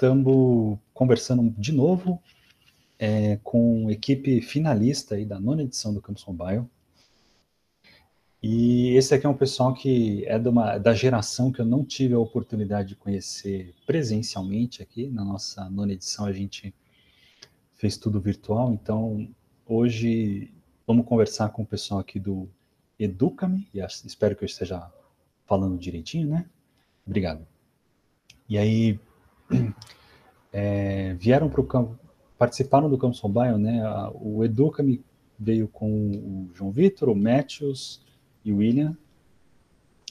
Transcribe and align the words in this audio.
estamos 0.00 0.78
conversando 0.94 1.50
de 1.58 1.72
novo 1.72 2.22
é, 2.98 3.36
com 3.44 3.90
equipe 3.90 4.40
finalista 4.40 5.14
aí 5.14 5.26
da 5.26 5.38
nona 5.38 5.62
edição 5.62 5.92
do 5.92 6.00
Campus 6.00 6.24
Mobile. 6.24 6.64
E 8.42 8.96
esse 8.96 9.14
aqui 9.14 9.26
é 9.26 9.28
um 9.28 9.36
pessoal 9.36 9.74
que 9.74 10.24
é 10.24 10.38
uma, 10.38 10.78
da 10.78 10.94
geração 10.94 11.52
que 11.52 11.60
eu 11.60 11.66
não 11.66 11.84
tive 11.84 12.14
a 12.14 12.18
oportunidade 12.18 12.88
de 12.88 12.96
conhecer 12.96 13.74
presencialmente 13.84 14.82
aqui. 14.82 15.06
Na 15.08 15.22
nossa 15.22 15.68
nona 15.68 15.92
edição 15.92 16.24
a 16.24 16.32
gente 16.32 16.74
fez 17.74 17.98
tudo 17.98 18.18
virtual, 18.18 18.72
então 18.72 19.28
hoje 19.66 20.50
vamos 20.86 21.04
conversar 21.04 21.50
com 21.50 21.60
o 21.60 21.66
pessoal 21.66 22.00
aqui 22.00 22.18
do 22.18 22.48
Educa-me, 22.98 23.68
e 23.74 23.80
espero 23.80 24.34
que 24.34 24.44
eu 24.44 24.46
esteja 24.46 24.90
falando 25.44 25.78
direitinho, 25.78 26.26
né? 26.26 26.46
Obrigado. 27.06 27.46
E 28.48 28.56
aí, 28.56 28.98
é, 30.52 31.14
vieram 31.14 31.48
para 31.48 31.60
o 31.60 31.66
campo, 31.66 31.98
participaram 32.38 32.88
do 32.88 32.98
Campus 32.98 33.22
Mobile, 33.22 33.58
né? 33.58 33.82
O 34.14 34.44
Educa-me 34.44 35.04
veio 35.38 35.68
com 35.68 35.90
o 35.90 36.50
João 36.54 36.70
Vitor, 36.70 37.08
o 37.08 37.16
Matthews, 37.16 38.02
e 38.44 38.52
o 38.52 38.58
William. 38.58 38.96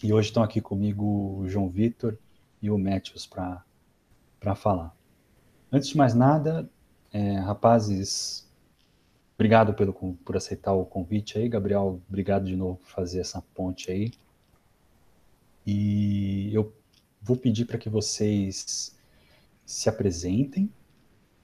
E 0.03 0.13
hoje 0.13 0.29
estão 0.29 0.43
aqui 0.43 0.61
comigo 0.61 1.39
o 1.39 1.47
João 1.47 1.67
Vitor 1.67 2.17
e 2.61 2.69
o 2.69 2.77
Matthews 2.77 3.25
para 3.27 4.55
falar. 4.55 4.95
Antes 5.71 5.89
de 5.89 5.97
mais 5.97 6.13
nada, 6.13 6.69
é, 7.11 7.37
rapazes, 7.39 8.47
obrigado 9.35 9.73
pelo, 9.73 9.93
por 9.93 10.37
aceitar 10.37 10.73
o 10.73 10.85
convite 10.85 11.37
aí. 11.37 11.49
Gabriel, 11.49 12.01
obrigado 12.07 12.45
de 12.45 12.55
novo 12.55 12.77
por 12.77 12.89
fazer 12.89 13.19
essa 13.19 13.41
ponte 13.53 13.91
aí. 13.91 14.11
E 15.65 16.49
eu 16.53 16.73
vou 17.21 17.35
pedir 17.35 17.65
para 17.65 17.77
que 17.77 17.89
vocês 17.89 18.97
se 19.71 19.89
apresentem. 19.89 20.71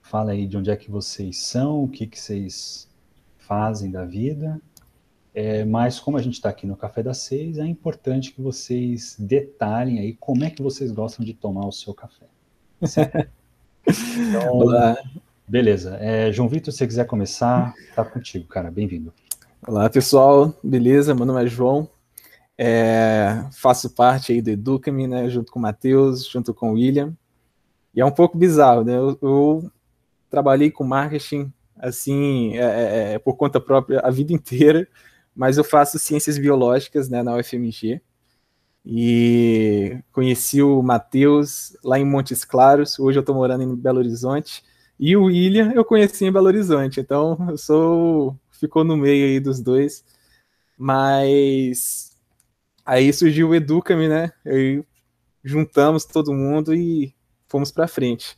Fala 0.01 0.31
aí 0.31 0.47
de 0.47 0.57
onde 0.57 0.69
é 0.69 0.75
que 0.75 0.89
vocês 0.89 1.39
são, 1.39 1.83
o 1.83 1.87
que, 1.87 2.07
que 2.07 2.19
vocês 2.19 2.89
fazem 3.37 3.91
da 3.91 4.05
vida 4.05 4.61
é, 5.35 5.65
mas 5.65 5.99
como 5.99 6.15
a 6.15 6.21
gente 6.21 6.35
está 6.35 6.47
aqui 6.47 6.65
no 6.65 6.77
Café 6.77 7.03
das 7.03 7.17
Seis, 7.17 7.57
é 7.57 7.65
importante 7.65 8.31
que 8.31 8.41
vocês 8.41 9.17
detalhem 9.19 9.99
aí 9.99 10.13
como 10.17 10.45
é 10.45 10.49
que 10.49 10.63
vocês 10.63 10.93
gostam 10.93 11.25
de 11.25 11.33
tomar 11.33 11.67
o 11.67 11.73
seu 11.73 11.93
café. 11.93 12.25
então, 13.85 14.53
Olá. 14.53 14.97
Beleza. 15.45 15.97
É, 15.97 16.31
João 16.31 16.47
Vitor, 16.47 16.71
se 16.71 16.77
você 16.77 16.87
quiser 16.87 17.05
começar, 17.05 17.73
tá 17.93 18.05
contigo, 18.05 18.47
cara. 18.47 18.71
Bem-vindo. 18.71 19.13
Olá, 19.67 19.89
pessoal. 19.89 20.57
Beleza? 20.63 21.13
Meu 21.13 21.25
nome 21.25 21.43
é 21.43 21.47
João. 21.47 21.89
É, 22.57 23.43
faço 23.51 23.89
parte 23.89 24.31
aí 24.31 24.41
do 24.41 24.51
Educa-me, 24.51 25.05
né? 25.05 25.29
Junto 25.29 25.51
com 25.51 25.59
o 25.59 25.61
Matheus, 25.61 26.25
junto 26.25 26.53
com 26.53 26.69
o 26.69 26.73
William. 26.75 27.13
E 27.95 28.01
é 28.01 28.05
um 28.05 28.11
pouco 28.11 28.37
bizarro, 28.37 28.83
né? 28.83 28.97
Eu, 28.97 29.17
eu 29.21 29.71
trabalhei 30.29 30.69
com 30.69 30.83
marketing, 30.83 31.51
assim, 31.77 32.57
é, 32.57 32.63
é, 32.63 33.13
é 33.13 33.19
por 33.19 33.35
conta 33.35 33.59
própria 33.59 33.99
a 34.01 34.11
vida 34.11 34.31
inteira 34.33 34.87
mas 35.35 35.57
eu 35.57 35.63
faço 35.63 35.99
ciências 35.99 36.37
biológicas 36.37 37.09
né, 37.09 37.21
na 37.21 37.35
UFMG. 37.35 38.01
E 38.85 39.99
conheci 40.11 40.61
o 40.61 40.81
Matheus 40.81 41.75
lá 41.83 41.99
em 41.99 42.05
Montes 42.05 42.45
Claros, 42.45 42.99
hoje 42.99 43.17
eu 43.17 43.21
estou 43.21 43.35
morando 43.35 43.63
em 43.63 43.75
Belo 43.75 43.99
Horizonte. 43.99 44.63
E 44.99 45.17
o 45.17 45.25
William 45.25 45.73
eu 45.73 45.83
conheci 45.83 46.25
em 46.25 46.31
Belo 46.31 46.47
Horizonte, 46.47 46.99
então 47.01 47.37
eu 47.49 47.57
sou. 47.57 48.39
ficou 48.51 48.83
no 48.83 48.95
meio 48.95 49.25
aí 49.25 49.39
dos 49.39 49.59
dois. 49.59 50.05
Mas 50.77 52.15
aí 52.85 53.11
surgiu 53.11 53.49
o 53.49 53.55
Educa-me, 53.55 54.07
né? 54.07 54.31
Aí 54.45 54.83
juntamos 55.43 56.05
todo 56.05 56.33
mundo 56.33 56.73
e 56.73 57.14
fomos 57.55 57.71
para 57.71 57.87
frente. 57.87 58.37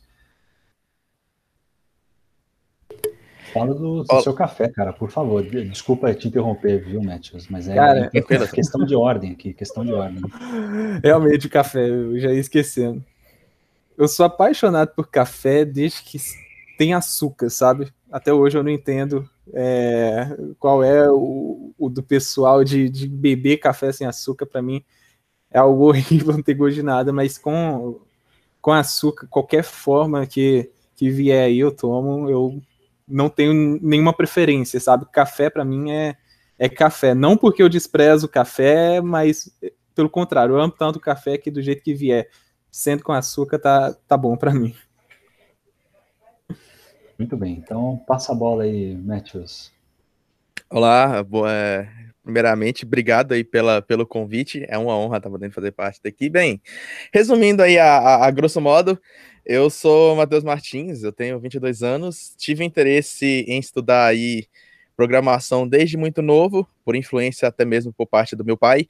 Fala 3.52 3.74
do, 3.74 4.04
do 4.04 4.22
seu 4.22 4.32
café, 4.32 4.68
cara, 4.68 4.92
por 4.92 5.10
favor. 5.10 5.42
Desculpa 5.42 6.14
te 6.14 6.28
interromper, 6.28 6.84
viu, 6.84 7.02
Matthews? 7.02 7.48
Mas 7.48 7.66
é, 7.66 7.74
cara, 7.74 8.10
é 8.14 8.46
questão 8.46 8.86
de 8.86 8.94
ordem 8.94 9.32
aqui, 9.32 9.52
questão 9.52 9.84
de 9.84 9.92
ordem. 9.92 10.22
Realmente, 11.02 11.48
o 11.48 11.50
café, 11.50 11.88
eu 11.88 12.16
já 12.20 12.32
ia 12.32 12.38
esquecendo. 12.38 13.04
Eu 13.96 14.06
sou 14.06 14.24
apaixonado 14.24 14.94
por 14.94 15.08
café 15.08 15.64
desde 15.64 16.00
que 16.02 16.18
tem 16.78 16.94
açúcar, 16.94 17.50
sabe? 17.50 17.92
Até 18.12 18.32
hoje 18.32 18.56
eu 18.56 18.62
não 18.62 18.70
entendo 18.70 19.28
é, 19.52 20.28
qual 20.60 20.84
é 20.84 21.10
o, 21.10 21.74
o 21.76 21.88
do 21.88 22.04
pessoal 22.04 22.62
de, 22.62 22.88
de, 22.88 23.08
beber 23.08 23.56
café 23.56 23.90
sem 23.90 24.06
açúcar. 24.06 24.46
Para 24.46 24.62
mim 24.62 24.84
é 25.50 25.58
algo 25.58 25.88
horrível, 25.88 26.34
não 26.34 26.42
ter 26.42 26.54
gosto 26.54 26.76
de 26.76 26.84
nada, 26.84 27.12
mas 27.12 27.36
com, 27.36 28.00
com 28.60 28.72
açúcar, 28.72 29.26
qualquer 29.28 29.62
forma 29.62 30.26
que, 30.26 30.70
que 30.96 31.10
vier 31.10 31.46
aí 31.46 31.58
eu 31.60 31.70
tomo, 31.70 32.28
eu 32.28 32.60
não 33.06 33.28
tenho 33.28 33.78
nenhuma 33.80 34.12
preferência, 34.12 34.78
sabe? 34.78 35.06
Café 35.10 35.48
para 35.48 35.64
mim 35.64 35.90
é, 35.90 36.16
é 36.58 36.68
café. 36.68 37.14
Não 37.14 37.36
porque 37.36 37.62
eu 37.62 37.68
desprezo 37.68 38.28
café, 38.28 39.00
mas 39.00 39.50
pelo 39.94 40.10
contrário, 40.10 40.54
eu 40.54 40.60
amo 40.60 40.72
tanto 40.72 40.96
o 40.96 41.00
café 41.00 41.36
que 41.38 41.50
do 41.50 41.60
jeito 41.60 41.82
que 41.82 41.94
vier, 41.94 42.28
sendo 42.70 43.02
com 43.02 43.12
açúcar, 43.12 43.58
tá, 43.58 43.94
tá 44.06 44.16
bom 44.16 44.36
para 44.36 44.54
mim. 44.54 44.74
Muito 47.18 47.36
bem, 47.36 47.54
então 47.54 48.00
passa 48.06 48.30
a 48.30 48.34
bola 48.34 48.62
aí, 48.62 48.94
Matthews. 48.94 49.72
Olá, 50.70 51.20
boa, 51.24 51.50
é, 51.50 51.88
primeiramente, 52.28 52.84
obrigado 52.84 53.32
aí 53.32 53.42
pela, 53.42 53.80
pelo 53.80 54.06
convite, 54.06 54.62
é 54.68 54.76
uma 54.76 54.94
honra 54.94 55.16
estar 55.16 55.30
podendo 55.30 55.54
fazer 55.54 55.72
parte 55.72 55.98
daqui. 56.04 56.28
Bem, 56.28 56.60
resumindo 57.10 57.62
aí 57.62 57.78
a, 57.78 57.96
a, 57.96 58.26
a 58.26 58.30
grosso 58.30 58.60
modo, 58.60 59.00
eu 59.46 59.70
sou 59.70 60.14
Matheus 60.14 60.44
Martins, 60.44 61.02
eu 61.02 61.10
tenho 61.10 61.40
22 61.40 61.82
anos, 61.82 62.34
tive 62.36 62.62
interesse 62.62 63.46
em 63.48 63.58
estudar 63.58 64.08
aí 64.08 64.44
programação 64.94 65.66
desde 65.66 65.96
muito 65.96 66.20
novo, 66.20 66.68
por 66.84 66.94
influência 66.94 67.48
até 67.48 67.64
mesmo 67.64 67.94
por 67.94 68.06
parte 68.06 68.36
do 68.36 68.44
meu 68.44 68.58
pai. 68.58 68.86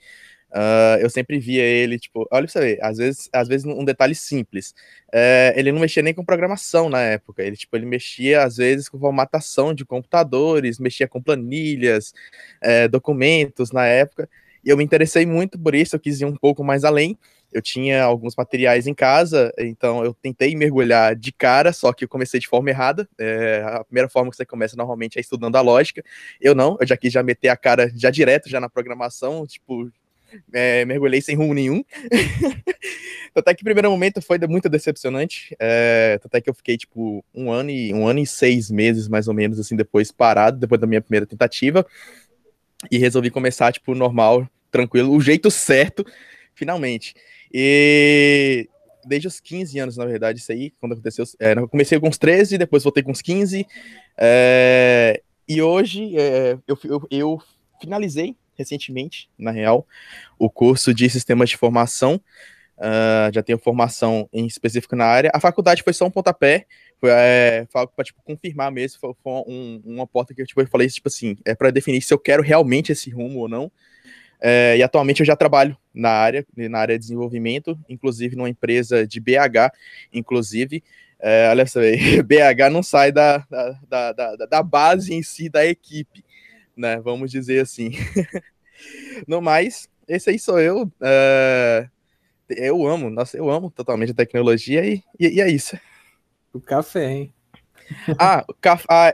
Uh, 0.51 0.97
eu 1.01 1.11
sempre 1.11 1.39
via 1.39 1.63
ele, 1.63 1.99
tipo, 1.99 2.27
olha 2.31 2.45
pra 2.45 2.53
você 2.53 2.61
ver, 2.61 2.79
às 2.83 2.97
vezes, 2.97 3.29
às 3.33 3.49
vezes 3.49 3.67
um 3.67 3.85
detalhe 3.85 4.15
simples. 4.15 4.75
É, 5.13 5.53
ele 5.57 5.71
não 5.73 5.81
mexia 5.81 6.03
nem 6.03 6.15
com 6.15 6.25
programação 6.25 6.89
na 6.89 7.03
época, 7.03 7.43
ele, 7.43 7.57
tipo, 7.57 7.77
ele 7.77 7.85
mexia 7.87 8.43
às 8.43 8.57
vezes 8.57 8.89
com 8.89 8.99
formatação 8.99 9.75
de 9.75 9.85
computadores, 9.85 10.79
mexia 10.79 11.07
com 11.07 11.23
planilhas, 11.23 12.15
é, 12.63 12.89
documentos 12.89 13.73
na 13.73 13.87
época, 13.87 14.29
e 14.65 14.71
eu 14.71 14.77
me 14.77 14.85
interessei 14.85 15.27
muito 15.27 15.59
por 15.59 15.75
isso, 15.75 15.97
eu 15.97 16.01
quis 16.01 16.21
ir 16.21 16.25
um 16.25 16.37
pouco 16.37 16.65
mais 16.65 16.85
além 16.85 17.17
eu 17.53 17.63
tinha 17.63 18.05
alguns 18.05 18.37
materiais 18.37 18.87
em 18.87 18.95
casa, 18.95 19.53
então 19.59 20.05
eu 20.05 20.13
tentei 20.13 20.55
mergulhar 20.55 21.17
de 21.17 21.33
cara, 21.33 21.73
só 21.73 21.93
que 21.93 22.05
eu 22.05 22.09
comecei 22.09 22.39
de 22.39 22.47
forma 22.47 22.69
errada. 22.69 23.09
É, 23.19 23.63
a 23.65 23.85
primeira 23.85 24.09
forma 24.09 24.31
que 24.31 24.37
você 24.37 24.45
começa 24.45 24.77
normalmente 24.77 25.17
é 25.19 25.21
estudando 25.21 25.57
a 25.57 25.61
lógica. 25.61 26.03
Eu 26.41 26.55
não, 26.55 26.77
eu 26.81 26.87
já 26.87 26.97
quis 26.97 27.13
já 27.13 27.23
meter 27.23 27.49
a 27.49 27.57
cara 27.57 27.91
já 27.95 28.11
direto, 28.11 28.49
já 28.51 28.61
na 28.61 28.69
programação, 28.69 29.47
tipo, 29.47 29.91
é, 30.53 30.85
mergulhei 30.85 31.21
sem 31.21 31.37
rumo 31.37 31.55
nenhum. 31.55 31.83
até 33.35 33.55
que 33.55 33.63
o 33.63 33.65
primeiro 33.65 33.91
momento 33.91 34.21
foi 34.21 34.39
muito 34.49 34.69
decepcionante. 34.69 35.57
É, 35.59 36.21
até 36.23 36.41
que 36.41 36.51
eu 36.51 36.55
fiquei, 36.55 36.77
tipo, 36.77 37.25
um 37.35 37.51
ano, 37.51 37.71
e, 37.71 37.93
um 37.95 38.07
ano 38.07 38.21
e 38.21 38.27
seis 38.27 38.71
meses, 38.71 39.09
mais 39.09 39.29
ou 39.29 39.35
menos, 39.35 39.59
assim, 39.59 39.77
depois 39.77 40.11
parado, 40.11 40.59
depois 40.59 40.81
da 40.81 40.87
minha 40.87 41.01
primeira 41.01 41.27
tentativa. 41.27 41.87
E 42.91 42.99
resolvi 42.99 43.31
começar, 43.31 43.73
tipo, 43.73 43.95
normal, 43.95 44.49
tranquilo, 44.71 45.15
o 45.15 45.21
jeito 45.21 45.51
certo, 45.51 46.05
finalmente. 46.55 47.15
E 47.53 48.69
desde 49.05 49.27
os 49.27 49.41
15 49.41 49.79
anos, 49.79 49.97
na 49.97 50.05
verdade, 50.05 50.39
isso 50.39 50.53
aí, 50.53 50.71
quando 50.79 50.93
aconteceu. 50.93 51.25
É, 51.41 51.55
eu 51.55 51.69
comecei 51.69 51.99
com 51.99 52.09
uns 52.09 52.19
13, 52.19 52.59
depois 52.59 52.83
voltei 52.83 53.03
com 53.03 53.11
uns 53.11 53.23
15. 53.23 53.67
É, 54.17 55.21
e 55.49 55.63
hoje 55.63 56.17
é, 56.17 56.59
eu, 56.67 56.79
eu, 56.85 57.09
eu, 57.11 57.43
finalizei 57.81 58.37
recentemente, 58.59 59.31
na 59.39 59.51
real, 59.51 59.87
o 60.39 60.51
curso 60.51 60.93
de 60.93 61.09
sistemas 61.09 61.49
de 61.49 61.57
formação. 61.57 62.21
Uh, 62.77 63.33
já 63.35 63.43
tenho 63.43 63.59
formação 63.59 64.29
em 64.33 64.47
específico 64.47 64.95
na 64.95 65.05
área. 65.05 65.31
A 65.35 65.41
faculdade 65.41 65.83
foi 65.83 65.93
só 65.93 66.07
um 66.07 66.11
pontapé, 66.11 66.67
foi 67.01 67.11
é, 67.11 67.67
para 67.73 68.05
tipo, 68.05 68.23
confirmar 68.23 68.71
mesmo, 68.71 69.01
foi, 69.01 69.15
foi 69.21 69.33
um, 69.49 69.83
uma 69.85 70.07
porta 70.07 70.33
que 70.33 70.45
tipo, 70.45 70.61
eu 70.61 70.67
falei, 70.69 70.89
tipo 70.89 71.09
assim, 71.09 71.37
é 71.45 71.57
para 71.57 71.71
definir 71.71 72.01
se 72.03 72.15
eu 72.15 72.19
quero 72.19 72.41
realmente 72.41 72.93
esse 72.93 73.11
rumo 73.11 73.41
ou 73.41 73.49
não. 73.49 73.71
É, 74.41 74.77
e 74.77 74.83
atualmente 74.83 75.21
eu 75.21 75.27
já 75.27 75.35
trabalho 75.35 75.77
na 75.93 76.11
área, 76.11 76.47
na 76.57 76.79
área 76.79 76.97
de 76.97 77.03
desenvolvimento, 77.03 77.77
inclusive 77.89 78.37
numa 78.37 78.49
empresa 78.49 79.07
de 79.07 79.21
BH, 79.21 79.73
inclusive, 80.13 80.83
É, 81.21 81.49
olha 81.51 81.67
só 81.67 81.81
aí, 81.81 81.99
BH 82.23 82.71
não 82.71 82.81
sai 82.81 83.11
da, 83.11 83.45
da, 83.89 84.13
da, 84.13 84.37
da, 84.37 84.63
base 84.63 85.13
em 85.13 85.21
si 85.21 85.49
da 85.49 85.67
equipe, 85.67 86.25
né? 86.79 87.01
Vamos 87.01 87.31
dizer 87.31 87.61
assim. 87.61 87.91
no 89.27 89.43
mais, 89.43 89.89
esse 90.07 90.31
aí 90.31 90.39
sou 90.39 90.59
eu. 90.59 90.91
É, 91.03 91.89
eu 92.49 92.87
amo, 92.87 93.11
nossa, 93.11 93.37
eu 93.37 93.51
amo 93.51 93.71
totalmente 93.71 94.13
a 94.13 94.15
tecnologia 94.15 94.85
e, 94.87 95.03
e, 95.19 95.29
e 95.29 95.41
é 95.41 95.51
isso. 95.51 95.79
O 96.53 96.61
café, 96.61 97.11
hein? 97.11 97.33
ah, 98.19 98.45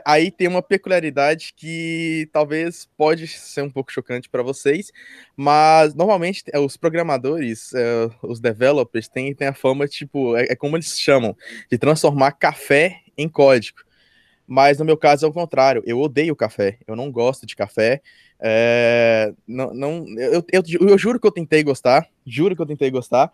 aí 0.05 0.31
tem 0.31 0.47
uma 0.47 0.61
peculiaridade 0.61 1.53
que 1.55 2.29
talvez 2.31 2.87
pode 2.97 3.27
ser 3.27 3.61
um 3.61 3.69
pouco 3.69 3.91
chocante 3.91 4.29
para 4.29 4.43
vocês, 4.43 4.91
mas 5.35 5.93
normalmente 5.93 6.43
é, 6.51 6.59
os 6.59 6.75
programadores, 6.77 7.73
é, 7.73 8.09
os 8.21 8.39
developers 8.39 9.07
têm, 9.07 9.33
têm 9.33 9.47
a 9.47 9.53
fama, 9.53 9.87
tipo, 9.87 10.35
é, 10.35 10.47
é 10.49 10.55
como 10.55 10.75
eles 10.75 10.99
chamam, 10.99 11.35
de 11.69 11.77
transformar 11.77 12.33
café 12.33 13.01
em 13.17 13.29
código. 13.29 13.84
Mas 14.47 14.77
no 14.77 14.85
meu 14.85 14.97
caso 14.97 15.25
é 15.25 15.29
o 15.29 15.33
contrário, 15.33 15.81
eu 15.85 15.99
odeio 15.99 16.35
café, 16.35 16.77
eu 16.87 16.95
não 16.95 17.11
gosto 17.11 17.45
de 17.45 17.55
café. 17.55 18.01
É, 18.39 19.33
não, 19.47 19.73
não, 19.73 20.05
eu, 20.17 20.43
eu, 20.51 20.63
eu, 20.89 20.97
juro 20.97 21.19
que 21.19 21.25
eu 21.25 21.31
tentei 21.31 21.63
gostar, 21.63 22.07
juro 22.25 22.55
que 22.55 22.61
eu 22.61 22.65
tentei 22.65 22.91
gostar, 22.91 23.31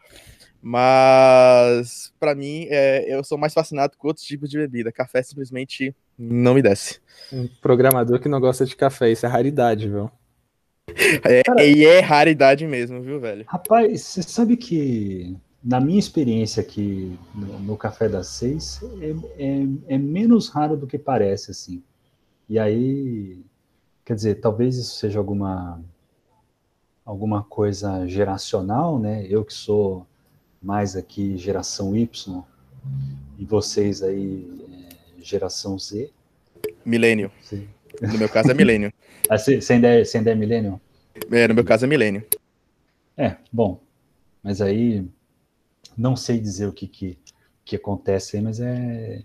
mas, 0.62 2.14
para 2.20 2.36
mim, 2.36 2.68
é, 2.70 3.14
eu 3.14 3.24
sou 3.24 3.38
mais 3.38 3.54
fascinado 3.54 3.98
com 3.98 4.08
outros 4.08 4.26
tipos 4.26 4.50
de 4.50 4.60
bebida. 4.60 4.92
Café 4.92 5.24
simplesmente 5.24 5.96
não 6.18 6.54
me 6.54 6.62
desce. 6.62 7.02
Um 7.34 7.48
programador 7.62 8.20
que 8.20 8.30
não 8.30 8.40
gosta 8.40 8.64
de 8.64 8.76
café, 8.76 9.12
isso 9.12 9.26
é 9.26 9.30
raridade, 9.30 9.90
viu? 9.90 10.12
É, 11.24 11.42
Cara, 11.44 11.64
e 11.64 11.84
é 11.86 12.00
raridade 12.00 12.68
mesmo, 12.68 13.02
viu, 13.02 13.20
velho? 13.20 13.44
Rapaz, 13.48 14.02
você 14.02 14.22
sabe 14.22 14.56
que, 14.56 15.36
na 15.64 15.80
minha 15.80 16.00
experiência 16.00 16.62
aqui 16.62 17.18
no, 17.36 17.60
no 17.60 17.78
Café 17.78 18.10
das 18.10 18.28
Seis, 18.28 18.82
é, 19.00 19.44
é, 19.44 19.96
é 19.96 19.98
menos 19.98 20.50
raro 20.50 20.76
do 20.76 20.88
que 20.88 20.98
parece, 20.98 21.52
assim. 21.52 21.84
E 22.50 22.58
aí, 22.58 23.44
quer 24.04 24.16
dizer, 24.16 24.36
talvez 24.36 24.78
isso 24.78 24.98
seja 24.98 25.20
alguma 25.20 25.82
alguma 27.04 27.44
coisa 27.44 28.08
geracional, 28.08 29.00
né? 29.00 29.26
Eu 29.28 29.44
que 29.44 29.54
sou 29.54 30.06
mais 30.62 30.96
aqui 30.96 31.36
geração 31.38 31.96
Y 31.96 32.44
e 33.38 33.46
vocês 33.46 34.02
aí 34.04 34.48
é, 34.72 35.24
geração 35.24 35.78
Z. 35.78 36.12
Milênio. 36.86 37.32
No 38.02 38.18
meu 38.18 38.30
caso 38.30 38.52
é 38.52 38.54
milênio. 38.54 38.94
ah, 39.30 39.38
você, 39.38 39.60
ainda 39.70 39.88
é, 39.88 40.04
você 40.04 40.18
ainda 40.18 40.32
é 40.32 40.36
milênio? 40.36 40.80
É, 41.32 41.48
no 41.48 41.54
meu 41.54 41.64
caso 41.64 41.86
é 41.86 41.88
milênio. 41.88 42.24
É, 43.18 43.36
bom. 43.52 43.82
Mas 44.44 44.62
aí 44.62 45.06
não 45.98 46.16
sei 46.16 46.40
dizer 46.40 46.68
o 46.68 46.74
que, 46.74 46.88
que, 46.88 47.18
que 47.64 47.76
acontece 47.76 48.38
aí, 48.38 48.44
mas 48.44 48.60
é. 48.60 49.24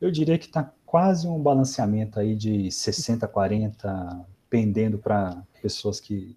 Eu 0.00 0.10
diria 0.10 0.36
que 0.36 0.46
está 0.46 0.72
quase 0.84 1.26
um 1.28 1.40
balanceamento 1.40 2.18
aí 2.18 2.34
de 2.34 2.70
60, 2.70 3.26
40, 3.28 4.26
pendendo 4.50 4.98
para 4.98 5.42
pessoas 5.62 6.00
que, 6.00 6.36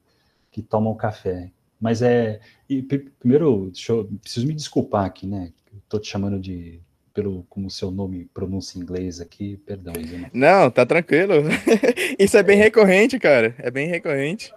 que 0.51 0.61
tomam 0.61 0.95
café. 0.95 1.51
Mas 1.79 2.01
é. 2.01 2.39
E, 2.69 2.81
primeiro, 2.81 3.71
eu, 3.89 4.09
preciso 4.21 4.47
me 4.47 4.53
desculpar 4.53 5.05
aqui, 5.05 5.27
né? 5.27 5.51
Estou 5.83 5.99
te 5.99 6.07
chamando 6.07 6.39
de. 6.39 6.79
Pelo, 7.13 7.45
como 7.49 7.67
o 7.67 7.71
seu 7.71 7.91
nome 7.91 8.29
pronuncia 8.33 8.77
em 8.77 8.83
inglês 8.83 9.21
aqui, 9.21 9.55
perdão. 9.65 9.93
Né? 9.93 10.29
Não, 10.33 10.69
tá 10.69 10.85
tranquilo. 10.85 11.33
Isso 12.19 12.35
é 12.35 12.43
bem 12.43 12.57
recorrente, 12.57 13.17
cara. 13.17 13.55
É 13.57 13.71
bem 13.71 13.87
recorrente. 13.87 14.51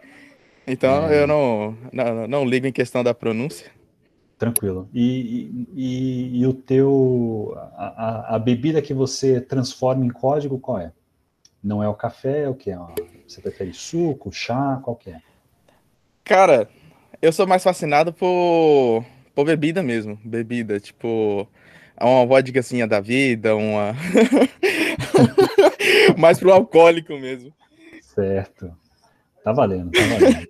Então 0.66 1.08
é... 1.08 1.22
eu 1.22 1.26
não, 1.26 1.78
não, 1.92 2.26
não 2.26 2.44
ligo 2.44 2.66
em 2.66 2.72
questão 2.72 3.04
da 3.04 3.14
pronúncia. 3.14 3.70
Tranquilo. 4.38 4.88
E, 4.94 5.66
e, 5.74 6.40
e 6.40 6.46
o 6.46 6.54
teu. 6.54 7.54
A, 7.76 8.36
a, 8.36 8.38
bebida 8.38 8.80
que 8.80 8.94
você 8.94 9.40
transforma 9.40 10.06
em 10.06 10.10
código, 10.10 10.60
qual 10.60 10.78
é? 10.78 10.92
Não 11.62 11.82
é 11.82 11.88
o 11.88 11.94
café, 11.94 12.44
é 12.44 12.48
o 12.48 12.54
que? 12.54 12.70
Você 13.26 13.40
prefere 13.40 13.72
suco, 13.72 14.30
chá, 14.30 14.80
qual 14.84 14.94
que 14.94 15.10
é? 15.10 15.20
Cara, 16.22 16.68
eu 17.20 17.32
sou 17.32 17.48
mais 17.48 17.64
fascinado 17.64 18.12
por, 18.12 19.04
por 19.34 19.44
bebida 19.44 19.82
mesmo. 19.82 20.16
Bebida, 20.24 20.78
tipo, 20.78 21.48
uma 22.00 22.24
vodka 22.24 22.60
da 22.86 23.00
vida, 23.00 23.56
uma. 23.56 23.92
mais 26.16 26.38
pro 26.38 26.52
alcoólico 26.52 27.12
mesmo. 27.14 27.52
Certo. 28.02 28.72
Tá 29.42 29.52
valendo, 29.52 29.90
tá 29.90 30.00
valendo. 30.00 30.48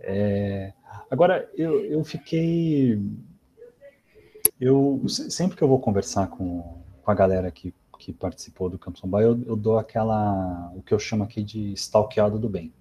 É... 0.00 0.72
Agora, 1.10 1.50
eu, 1.54 1.84
eu 1.84 2.04
fiquei. 2.04 3.00
Eu, 4.60 5.02
sempre 5.08 5.56
que 5.56 5.62
eu 5.62 5.68
vou 5.68 5.78
conversar 5.78 6.28
com, 6.28 6.80
com 7.02 7.10
a 7.10 7.14
galera 7.14 7.50
que, 7.50 7.74
que 7.98 8.12
participou 8.12 8.70
do 8.70 8.78
Campus 8.78 9.02
Bay, 9.02 9.24
eu, 9.24 9.40
eu 9.46 9.56
dou 9.56 9.78
aquela. 9.78 10.72
o 10.74 10.82
que 10.82 10.92
eu 10.92 10.98
chamo 10.98 11.24
aqui 11.24 11.42
de 11.42 11.72
stalkeado 11.72 12.38
do 12.38 12.48
bem 12.48 12.72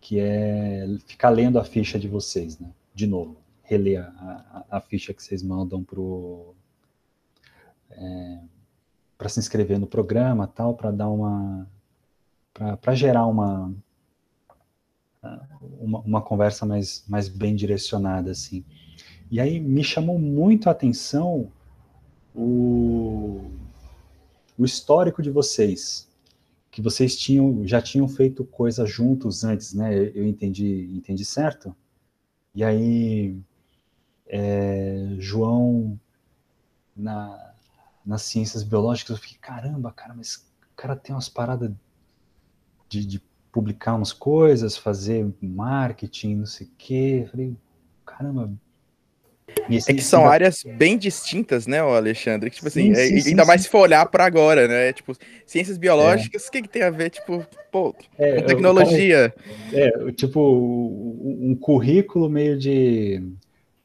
que 0.00 0.18
é 0.18 0.86
ficar 1.06 1.30
lendo 1.30 1.58
a 1.58 1.64
ficha 1.64 1.98
de 1.98 2.08
vocês, 2.08 2.58
né? 2.58 2.70
De 2.94 3.06
novo, 3.06 3.36
reler 3.62 4.00
a, 4.00 4.64
a, 4.70 4.78
a 4.78 4.80
ficha 4.80 5.12
que 5.12 5.22
vocês 5.22 5.42
mandam 5.42 5.84
pro 5.84 6.54
é, 7.90 8.38
para 9.18 9.28
se 9.28 9.38
inscrever 9.38 9.78
no 9.78 9.86
programa, 9.86 10.46
tal, 10.46 10.74
para 10.74 10.90
dar 10.90 11.08
uma 11.08 11.66
para 12.80 12.94
gerar 12.94 13.26
uma, 13.26 13.72
uma, 15.80 16.00
uma 16.00 16.22
conversa 16.22 16.64
mais 16.64 17.04
mais 17.08 17.28
bem 17.28 17.54
direcionada 17.54 18.30
assim. 18.30 18.64
E 19.30 19.40
aí 19.40 19.60
me 19.60 19.84
chamou 19.84 20.18
muito 20.18 20.68
a 20.68 20.72
atenção 20.72 21.50
o, 22.34 23.50
o 24.58 24.64
histórico 24.64 25.22
de 25.22 25.30
vocês, 25.30 26.08
que 26.70 26.82
vocês 26.82 27.16
tinham 27.16 27.66
já 27.66 27.80
tinham 27.82 28.08
feito 28.08 28.44
coisas 28.44 28.88
juntos 28.90 29.44
antes, 29.44 29.74
né? 29.74 29.94
Eu 30.14 30.26
entendi, 30.26 30.90
entendi 30.94 31.24
certo? 31.24 31.74
E 32.54 32.64
aí, 32.64 33.36
é, 34.26 35.14
João, 35.18 35.98
na, 36.96 37.54
nas 38.04 38.22
ciências 38.22 38.62
biológicas, 38.64 39.16
eu 39.16 39.22
fiquei, 39.22 39.38
caramba, 39.38 39.92
cara, 39.92 40.14
mas 40.14 40.36
o 40.72 40.76
cara 40.76 40.96
tem 40.96 41.14
umas 41.14 41.28
paradas 41.28 41.72
de, 42.88 43.06
de 43.06 43.22
publicar 43.52 43.94
umas 43.94 44.12
coisas, 44.12 44.76
fazer 44.76 45.26
marketing, 45.40 46.36
não 46.36 46.46
sei 46.46 46.66
o 46.66 46.70
quê. 46.78 47.22
Eu 47.24 47.28
falei, 47.28 47.56
caramba, 48.06 48.52
é 49.68 49.92
que 49.92 50.02
são 50.02 50.28
áreas 50.28 50.62
bem 50.76 50.96
distintas, 50.96 51.66
né, 51.66 51.80
Alexandre? 51.80 52.50
Tipo 52.50 52.68
assim, 52.68 52.94
sim, 52.94 53.00
é, 53.00 53.20
sim, 53.20 53.30
ainda 53.30 53.44
mais 53.44 53.62
se 53.62 53.68
for 53.68 53.80
olhar 53.80 54.06
para 54.06 54.24
agora, 54.24 54.66
né? 54.66 54.92
Tipo, 54.92 55.16
ciências 55.46 55.76
biológicas, 55.76 56.44
o 56.44 56.48
é. 56.48 56.50
que, 56.50 56.62
que 56.62 56.68
tem 56.68 56.82
a 56.82 56.90
ver, 56.90 57.10
tipo, 57.10 57.44
pô, 57.70 57.94
é, 58.18 58.42
tecnologia? 58.42 59.34
É, 59.72 60.12
tipo, 60.12 60.40
um 60.40 61.54
currículo 61.54 62.28
meio 62.28 62.58
de, 62.58 63.22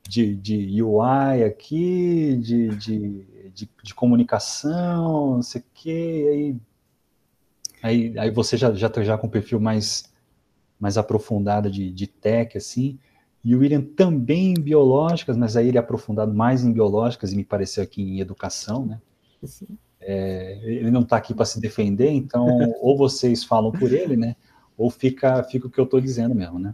de, 0.07 0.35
de 0.35 0.81
UI 0.81 1.43
aqui, 1.45 2.37
de, 2.41 2.69
de, 2.69 3.25
de, 3.53 3.69
de 3.83 3.93
comunicação, 3.93 5.35
não 5.35 5.43
sei 5.43 5.61
o 5.61 5.65
quê, 5.73 6.29
aí, 6.31 6.55
aí, 7.85 8.17
aí 8.17 8.31
você 8.31 8.57
já, 8.57 8.73
já 8.73 8.89
tá 8.89 9.03
já 9.03 9.17
com 9.17 9.27
um 9.27 9.29
perfil 9.29 9.59
mais, 9.59 10.11
mais 10.79 10.97
aprofundado 10.97 11.69
de, 11.69 11.91
de 11.91 12.07
tech, 12.07 12.57
assim, 12.57 12.97
e 13.43 13.55
o 13.55 13.59
William 13.59 13.81
também 13.81 14.51
em 14.51 14.61
biológicas, 14.61 15.37
mas 15.37 15.55
aí 15.55 15.67
ele 15.67 15.77
é 15.77 15.79
aprofundado 15.79 16.33
mais 16.33 16.63
em 16.63 16.73
biológicas 16.73 17.31
e 17.31 17.35
me 17.35 17.43
pareceu 17.43 17.83
aqui 17.83 18.01
em 18.01 18.19
educação, 18.19 18.85
né? 18.85 18.99
É, 20.01 20.59
ele 20.63 20.91
não 20.91 21.01
está 21.01 21.17
aqui 21.17 21.33
para 21.33 21.45
se 21.45 21.59
defender, 21.59 22.09
então 22.09 22.47
ou 22.81 22.97
vocês 22.97 23.43
falam 23.43 23.71
por 23.71 23.93
ele, 23.93 24.15
né? 24.15 24.35
Ou 24.77 24.89
fica, 24.89 25.43
fica 25.43 25.67
o 25.67 25.69
que 25.69 25.79
eu 25.79 25.85
estou 25.85 26.01
dizendo 26.01 26.33
mesmo, 26.33 26.59
né? 26.59 26.73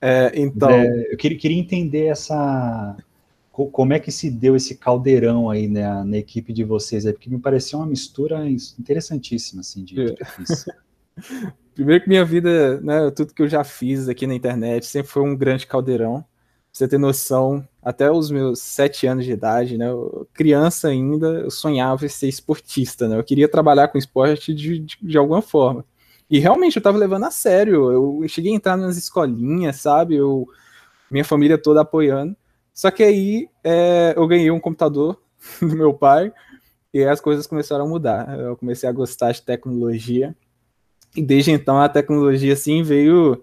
É, 0.00 0.32
então. 0.34 0.70
É, 0.70 1.12
eu 1.12 1.16
queria, 1.16 1.38
queria 1.38 1.58
entender 1.58 2.06
essa. 2.06 2.96
Como 3.64 3.92
é 3.94 3.98
que 3.98 4.12
se 4.12 4.30
deu 4.30 4.54
esse 4.54 4.76
caldeirão 4.76 5.48
aí 5.48 5.66
né, 5.66 6.04
na 6.04 6.18
equipe 6.18 6.52
de 6.52 6.62
vocês 6.62 7.06
aí? 7.06 7.12
Porque 7.12 7.30
me 7.30 7.38
pareceu 7.38 7.78
uma 7.78 7.86
mistura 7.86 8.46
interessantíssima, 8.78 9.60
assim, 9.60 9.82
de, 9.82 9.94
de 9.94 10.16
Primeiro 11.74 12.04
que 12.04 12.08
minha 12.08 12.24
vida, 12.24 12.80
né, 12.80 13.10
tudo 13.10 13.32
que 13.32 13.42
eu 13.42 13.48
já 13.48 13.64
fiz 13.64 14.08
aqui 14.08 14.26
na 14.26 14.34
internet 14.34 14.86
sempre 14.86 15.10
foi 15.10 15.22
um 15.22 15.34
grande 15.34 15.66
caldeirão. 15.66 16.20
Pra 16.20 16.26
você 16.70 16.88
ter 16.88 16.98
noção, 16.98 17.66
até 17.82 18.10
os 18.10 18.30
meus 18.30 18.60
sete 18.60 19.06
anos 19.06 19.24
de 19.24 19.32
idade, 19.32 19.78
né, 19.78 19.88
eu, 19.88 20.28
criança 20.34 20.88
ainda, 20.88 21.26
eu 21.26 21.50
sonhava 21.50 22.04
em 22.04 22.08
ser 22.10 22.28
esportista, 22.28 23.08
né, 23.08 23.18
eu 23.18 23.24
queria 23.24 23.48
trabalhar 23.48 23.88
com 23.88 23.96
esporte 23.96 24.54
de, 24.54 24.80
de, 24.80 24.98
de 25.00 25.16
alguma 25.16 25.40
forma. 25.40 25.82
E 26.28 26.38
realmente 26.38 26.76
eu 26.76 26.80
estava 26.80 26.98
levando 26.98 27.24
a 27.24 27.30
sério, 27.30 27.90
eu 27.90 28.28
cheguei 28.28 28.52
a 28.52 28.56
entrar 28.56 28.76
nas 28.76 28.98
escolinhas, 28.98 29.76
sabe, 29.76 30.16
eu, 30.16 30.46
minha 31.10 31.24
família 31.24 31.56
toda 31.56 31.80
apoiando. 31.80 32.36
Só 32.76 32.90
que 32.90 33.02
aí 33.02 33.48
é, 33.64 34.12
eu 34.14 34.28
ganhei 34.28 34.50
um 34.50 34.60
computador 34.60 35.18
do 35.62 35.74
meu 35.74 35.94
pai 35.94 36.30
e 36.92 37.02
as 37.02 37.22
coisas 37.22 37.46
começaram 37.46 37.86
a 37.86 37.88
mudar. 37.88 38.38
Eu 38.38 38.54
comecei 38.54 38.86
a 38.86 38.92
gostar 38.92 39.32
de 39.32 39.40
tecnologia 39.40 40.36
e 41.16 41.22
desde 41.22 41.52
então 41.52 41.80
a 41.80 41.88
tecnologia 41.88 42.52
assim 42.52 42.82
veio 42.82 43.42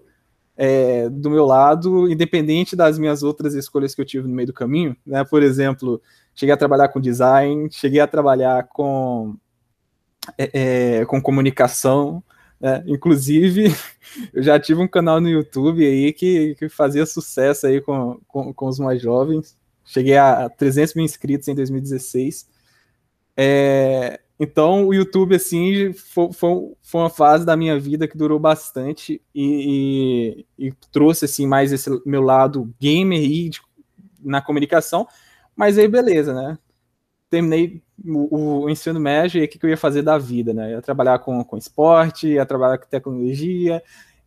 é, 0.56 1.08
do 1.08 1.28
meu 1.30 1.44
lado, 1.44 2.08
independente 2.08 2.76
das 2.76 2.96
minhas 2.96 3.24
outras 3.24 3.54
escolhas 3.54 3.92
que 3.92 4.00
eu 4.00 4.04
tive 4.04 4.28
no 4.28 4.34
meio 4.34 4.46
do 4.46 4.52
caminho. 4.52 4.96
Né? 5.04 5.24
Por 5.24 5.42
exemplo, 5.42 6.00
cheguei 6.32 6.54
a 6.54 6.56
trabalhar 6.56 6.86
com 6.90 7.00
design, 7.00 7.68
cheguei 7.72 7.98
a 7.98 8.06
trabalhar 8.06 8.68
com, 8.68 9.34
é, 10.38 11.00
é, 11.00 11.04
com 11.06 11.20
comunicação, 11.20 12.22
né? 12.64 12.82
inclusive 12.86 13.74
eu 14.32 14.42
já 14.42 14.58
tive 14.58 14.80
um 14.80 14.88
canal 14.88 15.20
no 15.20 15.28
YouTube 15.28 15.84
aí 15.84 16.12
que, 16.12 16.54
que 16.54 16.68
fazia 16.68 17.04
sucesso 17.04 17.66
aí 17.66 17.80
com, 17.80 18.18
com, 18.26 18.54
com 18.54 18.66
os 18.66 18.78
mais 18.78 19.00
jovens, 19.00 19.56
cheguei 19.84 20.16
a 20.16 20.48
300 20.48 20.94
mil 20.94 21.04
inscritos 21.04 21.48
em 21.48 21.54
2016, 21.54 22.48
é, 23.36 24.20
então, 24.38 24.88
o 24.88 24.94
YouTube, 24.94 25.36
assim, 25.36 25.92
foi, 25.92 26.32
foi, 26.32 26.72
foi, 26.82 27.00
uma 27.00 27.10
fase 27.10 27.46
da 27.46 27.56
minha 27.56 27.78
vida 27.78 28.08
que 28.08 28.18
durou 28.18 28.38
bastante 28.38 29.22
e, 29.34 30.44
e, 30.58 30.66
e 30.66 30.72
trouxe, 30.90 31.24
assim, 31.24 31.46
mais 31.46 31.72
esse 31.72 31.88
meu 32.04 32.20
lado 32.20 32.74
gamer 32.80 33.22
e 33.22 33.48
de, 33.48 33.60
na 34.20 34.42
comunicação. 34.42 35.06
Mas 35.54 35.78
aí, 35.78 35.86
beleza, 35.86 36.34
né? 36.34 36.58
Terminei 37.30 37.82
o, 38.04 38.64
o 38.64 38.70
ensino 38.70 39.00
médio 39.00 39.40
e 39.40 39.44
o 39.44 39.48
que, 39.48 39.58
que 39.58 39.66
eu 39.66 39.70
ia 39.70 39.76
fazer 39.76 40.02
da 40.02 40.18
vida, 40.18 40.52
né? 40.52 40.72
Ia 40.72 40.82
trabalhar 40.82 41.18
com, 41.20 41.42
com 41.44 41.56
esporte, 41.56 42.28
ia 42.28 42.46
trabalhar 42.46 42.78
com 42.78 42.86
tecnologia, 42.86 43.82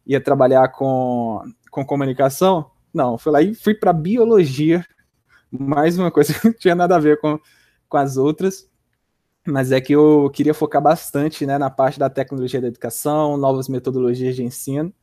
ia 0.05 0.21
trabalhar 0.21 0.69
com, 0.69 1.41
com 1.71 1.85
comunicação. 1.85 2.71
Não, 2.93 3.17
fui 3.17 3.31
lá 3.31 3.41
e 3.41 3.53
fui 3.53 3.75
para 3.75 3.93
biologia, 3.93 4.85
mais 5.51 5.97
uma 5.97 6.11
coisa 6.11 6.33
que 6.37 6.45
não 6.45 6.53
tinha 6.53 6.75
nada 6.75 6.95
a 6.95 6.99
ver 6.99 7.19
com, 7.19 7.39
com 7.87 7.97
as 7.97 8.17
outras 8.17 8.67
mas 9.47 9.71
é 9.71 9.79
que 9.79 9.93
eu 9.93 10.29
queria 10.33 10.53
focar 10.53 10.81
bastante 10.81 11.45
né, 11.45 11.57
na 11.57 11.69
parte 11.69 11.97
da 11.97 12.09
tecnologia 12.09 12.59
da 12.59 12.67
educação, 12.67 13.37
novas 13.37 13.69
metodologias 13.69 14.35
de 14.35 14.43
ensino. 14.43 14.93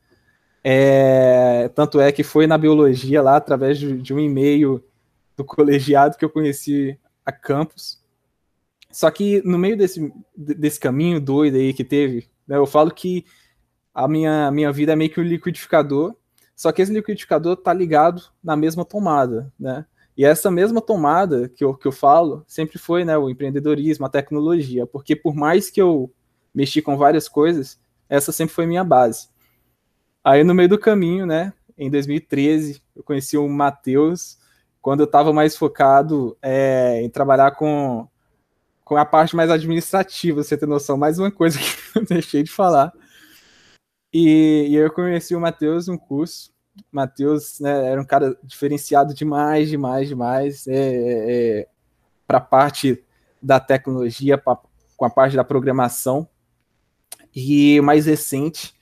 É, 0.63 1.69
tanto 1.75 1.99
é 1.99 2.11
que 2.11 2.23
foi 2.23 2.47
na 2.47 2.57
biologia 2.57 3.21
lá, 3.21 3.35
através 3.35 3.77
de, 3.77 3.97
de 4.01 4.13
um 4.13 4.19
e-mail 4.19 4.83
do 5.35 5.43
colegiado, 5.43 6.17
que 6.17 6.23
eu 6.23 6.29
conheci 6.29 6.97
a 7.25 7.31
campus. 7.31 8.03
Só 8.95 9.11
que 9.11 9.41
no 9.43 9.57
meio 9.57 9.75
desse, 9.75 10.09
desse 10.37 10.79
caminho 10.79 11.19
doido 11.19 11.57
aí 11.57 11.73
que 11.73 11.83
teve, 11.83 12.29
né, 12.47 12.55
eu 12.55 12.65
falo 12.65 12.89
que 12.91 13.25
a 13.93 14.07
minha, 14.07 14.49
minha 14.51 14.71
vida 14.71 14.93
é 14.93 14.95
meio 14.95 15.09
que 15.09 15.19
um 15.19 15.23
liquidificador, 15.23 16.15
só 16.55 16.71
que 16.71 16.81
esse 16.81 16.93
liquidificador 16.93 17.57
tá 17.57 17.73
ligado 17.73 18.23
na 18.41 18.55
mesma 18.55 18.85
tomada, 18.85 19.51
né? 19.59 19.85
E 20.15 20.23
essa 20.23 20.49
mesma 20.49 20.79
tomada 20.79 21.49
que 21.49 21.61
eu, 21.61 21.73
que 21.73 21.85
eu 21.85 21.91
falo 21.91 22.45
sempre 22.47 22.79
foi 22.79 23.03
né, 23.03 23.17
o 23.17 23.29
empreendedorismo, 23.29 24.05
a 24.05 24.09
tecnologia, 24.09 24.87
porque 24.87 25.13
por 25.13 25.35
mais 25.35 25.69
que 25.69 25.81
eu 25.81 26.09
mexi 26.53 26.81
com 26.81 26.95
várias 26.95 27.27
coisas, 27.27 27.77
essa 28.07 28.31
sempre 28.31 28.55
foi 28.55 28.65
minha 28.65 28.85
base. 28.85 29.27
Aí 30.23 30.41
no 30.41 30.55
meio 30.55 30.69
do 30.69 30.79
caminho, 30.79 31.25
né, 31.25 31.51
em 31.77 31.91
2013, 31.91 32.81
eu 32.95 33.03
conheci 33.03 33.37
o 33.37 33.49
Matheus, 33.49 34.37
quando 34.81 35.01
eu 35.01 35.05
estava 35.05 35.33
mais 35.33 35.57
focado 35.57 36.37
é, 36.41 37.01
em 37.01 37.09
trabalhar 37.09 37.51
com, 37.51 38.07
com 38.85 38.95
a 38.95 39.05
parte 39.05 39.35
mais 39.35 39.49
administrativa, 39.49 40.41
você 40.41 40.57
ter 40.57 40.67
noção, 40.67 40.95
mais 40.95 41.19
uma 41.19 41.31
coisa 41.31 41.59
que 41.59 41.99
eu 41.99 42.05
deixei 42.05 42.43
de 42.43 42.51
falar. 42.51 42.93
E, 44.13 44.67
e 44.69 44.75
eu 44.75 44.89
conheci 44.93 45.35
o 45.35 45.41
Matheus 45.41 45.87
num 45.87 45.97
curso 45.97 46.55
Matheus 46.91 47.59
né, 47.59 47.91
era 47.91 48.01
um 48.01 48.05
cara 48.05 48.37
diferenciado 48.43 49.13
demais, 49.13 49.69
demais, 49.69 50.07
demais. 50.07 50.67
É, 50.67 50.75
é, 50.75 51.59
é 51.61 51.67
para 52.27 52.39
a 52.39 52.41
parte 52.41 53.03
da 53.41 53.59
tecnologia, 53.59 54.37
pra, 54.37 54.57
com 54.97 55.05
a 55.05 55.09
parte 55.09 55.35
da 55.35 55.43
programação. 55.43 56.27
E 57.35 57.79
mais 57.81 58.05
recente, 58.05 58.73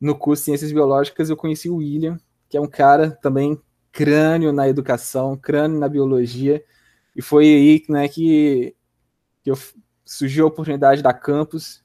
no 0.00 0.16
curso 0.16 0.44
Ciências 0.44 0.72
Biológicas, 0.72 1.28
eu 1.28 1.36
conheci 1.36 1.68
o 1.68 1.76
William, 1.76 2.18
que 2.48 2.56
é 2.56 2.60
um 2.60 2.68
cara 2.68 3.10
também 3.10 3.60
crânio 3.90 4.52
na 4.52 4.68
educação, 4.68 5.36
crânio 5.36 5.78
na 5.78 5.88
biologia. 5.88 6.64
E 7.14 7.22
foi 7.22 7.44
aí 7.46 7.84
né, 7.88 8.08
que, 8.08 8.75
que 9.46 9.50
eu, 9.52 9.58
surgiu 10.04 10.44
a 10.44 10.48
oportunidade 10.48 11.04
da 11.04 11.14
campus. 11.14 11.84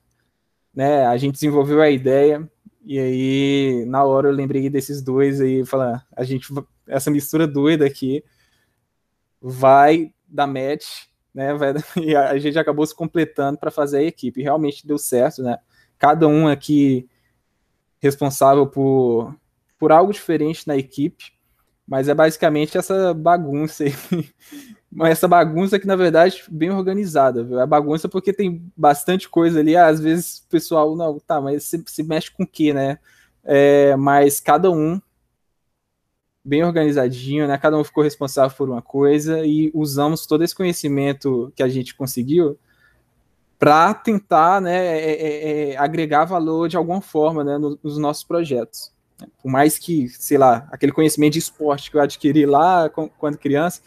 Né, 0.74 1.06
a 1.06 1.16
gente 1.18 1.34
desenvolveu 1.34 1.82
a 1.82 1.90
ideia 1.90 2.50
e 2.84 2.98
aí, 2.98 3.86
na 3.86 4.04
hora 4.04 4.30
eu 4.30 4.34
lembrei 4.34 4.68
desses 4.70 5.02
dois 5.02 5.40
aí, 5.40 5.64
falar, 5.64 6.08
a 6.16 6.24
gente, 6.24 6.48
essa 6.88 7.12
mistura 7.12 7.46
doida 7.46 7.86
aqui 7.86 8.24
vai 9.40 10.12
dar 10.28 10.48
match, 10.48 11.06
né? 11.34 11.54
Vai, 11.54 11.74
e 12.02 12.16
a 12.16 12.38
gente 12.40 12.58
acabou 12.58 12.86
se 12.86 12.96
completando 12.96 13.60
para 13.60 13.70
fazer 13.70 14.00
a 14.00 14.04
equipe. 14.04 14.42
Realmente 14.42 14.88
deu 14.88 14.98
certo, 14.98 15.44
né? 15.44 15.60
Cada 16.00 16.28
um 16.28 16.48
aqui 16.48 17.08
responsável 18.00 18.66
por, 18.66 19.36
por 19.78 19.92
algo 19.92 20.12
diferente 20.12 20.68
na 20.68 20.76
equipe, 20.76 21.34
mas 21.88 22.08
é 22.08 22.16
basicamente 22.16 22.80
essa 22.80 23.14
bagunça 23.14 23.84
aí 23.84 23.94
essa 25.04 25.28
bagunça 25.28 25.80
que, 25.80 25.88
na 25.88 25.96
verdade, 25.96 26.44
bem 26.50 26.70
organizada, 26.70 27.44
viu? 27.44 27.60
É 27.60 27.66
bagunça 27.66 28.10
porque 28.10 28.34
tem 28.34 28.62
bastante 28.76 29.30
coisa 29.30 29.60
ali. 29.60 29.76
Às 29.76 30.00
vezes 30.00 30.40
o 30.40 30.50
pessoal, 30.50 30.96
não, 30.96 31.20
tá, 31.20 31.40
mas 31.40 31.64
se, 31.64 31.82
se 31.88 32.04
mexe 32.04 32.30
com 32.32 32.44
o 32.44 32.48
quê, 32.48 32.74
né? 32.74 33.00
É, 33.44 33.96
mas 33.96 34.40
cada 34.40 34.70
um 34.70 35.02
bem 36.44 36.64
organizadinho, 36.64 37.48
né? 37.48 37.58
Cada 37.58 37.78
um 37.78 37.84
ficou 37.84 38.04
responsável 38.04 38.56
por 38.56 38.70
uma 38.70 38.82
coisa 38.82 39.46
e 39.46 39.72
usamos 39.74 40.26
todo 40.26 40.44
esse 40.44 40.56
conhecimento 40.56 41.52
que 41.56 41.64
a 41.64 41.70
gente 41.70 41.96
conseguiu 41.96 42.58
para 43.62 43.94
tentar, 43.94 44.60
né, 44.60 44.76
é, 44.76 45.12
é, 45.12 45.72
é, 45.74 45.78
agregar 45.78 46.26
valor 46.26 46.68
de 46.68 46.76
alguma 46.76 47.00
forma, 47.00 47.44
né, 47.44 47.60
nos 47.60 47.96
nossos 48.00 48.24
projetos. 48.24 48.92
Por 49.40 49.52
mais 49.52 49.78
que, 49.78 50.10
sei 50.10 50.36
lá, 50.36 50.68
aquele 50.72 50.92
conhecimento 50.92 51.34
de 51.34 51.40
esporte 51.40 51.92
que 51.92 51.96
eu 51.96 52.02
adquiri 52.02 52.48
lá 52.48 52.90
quando 52.90 53.38
criança, 53.38 53.84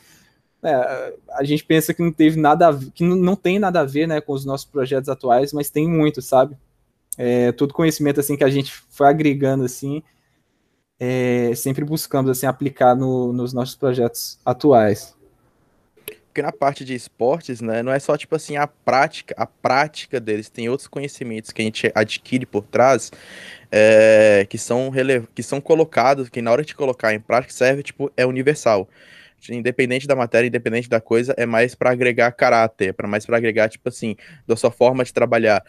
é, 0.64 1.14
a 1.32 1.44
gente 1.44 1.64
pensa 1.64 1.92
que 1.92 2.02
não 2.02 2.12
teve 2.12 2.40
nada 2.40 2.70
ver, 2.72 2.90
que 2.92 3.04
não 3.04 3.36
tem 3.36 3.58
nada 3.58 3.80
a 3.80 3.84
ver 3.84 4.08
né, 4.08 4.20
com 4.20 4.32
os 4.32 4.44
nossos 4.44 4.66
projetos 4.66 5.08
atuais, 5.08 5.52
mas 5.52 5.70
tem 5.70 5.88
muito, 5.88 6.22
sabe? 6.22 6.56
É, 7.18 7.52
todo 7.52 7.74
conhecimento 7.74 8.18
assim 8.18 8.36
que 8.36 8.44
a 8.44 8.50
gente 8.50 8.72
foi 8.90 9.06
agregando 9.06 9.64
assim, 9.64 10.02
é, 10.98 11.54
sempre 11.54 11.84
buscamos 11.84 12.30
assim 12.30 12.46
aplicar 12.46 12.94
no, 12.96 13.32
nos 13.32 13.52
nossos 13.52 13.74
projetos 13.74 14.38
atuais. 14.44 15.14
Porque 16.26 16.42
na 16.42 16.50
parte 16.50 16.84
de 16.84 16.94
esportes, 16.94 17.60
né, 17.60 17.82
não 17.82 17.92
é 17.92 17.98
só 18.00 18.16
tipo 18.16 18.34
assim 18.34 18.56
a 18.56 18.66
prática, 18.66 19.34
a 19.38 19.46
prática 19.46 20.18
deles, 20.18 20.48
tem 20.48 20.68
outros 20.68 20.88
conhecimentos 20.88 21.52
que 21.52 21.62
a 21.62 21.64
gente 21.64 21.92
adquire 21.94 22.46
por 22.46 22.64
trás, 22.64 23.12
é, 23.70 24.44
que 24.48 24.58
são 24.58 24.90
que 25.34 25.42
são 25.42 25.60
colocados, 25.60 26.28
que 26.28 26.42
na 26.42 26.50
hora 26.50 26.64
de 26.64 26.74
colocar 26.74 27.14
em 27.14 27.20
prática 27.20 27.52
serve 27.52 27.82
tipo 27.84 28.10
é 28.16 28.26
universal 28.26 28.88
independente 29.52 30.06
da 30.06 30.16
matéria, 30.16 30.48
independente 30.48 30.88
da 30.88 31.00
coisa, 31.00 31.34
é 31.36 31.46
mais 31.46 31.74
para 31.74 31.90
agregar 31.90 32.30
caráter, 32.32 32.94
para 32.94 33.08
mais 33.08 33.26
para 33.26 33.36
agregar, 33.36 33.68
tipo 33.68 33.88
assim, 33.88 34.16
da 34.46 34.56
sua 34.56 34.70
forma 34.70 35.04
de 35.04 35.12
trabalhar. 35.12 35.62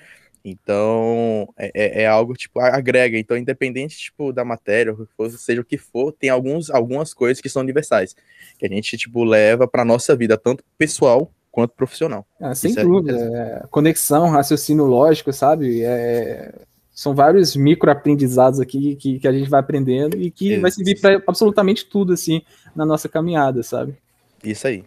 Então, 0.43 1.51
é, 1.57 1.71
é, 1.73 2.01
é, 2.03 2.07
algo, 2.07 2.33
tipo, 2.35 2.59
agrega. 2.59 3.17
Então, 3.17 3.35
independente, 3.35 3.97
tipo, 3.97 4.31
da 4.31 4.45
matéria, 4.45 4.95
seja 5.37 5.61
o 5.61 5.65
que 5.65 5.77
for, 5.77 6.11
tem 6.11 6.29
alguns, 6.29 6.69
algumas 6.69 7.13
coisas 7.13 7.41
que 7.41 7.49
são 7.49 7.63
universais, 7.63 8.15
que 8.59 8.65
a 8.65 8.69
gente, 8.69 8.95
tipo, 8.95 9.23
leva 9.23 9.67
para 9.67 9.83
nossa 9.83 10.15
vida, 10.15 10.37
tanto 10.37 10.63
pessoal 10.77 11.31
quanto 11.51 11.73
profissional. 11.73 12.27
Ah, 12.39 12.53
sem 12.53 12.69
Isso 12.69 12.79
é 12.79 12.83
dúvida. 12.83 13.17
É... 13.17 13.67
Conexão, 13.69 14.29
raciocínio 14.29 14.85
lógico, 14.85 15.33
sabe? 15.33 15.81
É 15.83 16.53
são 16.95 17.13
vários 17.13 17.57
micro 17.57 17.91
aprendizados 17.91 18.61
aqui 18.61 18.95
que, 18.95 19.19
que 19.19 19.27
a 19.27 19.33
gente 19.33 19.49
vai 19.49 19.59
aprendendo 19.59 20.15
e 20.15 20.31
que 20.31 20.57
vai 20.57 20.71
servir 20.71 21.01
para 21.01 21.21
absolutamente 21.27 21.85
tudo 21.85 22.13
assim 22.13 22.41
na 22.73 22.85
nossa 22.85 23.09
caminhada, 23.09 23.61
sabe? 23.61 23.97
Isso 24.41 24.65
aí. 24.65 24.85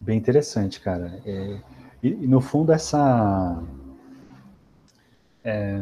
Bem 0.00 0.18
interessante, 0.18 0.80
cara. 0.80 1.22
É, 1.24 1.60
e, 2.02 2.08
e, 2.08 2.26
no 2.26 2.40
fundo 2.40 2.72
essa 2.72 3.62
é, 5.44 5.78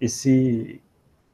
esse 0.00 0.80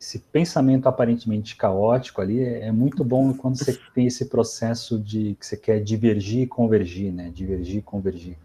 esse 0.01 0.19
pensamento 0.19 0.89
aparentemente 0.89 1.55
caótico 1.55 2.21
ali 2.23 2.41
é, 2.41 2.67
é, 2.67 2.73
muito 2.73 3.05
bom 3.05 3.33
quando 3.35 3.57
você 3.59 3.79
tem 3.95 4.07
esse 4.07 4.25
processo 4.25 4.99
de 4.99 5.37
que 5.39 5.47
você 5.47 5.57
quer 5.57 5.81
divergir 5.81 6.41
e 6.41 6.47
convergir, 6.47 7.13
né? 7.13 7.31
Divergir 7.35 7.77
e 7.77 7.83
convergir 7.83 8.37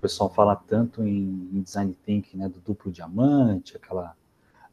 o 0.00 0.08
pessoal 0.08 0.32
fala 0.32 0.56
tanto 0.56 1.02
em, 1.02 1.50
em, 1.52 1.60
design 1.60 1.94
thinking, 2.06 2.38
né, 2.38 2.48
do 2.48 2.58
duplo 2.60 2.90
diamante, 2.90 3.76
aquela, 3.76 4.16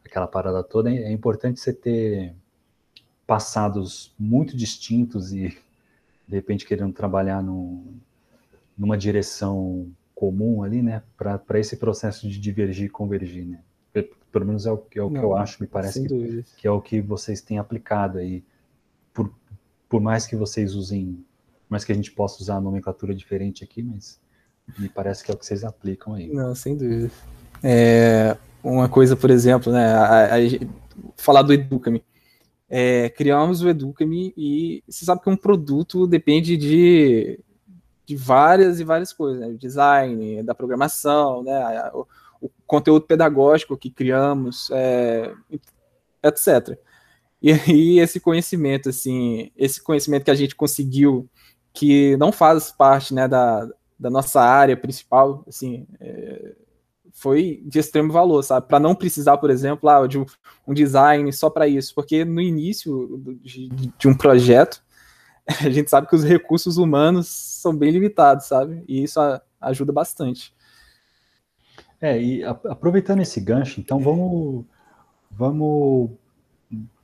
aquela 0.05 0.25
parada 0.25 0.63
toda, 0.63 0.89
é, 0.89 1.03
é 1.03 1.11
importante 1.11 1.59
você 1.59 1.73
ter 1.73 2.33
passados 3.27 4.15
muito 4.17 4.55
distintos 4.55 5.33
e 5.33 5.49
de 6.25 6.35
repente 6.35 6.65
querendo 6.65 6.93
trabalhar 6.93 7.43
no, 7.43 7.83
numa 8.77 8.97
direção 8.97 9.91
comum 10.15 10.63
ali, 10.63 10.81
né, 10.81 11.03
para 11.17 11.59
esse 11.59 11.75
processo 11.75 12.27
de 12.29 12.39
divergir 12.39 12.85
e 12.85 12.89
convergir, 12.89 13.45
né. 13.45 13.61
Pelo 14.31 14.45
menos 14.45 14.65
é 14.65 14.71
o, 14.71 14.81
é 14.95 15.01
o 15.01 15.09
Não, 15.09 15.19
que 15.19 15.25
eu 15.25 15.35
acho, 15.35 15.61
me 15.61 15.67
parece 15.67 16.07
que, 16.07 16.45
que, 16.57 16.67
é 16.67 16.71
o 16.71 16.81
que 16.81 17.01
vocês 17.01 17.41
têm 17.41 17.57
aplicado 17.57 18.19
aí. 18.19 18.43
Por, 19.13 19.33
por 19.89 19.99
mais 19.99 20.27
que 20.27 20.35
vocês 20.35 20.75
usem, 20.75 21.25
por 21.65 21.71
mais 21.71 21.83
que 21.83 21.91
a 21.91 21.95
gente 21.95 22.11
possa 22.11 22.41
usar 22.41 22.57
a 22.57 22.61
nomenclatura 22.61 23.15
diferente 23.15 23.63
aqui, 23.63 23.81
mas 23.81 24.19
me 24.77 24.89
parece 24.89 25.23
que 25.23 25.31
é 25.31 25.33
o 25.33 25.37
que 25.37 25.45
vocês 25.45 25.63
aplicam 25.63 26.13
aí. 26.13 26.27
Não, 26.27 26.53
sem 26.55 26.75
dúvida. 26.75 27.11
É, 27.63 28.37
uma 28.63 28.89
coisa, 28.89 29.15
por 29.15 29.29
exemplo, 29.29 29.71
né, 29.71 29.93
a, 29.93 30.35
a, 30.35 30.39
falar 31.15 31.41
do 31.41 31.53
Educame. 31.53 32.03
é, 32.69 33.09
criamos 33.09 33.61
o 33.61 33.69
Educame 33.69 34.33
e 34.35 34.83
você 34.87 35.05
sabe 35.05 35.21
que 35.21 35.29
um 35.29 35.37
produto 35.37 36.05
depende 36.05 36.57
de, 36.57 37.39
de 38.05 38.15
várias 38.15 38.79
e 38.79 38.83
várias 38.83 39.13
coisas, 39.13 39.39
né? 39.39 39.55
design, 39.57 40.43
da 40.43 40.53
programação, 40.53 41.43
né? 41.43 41.89
o, 41.93 42.05
o 42.41 42.49
conteúdo 42.65 43.05
pedagógico 43.05 43.77
que 43.77 43.89
criamos, 43.89 44.69
é, 44.71 45.33
etc. 46.23 46.77
E 47.41 47.51
aí 47.51 47.99
esse 47.99 48.19
conhecimento, 48.19 48.89
assim, 48.89 49.51
esse 49.55 49.81
conhecimento 49.81 50.25
que 50.25 50.31
a 50.31 50.35
gente 50.35 50.55
conseguiu, 50.55 51.29
que 51.73 52.17
não 52.17 52.31
faz 52.31 52.71
parte 52.71 53.13
né, 53.13 53.27
da, 53.27 53.67
da 53.99 54.09
nossa 54.09 54.41
área 54.41 54.77
principal, 54.77 55.43
assim, 55.47 55.87
é, 55.99 56.55
foi 57.11 57.63
de 57.65 57.79
extremo 57.79 58.13
valor, 58.13 58.43
sabe? 58.43 58.67
Para 58.67 58.79
não 58.79 58.93
precisar, 58.93 59.37
por 59.37 59.49
exemplo, 59.49 59.89
ah, 59.89 60.05
de 60.05 60.19
um 60.19 60.73
design 60.73 61.31
só 61.33 61.49
para 61.49 61.67
isso, 61.67 61.95
porque 61.95 62.23
no 62.23 62.39
início 62.39 63.39
de, 63.41 63.69
de, 63.69 64.07
um 64.07 64.15
projeto, 64.15 64.83
a 65.47 65.69
gente 65.69 65.89
sabe 65.89 66.07
que 66.07 66.15
os 66.15 66.23
recursos 66.23 66.77
humanos 66.77 67.27
são 67.27 67.75
bem 67.75 67.89
limitados, 67.91 68.45
sabe? 68.45 68.83
E 68.87 69.03
isso 69.03 69.19
a, 69.19 69.41
ajuda 69.59 69.91
bastante. 69.91 70.55
É, 71.99 72.21
e 72.21 72.43
aproveitando 72.43 73.21
esse 73.21 73.41
gancho, 73.41 73.79
então 73.79 73.99
vamos, 73.99 74.65
vamos 75.31 76.11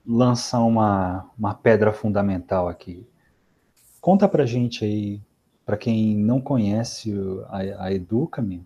lançar 0.06 0.60
uma, 0.60 1.28
uma 1.38 1.56
pedra 1.56 1.92
fundamental 1.92 2.68
aqui. 2.68 3.08
Conta 4.00 4.28
pra 4.28 4.46
gente 4.46 4.86
aí, 4.86 5.22
para 5.66 5.78
quem 5.78 6.16
não 6.18 6.42
conhece 6.42 7.14
a, 7.48 7.86
a 7.86 7.94
Educa-me, 7.94 8.66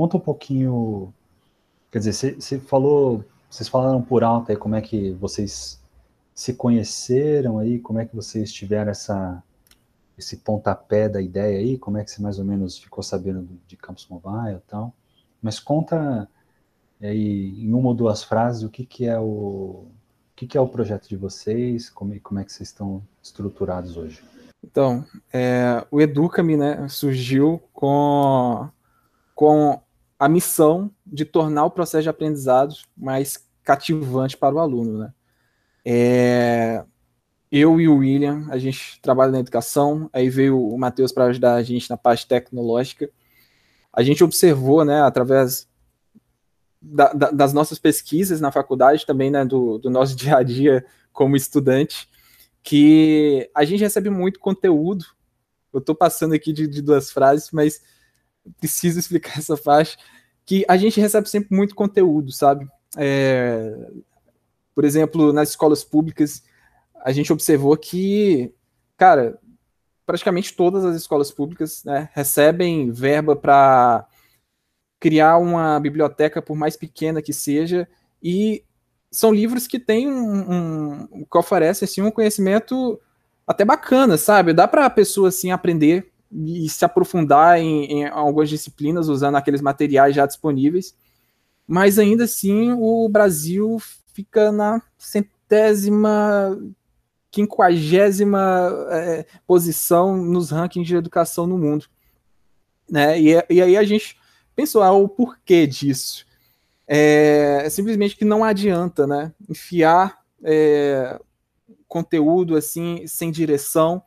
Conta 0.00 0.16
um 0.16 0.20
pouquinho, 0.20 1.12
quer 1.90 1.98
dizer, 1.98 2.40
você 2.40 2.58
falou, 2.58 3.22
vocês 3.50 3.68
falaram 3.68 4.00
por 4.00 4.24
alto 4.24 4.50
aí 4.50 4.56
como 4.56 4.74
é 4.74 4.80
que 4.80 5.12
vocês 5.12 5.78
se 6.34 6.54
conheceram 6.54 7.58
aí, 7.58 7.78
como 7.78 7.98
é 7.98 8.06
que 8.06 8.16
vocês 8.16 8.50
tiveram 8.50 8.90
essa 8.90 9.42
esse 10.16 10.38
pontapé 10.38 11.06
da 11.06 11.20
ideia 11.20 11.58
aí, 11.58 11.76
como 11.76 11.98
é 11.98 12.04
que 12.04 12.10
você 12.10 12.22
mais 12.22 12.38
ou 12.38 12.46
menos 12.46 12.78
ficou 12.78 13.02
sabendo 13.02 13.46
de 13.66 13.76
Campus 13.76 14.06
Mobile 14.08 14.56
e 14.56 14.70
tal. 14.70 14.94
Mas 15.42 15.60
conta 15.60 16.26
aí 16.98 17.62
em 17.62 17.72
uma 17.74 17.88
ou 17.88 17.94
duas 17.94 18.22
frases 18.22 18.62
o 18.62 18.70
que 18.70 18.86
que 18.86 19.06
é 19.06 19.18
o, 19.20 19.24
o 19.24 19.90
que 20.34 20.46
que 20.46 20.56
é 20.56 20.60
o 20.62 20.68
projeto 20.68 21.10
de 21.10 21.16
vocês, 21.16 21.90
como, 21.90 22.18
como 22.20 22.40
é 22.40 22.44
que 22.44 22.52
vocês 22.54 22.70
estão 22.70 23.02
estruturados 23.22 23.98
hoje. 23.98 24.22
Então, 24.62 25.04
é, 25.32 25.84
o 25.90 26.00
Educa-me 26.00 26.56
né, 26.56 26.86
surgiu 26.88 27.62
com, 27.72 28.68
com 29.34 29.80
a 30.18 30.28
missão 30.28 30.90
de 31.06 31.24
tornar 31.24 31.64
o 31.64 31.70
processo 31.70 32.02
de 32.02 32.08
aprendizado 32.08 32.74
mais 32.96 33.48
cativante 33.64 34.36
para 34.36 34.54
o 34.54 34.58
aluno. 34.58 34.98
Né? 34.98 35.12
É, 35.84 36.84
eu 37.50 37.80
e 37.80 37.88
o 37.88 37.96
William, 37.96 38.46
a 38.50 38.58
gente 38.58 39.00
trabalha 39.00 39.32
na 39.32 39.40
educação, 39.40 40.08
aí 40.12 40.28
veio 40.28 40.62
o 40.62 40.78
Matheus 40.78 41.10
para 41.10 41.24
ajudar 41.24 41.54
a 41.54 41.62
gente 41.62 41.88
na 41.88 41.96
parte 41.96 42.26
tecnológica. 42.26 43.10
A 43.92 44.02
gente 44.02 44.22
observou, 44.22 44.84
né, 44.84 45.02
através 45.02 45.66
da, 46.80 47.12
da, 47.12 47.30
das 47.30 47.52
nossas 47.52 47.78
pesquisas 47.78 48.40
na 48.40 48.52
faculdade, 48.52 49.04
também 49.04 49.30
né, 49.30 49.44
do, 49.44 49.78
do 49.78 49.90
nosso 49.90 50.14
dia 50.16 50.36
a 50.36 50.42
dia 50.42 50.84
como 51.12 51.34
estudante, 51.34 52.08
que 52.62 53.50
a 53.54 53.64
gente 53.64 53.80
recebe 53.80 54.10
muito 54.10 54.38
conteúdo. 54.40 55.04
Eu 55.72 55.80
estou 55.80 55.94
passando 55.94 56.34
aqui 56.34 56.52
de, 56.52 56.66
de 56.66 56.82
duas 56.82 57.10
frases, 57.10 57.50
mas 57.52 57.82
preciso 58.58 58.98
explicar 58.98 59.36
essa 59.38 59.56
faixa, 59.56 59.96
que 60.44 60.64
a 60.68 60.76
gente 60.76 61.00
recebe 61.00 61.28
sempre 61.28 61.54
muito 61.54 61.74
conteúdo, 61.74 62.32
sabe? 62.32 62.66
É, 62.96 63.72
por 64.74 64.84
exemplo, 64.84 65.32
nas 65.32 65.50
escolas 65.50 65.84
públicas, 65.84 66.42
a 67.02 67.12
gente 67.12 67.32
observou 67.32 67.76
que, 67.76 68.52
cara, 68.96 69.38
praticamente 70.04 70.54
todas 70.54 70.84
as 70.84 70.96
escolas 70.96 71.30
públicas 71.30 71.84
né, 71.84 72.08
recebem 72.12 72.90
verba 72.90 73.36
para 73.36 74.06
criar 74.98 75.38
uma 75.38 75.78
biblioteca, 75.78 76.42
por 76.42 76.56
mais 76.56 76.76
pequena 76.76 77.22
que 77.22 77.32
seja, 77.32 77.88
e 78.22 78.64
são 79.10 79.32
livros 79.32 79.66
que 79.66 79.78
têm 79.78 80.08
um, 80.08 81.06
um 81.12 81.24
que 81.24 81.38
oferecem 81.38 81.84
assim, 81.86 82.00
um 82.00 82.10
conhecimento 82.10 83.00
até 83.46 83.64
bacana, 83.64 84.16
sabe? 84.16 84.52
Dá 84.52 84.68
para 84.68 84.86
a 84.86 84.90
pessoa 84.90 85.28
assim 85.28 85.50
aprender 85.50 86.12
e 86.32 86.68
se 86.68 86.84
aprofundar 86.84 87.58
em, 87.58 87.84
em, 87.86 88.06
algumas 88.06 88.48
disciplinas 88.48 89.08
usando 89.08 89.34
aqueles 89.34 89.60
materiais 89.60 90.14
já 90.14 90.24
disponíveis. 90.24 90.94
Mas 91.66 91.98
ainda 91.98 92.24
assim, 92.24 92.72
o 92.72 93.08
Brasil 93.08 93.78
fica 94.12 94.52
na 94.52 94.80
centésima, 94.96 96.56
quinquagésima 97.30 98.70
é, 98.90 99.26
posição 99.46 100.16
nos 100.16 100.50
rankings 100.50 100.86
de 100.86 100.96
educação 100.96 101.46
no 101.46 101.58
mundo. 101.58 101.86
Né? 102.88 103.20
E, 103.20 103.44
e 103.50 103.62
aí 103.62 103.76
a 103.76 103.84
gente 103.84 104.16
pensou, 104.54 104.82
ah, 104.82 104.92
o 104.92 105.08
porquê 105.08 105.66
disso? 105.66 106.26
É, 106.92 107.62
é 107.64 107.70
simplesmente 107.70 108.16
que 108.16 108.24
não 108.24 108.42
adianta 108.42 109.06
né? 109.06 109.32
enfiar 109.48 110.18
é, 110.42 111.20
conteúdo 111.86 112.56
assim 112.56 113.06
sem 113.06 113.30
direção 113.30 114.02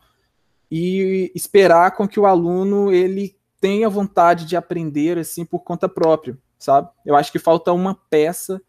e 0.69 1.31
esperar 1.33 1.95
com 1.95 2.05
que 2.05 2.19
o 2.19 2.25
aluno 2.25 2.91
ele 2.91 3.37
tenha 3.61 3.87
vontade 3.87 4.45
de 4.45 4.57
aprender 4.57 5.17
assim 5.17 5.45
por 5.45 5.59
conta 5.59 5.87
própria, 5.87 6.37
sabe? 6.59 6.89
Eu 7.05 7.15
acho 7.15 7.31
que 7.31 7.39
falta 7.39 7.71
uma 7.71 7.95
peça 8.09 8.61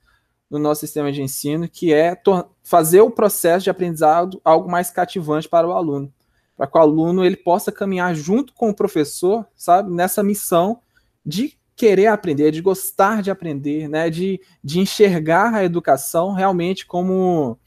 no 0.48 0.60
nosso 0.60 0.82
sistema 0.82 1.10
de 1.10 1.20
ensino 1.20 1.68
que 1.68 1.92
é 1.92 2.16
fazer 2.62 3.00
o 3.00 3.10
processo 3.10 3.64
de 3.64 3.70
aprendizado 3.70 4.40
algo 4.44 4.70
mais 4.70 4.92
cativante 4.92 5.48
para 5.48 5.66
o 5.66 5.72
aluno, 5.72 6.12
para 6.56 6.68
que 6.68 6.78
o 6.78 6.80
aluno 6.80 7.24
ele 7.24 7.36
possa 7.36 7.72
caminhar 7.72 8.14
junto 8.14 8.54
com 8.54 8.70
o 8.70 8.74
professor, 8.74 9.44
sabe, 9.56 9.90
nessa 9.90 10.22
missão 10.22 10.78
de 11.26 11.58
querer 11.76 12.06
aprender, 12.06 12.50
de 12.50 12.60
gostar 12.60 13.22
de 13.22 13.30
aprender, 13.30 13.88
né, 13.88 14.08
de, 14.08 14.40
de 14.62 14.80
enxergar 14.80 15.52
a 15.54 15.64
educação 15.64 16.32
realmente 16.32 16.86
como 16.86 17.58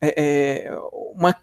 é, 0.00 0.68
é 0.68 0.78
uma 1.14 1.36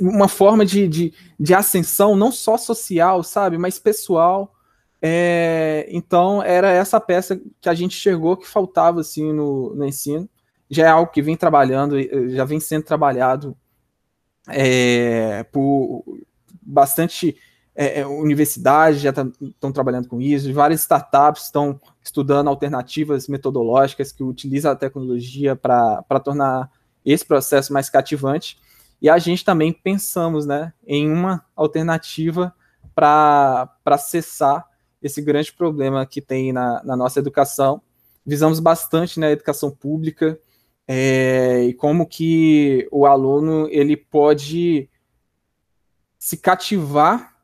uma 0.00 0.28
forma 0.28 0.64
de, 0.64 0.86
de, 0.86 1.14
de 1.38 1.52
ascensão 1.52 2.14
não 2.14 2.30
só 2.30 2.56
social, 2.56 3.22
sabe, 3.22 3.58
mas 3.58 3.78
pessoal. 3.78 4.54
É, 5.02 5.86
então 5.90 6.42
era 6.42 6.70
essa 6.70 7.00
peça 7.00 7.40
que 7.60 7.68
a 7.68 7.74
gente 7.74 7.94
chegou 7.94 8.36
que 8.36 8.46
faltava 8.46 9.00
assim 9.00 9.32
no, 9.32 9.74
no 9.74 9.84
ensino. 9.84 10.28
Já 10.70 10.86
é 10.86 10.88
algo 10.88 11.10
que 11.10 11.22
vem 11.22 11.36
trabalhando, 11.36 11.96
já 12.30 12.44
vem 12.44 12.60
sendo 12.60 12.84
trabalhado 12.84 13.56
é, 14.48 15.44
por 15.44 16.04
bastante 16.62 17.36
é, 17.76 18.00
é 18.00 18.06
universidades 18.06 19.00
já 19.00 19.10
estão 19.10 19.30
tá, 19.60 19.72
trabalhando 19.72 20.08
com 20.08 20.20
isso, 20.20 20.52
várias 20.52 20.80
startups 20.80 21.44
estão 21.44 21.78
estudando 22.02 22.48
alternativas 22.48 23.28
metodológicas 23.28 24.10
que 24.10 24.24
utilizam 24.24 24.72
a 24.72 24.76
tecnologia 24.76 25.54
para 25.54 26.20
tornar 26.24 26.70
esse 27.04 27.24
processo 27.24 27.72
mais 27.72 27.90
cativante. 27.90 28.58
E 29.00 29.10
a 29.10 29.18
gente 29.18 29.44
também 29.44 29.72
pensamos 29.72 30.46
né, 30.46 30.72
em 30.86 31.10
uma 31.10 31.44
alternativa 31.54 32.54
para 32.94 33.98
cessar 33.98 34.64
esse 35.02 35.20
grande 35.20 35.52
problema 35.52 36.06
que 36.06 36.22
tem 36.22 36.52
na, 36.52 36.82
na 36.82 36.96
nossa 36.96 37.20
educação. 37.20 37.82
Visamos 38.24 38.58
bastante 38.58 39.20
na 39.20 39.26
né, 39.26 39.32
educação 39.32 39.70
pública 39.70 40.40
é, 40.88 41.64
e 41.64 41.74
como 41.74 42.06
que 42.06 42.88
o 42.90 43.06
aluno 43.06 43.68
ele 43.70 43.96
pode 43.96 44.88
se 46.18 46.36
cativar 46.36 47.35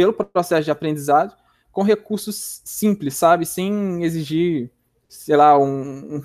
pelo 0.00 0.12
processo 0.12 0.64
de 0.64 0.70
aprendizado 0.70 1.34
com 1.70 1.82
recursos 1.82 2.60
simples, 2.64 3.14
sabe? 3.14 3.46
Sem 3.46 4.02
exigir, 4.02 4.70
sei 5.08 5.36
lá, 5.36 5.58
um, 5.60 6.22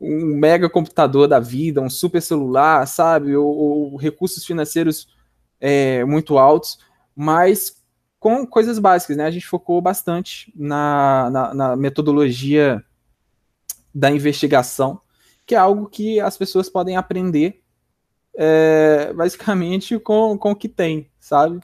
um 0.00 0.36
mega 0.36 0.68
computador 0.68 1.28
da 1.28 1.38
vida, 1.38 1.80
um 1.80 1.90
super 1.90 2.20
celular, 2.20 2.86
sabe, 2.86 3.36
ou, 3.36 3.46
ou 3.46 3.96
recursos 3.96 4.44
financeiros 4.44 5.08
é, 5.60 6.04
muito 6.04 6.38
altos, 6.38 6.78
mas 7.14 7.82
com 8.18 8.46
coisas 8.46 8.78
básicas, 8.78 9.16
né? 9.16 9.24
A 9.24 9.30
gente 9.30 9.46
focou 9.46 9.80
bastante 9.80 10.52
na, 10.56 11.30
na, 11.30 11.54
na, 11.54 11.76
metodologia 11.76 12.84
da 13.94 14.10
investigação, 14.10 15.00
que 15.46 15.54
é 15.54 15.58
algo 15.58 15.88
que 15.88 16.18
as 16.20 16.36
pessoas 16.36 16.68
podem 16.68 16.96
aprender 16.96 17.62
é, 18.36 19.12
basicamente 19.14 19.98
com, 19.98 20.36
com 20.36 20.50
o 20.50 20.56
que 20.56 20.68
tem, 20.68 21.10
sabe? 21.18 21.60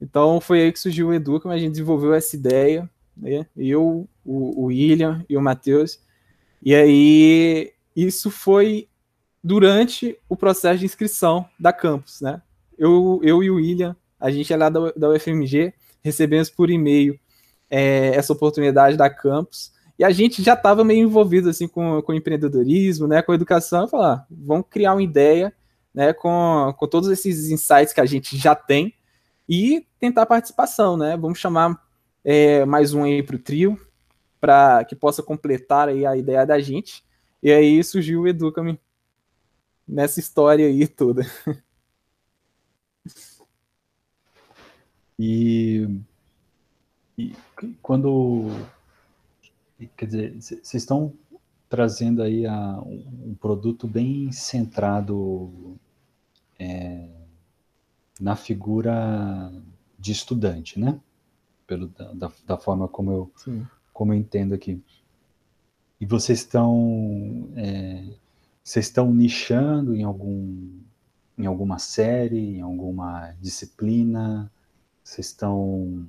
Então 0.00 0.40
foi 0.40 0.62
aí 0.62 0.72
que 0.72 0.78
surgiu 0.78 1.08
o 1.08 1.14
Educa, 1.14 1.48
a 1.48 1.58
gente 1.58 1.72
desenvolveu 1.72 2.14
essa 2.14 2.36
ideia, 2.36 2.88
né? 3.16 3.46
Eu, 3.56 4.08
o, 4.24 4.62
o 4.62 4.64
William 4.66 5.24
e 5.28 5.36
o 5.36 5.42
Matheus, 5.42 6.00
e 6.62 6.74
aí, 6.74 7.72
isso 7.94 8.30
foi 8.30 8.88
durante 9.42 10.18
o 10.28 10.36
processo 10.36 10.80
de 10.80 10.84
inscrição 10.84 11.46
da 11.58 11.72
campus, 11.72 12.20
né? 12.20 12.42
Eu, 12.76 13.20
eu 13.22 13.42
e 13.42 13.50
o 13.50 13.54
William, 13.54 13.94
a 14.18 14.30
gente 14.30 14.52
é 14.52 14.56
lá 14.56 14.68
da, 14.68 14.90
da 14.96 15.10
UFMG, 15.10 15.72
recebemos 16.02 16.50
por 16.50 16.68
e-mail 16.68 17.18
é, 17.70 18.08
essa 18.16 18.32
oportunidade 18.32 18.96
da 18.96 19.08
campus, 19.08 19.72
E 19.96 20.04
a 20.04 20.10
gente 20.10 20.42
já 20.42 20.54
estava 20.54 20.84
meio 20.84 21.04
envolvido 21.04 21.48
assim 21.48 21.68
com, 21.68 22.02
com 22.02 22.12
empreendedorismo, 22.12 23.06
né, 23.06 23.22
com 23.22 23.32
educação, 23.32 23.88
falar, 23.88 24.14
ah, 24.14 24.26
vamos 24.28 24.66
criar 24.68 24.92
uma 24.92 25.02
ideia, 25.02 25.54
né, 25.94 26.12
com, 26.12 26.74
com 26.76 26.86
todos 26.88 27.08
esses 27.10 27.50
insights 27.50 27.92
que 27.92 28.00
a 28.00 28.06
gente 28.06 28.36
já 28.36 28.54
tem 28.54 28.92
e 29.48 29.86
tentar 29.98 30.26
participação, 30.26 30.96
né? 30.96 31.16
Vamos 31.16 31.38
chamar 31.38 31.80
é, 32.24 32.64
mais 32.64 32.92
um 32.92 33.04
aí 33.04 33.22
para 33.22 33.36
o 33.36 33.38
trio, 33.38 33.80
para 34.40 34.84
que 34.84 34.96
possa 34.96 35.22
completar 35.22 35.88
aí 35.88 36.04
a 36.04 36.16
ideia 36.16 36.44
da 36.44 36.58
gente. 36.58 37.04
E 37.42 37.52
aí 37.52 37.82
surgiu 37.84 38.22
o 38.22 38.28
Educa-me 38.28 38.80
nessa 39.86 40.20
história 40.20 40.66
aí 40.66 40.86
toda. 40.86 41.22
E, 45.18 45.88
e 47.16 47.34
quando 47.80 48.50
quer 49.96 50.06
dizer, 50.06 50.34
vocês 50.34 50.74
estão 50.74 51.14
trazendo 51.68 52.22
aí 52.22 52.46
a, 52.46 52.78
um 52.80 53.34
produto 53.40 53.86
bem 53.86 54.30
centrado 54.30 55.78
é, 56.58 57.08
na 58.20 58.36
figura 58.36 59.52
de 59.98 60.12
estudante, 60.12 60.78
né? 60.78 61.00
Pelo, 61.66 61.88
da, 61.88 62.30
da 62.46 62.56
forma 62.56 62.88
como 62.88 63.12
eu, 63.12 63.32
como 63.92 64.12
eu 64.12 64.18
entendo 64.18 64.54
aqui. 64.54 64.82
E 66.00 66.06
vocês 66.06 66.40
estão 66.40 67.48
é, 67.56 68.04
vocês 68.62 68.86
estão 68.86 69.12
nichando 69.12 69.94
em 69.94 70.02
algum 70.04 70.80
em 71.38 71.46
alguma 71.46 71.78
série, 71.78 72.56
em 72.56 72.60
alguma 72.60 73.32
disciplina? 73.40 74.50
Vocês 75.02 75.28
estão 75.28 76.06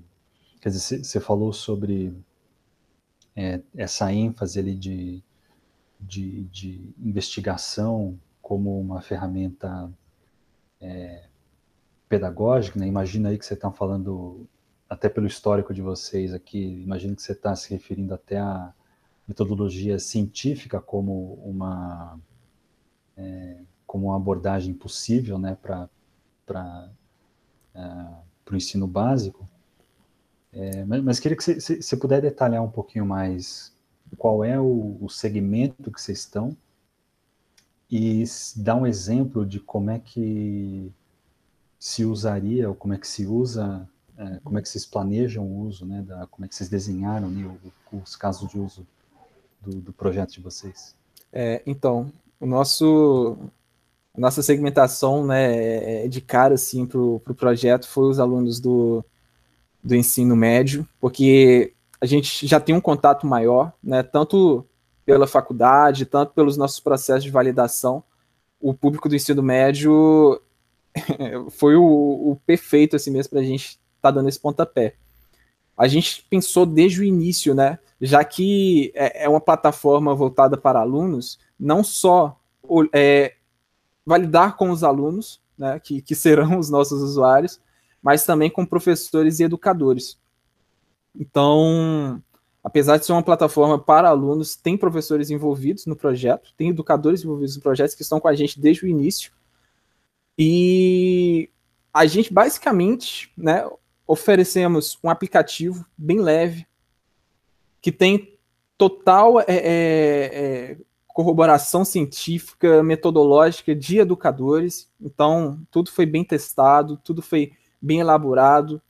quer 0.61 0.69
dizer, 0.69 1.03
você 1.03 1.19
falou 1.19 1.53
sobre 1.53 2.13
é, 3.35 3.61
essa 3.75 4.11
ênfase 4.11 4.59
ali 4.59 4.75
de, 4.75 5.23
de, 5.99 6.43
de, 6.45 6.93
investigação 6.97 8.19
como 8.41 8.79
uma 8.79 8.99
ferramenta 8.99 9.91
é, 10.81 11.25
pedagógica, 12.07 12.79
né? 12.79 12.87
Imagina 12.87 13.29
aí 13.29 13.37
que 13.37 13.45
você 13.45 13.53
está 13.53 13.71
falando, 13.71 14.47
até 14.89 15.09
pelo 15.09 15.27
histórico 15.27 15.73
de 15.73 15.81
vocês 15.81 16.33
aqui, 16.33 16.81
imagina 16.83 17.15
que 17.15 17.21
você 17.21 17.33
está 17.33 17.55
se 17.55 17.69
referindo 17.69 18.13
até 18.13 18.37
à 18.37 18.73
metodologia 19.27 19.99
científica 19.99 20.79
como 20.79 21.33
uma, 21.43 22.17
é, 23.17 23.57
como 23.85 24.07
uma 24.07 24.15
abordagem 24.15 24.73
possível 24.73 25.37
né, 25.37 25.57
para 25.61 26.89
é, 27.75 27.79
o 28.49 28.55
ensino 28.55 28.87
básico. 28.87 29.47
É, 30.53 30.85
mas, 30.85 31.03
mas, 31.03 31.19
queria 31.19 31.35
que 31.35 31.43
você, 31.43 31.81
você 31.81 31.97
puder 31.97 32.21
detalhar 32.21 32.63
um 32.63 32.71
pouquinho 32.71 33.05
mais 33.05 33.75
qual 34.17 34.43
é 34.43 34.57
o, 34.59 34.97
o 35.01 35.09
segmento 35.09 35.91
que 35.91 36.01
vocês 36.01 36.19
estão 36.19 36.55
e 37.91 38.23
dar 38.55 38.75
um 38.75 38.87
exemplo 38.87 39.45
de 39.45 39.59
como 39.59 39.91
é 39.91 39.99
que 39.99 40.91
se 41.79 42.03
usaria, 42.03 42.69
ou 42.69 42.75
como 42.75 42.93
é 42.93 42.97
que 42.97 43.07
se 43.07 43.25
usa, 43.25 43.87
é, 44.17 44.39
como 44.43 44.57
é 44.57 44.61
que 44.61 44.69
vocês 44.69 44.85
planejam 44.85 45.45
o 45.45 45.67
uso, 45.67 45.85
né, 45.85 46.01
da, 46.01 46.25
como 46.27 46.45
é 46.45 46.47
que 46.47 46.55
vocês 46.55 46.69
desenharam 46.69 47.29
né, 47.29 47.55
os 47.91 48.15
casos 48.15 48.49
de 48.49 48.59
uso 48.59 48.85
do, 49.61 49.81
do 49.81 49.93
projeto 49.93 50.31
de 50.31 50.41
vocês. 50.41 50.95
É, 51.31 51.61
então, 51.65 52.11
o 52.39 52.45
nosso, 52.45 53.37
nossa 54.17 54.41
segmentação 54.41 55.25
né, 55.25 56.05
é 56.05 56.07
de 56.07 56.21
cara 56.21 56.55
assim, 56.55 56.85
para 56.85 56.99
o 56.99 57.19
pro 57.19 57.35
projeto 57.35 57.87
foi 57.87 58.09
os 58.09 58.19
alunos 58.19 58.59
do, 58.59 59.05
do 59.83 59.95
ensino 59.95 60.35
médio, 60.35 60.87
porque 60.99 61.73
a 62.01 62.05
gente 62.05 62.47
já 62.47 62.59
tem 62.59 62.73
um 62.75 62.81
contato 62.81 63.25
maior, 63.27 63.71
né, 63.83 64.01
tanto 64.01 64.65
pela 65.05 65.27
faculdade, 65.27 66.05
tanto 66.05 66.33
pelos 66.33 66.57
nossos 66.57 66.79
processos 66.79 67.23
de 67.23 67.31
validação. 67.31 68.03
O 68.59 68.73
público 68.73 69.07
do 69.07 69.15
ensino 69.15 69.41
médio 69.41 70.41
foi 71.51 71.75
o, 71.75 71.83
o 71.83 72.41
perfeito 72.45 72.95
assim 72.95 73.11
mesmo 73.11 73.31
para 73.31 73.39
a 73.39 73.43
gente 73.43 73.65
estar 73.65 73.79
tá 74.01 74.11
dando 74.11 74.29
esse 74.29 74.39
pontapé. 74.39 74.95
A 75.77 75.87
gente 75.87 76.25
pensou 76.29 76.65
desde 76.65 77.01
o 77.01 77.03
início, 77.03 77.53
né? 77.53 77.77
Já 78.01 78.23
que 78.23 78.91
é, 78.95 79.25
é 79.25 79.29
uma 79.29 79.41
plataforma 79.41 80.13
voltada 80.15 80.57
para 80.57 80.79
alunos, 80.79 81.39
não 81.59 81.83
só 81.83 82.39
é, 82.93 83.35
validar 84.05 84.55
com 84.55 84.69
os 84.69 84.83
alunos, 84.83 85.41
né, 85.57 85.79
que, 85.79 86.01
que 86.01 86.15
serão 86.15 86.59
os 86.59 86.69
nossos 86.69 87.01
usuários, 87.01 87.59
mas 88.01 88.25
também 88.25 88.49
com 88.49 88.65
professores 88.65 89.39
e 89.39 89.43
educadores. 89.43 90.17
Então, 91.19 92.21
apesar 92.63 92.97
de 92.97 93.05
ser 93.05 93.11
uma 93.11 93.23
plataforma 93.23 93.79
para 93.79 94.09
alunos, 94.09 94.55
tem 94.55 94.77
professores 94.77 95.29
envolvidos 95.29 95.85
no 95.85 95.95
projeto, 95.95 96.53
tem 96.55 96.69
educadores 96.69 97.23
envolvidos 97.23 97.55
no 97.55 97.61
projeto 97.61 97.95
que 97.95 98.03
estão 98.03 98.19
com 98.19 98.27
a 98.27 98.35
gente 98.35 98.59
desde 98.59 98.85
o 98.85 98.87
início. 98.87 99.31
E 100.37 101.49
a 101.93 102.05
gente 102.05 102.31
basicamente, 102.31 103.31
né, 103.35 103.67
oferecemos 104.05 104.97
um 105.03 105.09
aplicativo 105.09 105.85
bem 105.97 106.19
leve 106.19 106.65
que 107.81 107.91
tem 107.91 108.37
total 108.77 109.39
é, 109.39 109.45
é, 109.47 109.55
é, 109.55 110.77
corroboração 111.07 111.83
científica, 111.83 112.83
metodológica 112.83 113.73
de 113.73 113.97
educadores. 113.97 114.91
Então, 115.01 115.59
tudo 115.71 115.89
foi 115.89 116.05
bem 116.05 116.23
testado, 116.23 116.97
tudo 116.97 117.21
foi 117.21 117.53
bem 117.81 117.99
elaborado, 117.99 118.81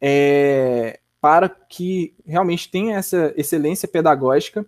é, 0.00 1.00
para 1.20 1.48
que 1.48 2.14
realmente 2.24 2.70
tenha 2.70 2.96
essa 2.96 3.34
excelência 3.36 3.86
pedagógica, 3.86 4.64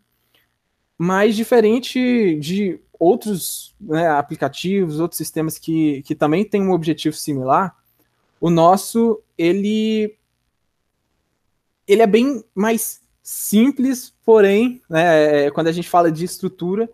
mas 0.98 1.36
diferente 1.36 2.34
de 2.40 2.80
outros 2.98 3.74
né, 3.80 4.08
aplicativos, 4.08 5.00
outros 5.00 5.18
sistemas 5.18 5.58
que, 5.58 6.02
que 6.02 6.14
também 6.14 6.44
têm 6.44 6.62
um 6.62 6.72
objetivo 6.72 7.14
similar, 7.14 7.76
o 8.40 8.50
nosso, 8.50 9.22
ele, 9.37 10.16
ele 11.87 12.02
é 12.02 12.06
bem 12.06 12.44
mais 12.54 13.00
simples, 13.22 14.14
porém, 14.24 14.82
né, 14.88 15.50
quando 15.50 15.68
a 15.68 15.72
gente 15.72 15.88
fala 15.88 16.11
de 16.11 16.24
estrutura, 16.24 16.88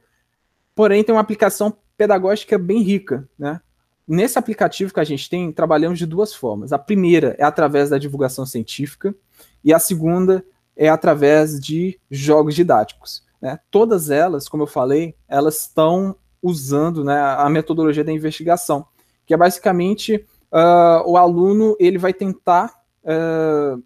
porém 0.75 1.05
tem 1.05 1.15
uma 1.15 1.21
aplicação 1.21 1.77
pedagógica 1.97 2.59
bem 2.59 2.83
rica, 2.83 3.29
né? 3.39 3.61
Nesse 4.07 4.39
aplicativo 4.39 4.93
que 4.93 5.01
a 5.01 5.05
gente 5.05 5.31
tem, 5.31 5.51
trabalhamos 5.51 5.99
de 5.99 6.05
duas 6.05 6.35
formas. 6.35 6.75
A 6.75 6.79
primeira 6.79 7.35
é 7.39 7.45
através 7.45 7.89
da 7.89 7.97
divulgação 7.97 8.45
científica 8.45 9.15
e 9.63 9.73
a 9.73 9.79
segunda 9.79 10.45
é 10.77 10.91
através 10.91 11.59
de 11.59 11.99
jogos 12.11 12.55
didáticos. 12.55 13.24
Né? 13.45 13.61
Todas 13.71 14.09
elas, 14.09 14.49
como 14.49 14.63
eu 14.63 14.67
falei, 14.67 15.15
elas 15.29 15.61
estão 15.61 16.17
usando 16.43 17.05
né, 17.05 17.21
a 17.21 17.47
metodologia 17.51 18.03
da 18.03 18.11
investigação, 18.11 18.87
que 19.27 19.35
é 19.35 19.37
basicamente 19.37 20.27
uh, 20.51 21.07
o 21.07 21.19
aluno 21.19 21.77
ele 21.79 21.99
vai 21.99 22.15
tentar 22.15 22.75
uh, 23.03 23.85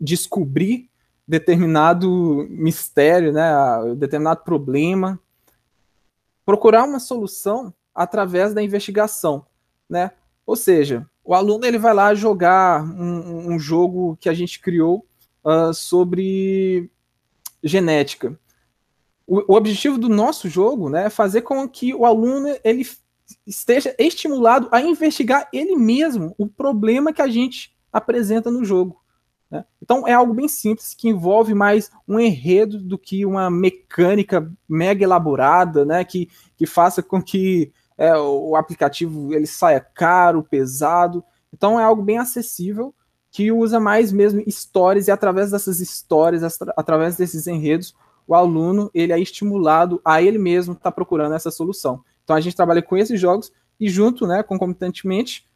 descobrir 0.00 0.90
determinado 1.28 2.44
mistério, 2.50 3.32
né, 3.32 3.48
determinado 3.96 4.42
problema, 4.42 5.16
procurar 6.44 6.82
uma 6.82 6.98
solução 6.98 7.72
através 7.94 8.52
da 8.52 8.62
investigação, 8.62 9.46
né? 9.88 10.10
Ou 10.44 10.56
seja, 10.56 11.08
o 11.24 11.34
aluno 11.34 11.64
ele 11.64 11.78
vai 11.78 11.94
lá 11.94 12.14
jogar 12.14 12.82
um, 12.82 13.54
um 13.54 13.58
jogo 13.60 14.16
que 14.20 14.28
a 14.28 14.34
gente 14.34 14.60
criou 14.60 15.06
uh, 15.44 15.72
sobre 15.72 16.90
genética. 17.62 18.36
O, 19.26 19.52
o, 19.52 19.56
objetivo 19.56 19.98
do 19.98 20.08
nosso 20.08 20.48
jogo, 20.48 20.88
né, 20.88 21.06
é 21.06 21.10
fazer 21.10 21.42
com 21.42 21.68
que 21.68 21.92
o 21.92 22.04
aluno 22.04 22.48
ele 22.62 22.86
esteja 23.46 23.94
estimulado 23.98 24.68
a 24.70 24.80
investigar 24.80 25.48
ele 25.52 25.74
mesmo 25.74 26.34
o 26.38 26.46
problema 26.46 27.12
que 27.12 27.22
a 27.22 27.26
gente 27.26 27.76
apresenta 27.92 28.50
no 28.50 28.64
jogo. 28.64 29.00
Né? 29.50 29.64
Então 29.82 30.06
é 30.06 30.12
algo 30.12 30.32
bem 30.32 30.48
simples 30.48 30.94
que 30.94 31.08
envolve 31.08 31.54
mais 31.54 31.90
um 32.06 32.20
enredo 32.20 32.80
do 32.80 32.96
que 32.98 33.24
uma 33.24 33.50
mecânica 33.50 34.50
mega 34.68 35.02
elaborada, 35.02 35.84
né, 35.84 36.04
que, 36.04 36.28
que 36.56 36.66
faça 36.66 37.02
com 37.02 37.22
que 37.22 37.72
é, 37.98 38.16
o 38.16 38.54
aplicativo 38.54 39.32
ele 39.32 39.46
saia 39.46 39.80
caro, 39.80 40.42
pesado. 40.42 41.24
Então 41.52 41.80
é 41.80 41.84
algo 41.84 42.02
bem 42.02 42.18
acessível 42.18 42.94
que 43.30 43.52
usa 43.52 43.78
mais 43.78 44.12
mesmo 44.12 44.42
histórias 44.46 45.08
e 45.08 45.10
através 45.10 45.50
dessas 45.50 45.80
histórias, 45.80 46.42
através 46.76 47.16
desses 47.16 47.46
enredos, 47.46 47.94
o 48.26 48.34
aluno 48.34 48.90
ele 48.92 49.12
é 49.12 49.20
estimulado 49.20 50.00
a 50.04 50.20
ele 50.20 50.38
mesmo 50.38 50.72
estar 50.72 50.90
tá 50.90 50.92
procurando 50.92 51.34
essa 51.34 51.50
solução. 51.50 52.02
Então 52.24 52.34
a 52.34 52.40
gente 52.40 52.56
trabalha 52.56 52.82
com 52.82 52.96
esses 52.96 53.20
jogos 53.20 53.52
e 53.78 53.88
junto, 53.88 54.26
né, 54.26 54.42
concomitantemente, 54.42 55.46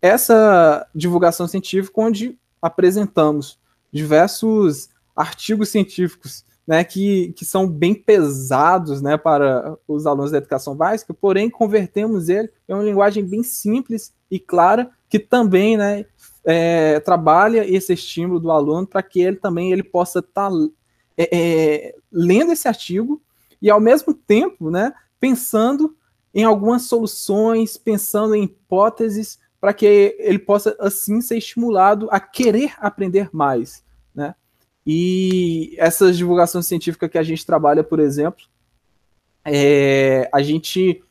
essa 0.00 0.86
divulgação 0.94 1.46
científica 1.46 2.00
onde 2.00 2.38
apresentamos 2.60 3.58
diversos 3.92 4.88
artigos 5.14 5.68
científicos 5.68 6.44
né, 6.66 6.82
que, 6.82 7.32
que 7.36 7.44
são 7.44 7.66
bem 7.68 7.94
pesados 7.94 9.02
né, 9.02 9.16
para 9.16 9.76
os 9.86 10.06
alunos 10.06 10.30
da 10.30 10.38
educação 10.38 10.74
básica, 10.74 11.12
porém 11.12 11.50
convertemos 11.50 12.28
ele 12.28 12.50
em 12.68 12.72
uma 12.72 12.82
linguagem 12.82 13.24
bem 13.24 13.42
simples 13.42 14.12
e 14.30 14.38
clara, 14.38 14.90
que 15.08 15.18
também 15.18 15.76
né, 15.76 16.06
é, 16.44 17.00
trabalha 17.00 17.68
esse 17.68 17.92
estímulo 17.92 18.40
do 18.40 18.50
aluno 18.50 18.86
para 18.86 19.02
que 19.02 19.20
ele 19.20 19.36
também 19.36 19.72
ele 19.72 19.82
possa 19.82 20.20
estar 20.20 20.50
tá, 20.50 20.56
é, 21.16 21.28
é, 21.32 21.94
lendo 22.10 22.52
esse 22.52 22.66
artigo 22.66 23.22
e 23.60 23.70
ao 23.70 23.80
mesmo 23.80 24.12
tempo, 24.12 24.70
né, 24.70 24.92
pensando 25.18 25.96
em 26.34 26.44
algumas 26.44 26.82
soluções, 26.82 27.76
pensando 27.76 28.34
em 28.34 28.44
hipóteses 28.44 29.38
para 29.60 29.72
que 29.72 30.14
ele 30.18 30.38
possa 30.38 30.76
assim 30.78 31.20
ser 31.20 31.38
estimulado 31.38 32.08
a 32.10 32.20
querer 32.20 32.74
aprender 32.78 33.30
mais, 33.32 33.82
né? 34.14 34.34
E 34.86 35.74
essa 35.78 36.12
divulgação 36.12 36.60
científica 36.60 37.08
que 37.08 37.16
a 37.16 37.22
gente 37.22 37.46
trabalha, 37.46 37.82
por 37.82 37.98
exemplo, 37.98 38.44
é, 39.42 40.28
a 40.30 40.42
gente, 40.42 41.02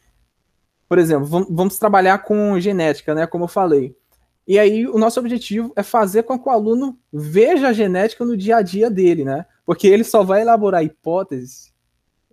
por 0.88 1.00
exemplo, 1.00 1.26
vamos 1.50 1.80
trabalhar 1.80 2.20
com 2.20 2.60
genética, 2.60 3.16
né? 3.16 3.26
Como 3.26 3.46
eu 3.46 3.48
falei. 3.48 3.98
E 4.48 4.60
aí 4.60 4.88
o 4.88 4.98
nosso 4.98 5.20
objetivo 5.20 5.72
é 5.76 5.84
fazer 5.84 6.24
com 6.24 6.38
que 6.38 6.48
o 6.48 6.52
aluno 6.52 6.98
veja 7.12 7.70
a 7.70 7.74
genética 7.74 8.26
no 8.26 8.36
dia 8.36 8.58
a 8.58 8.62
dia 8.62 8.90
dele, 8.90 9.24
né? 9.24 9.46
Porque 9.66 9.88
ele 9.88 10.04
só 10.04 10.24
vai 10.24 10.42
elaborar 10.42 10.84
hipóteses, 10.84 11.74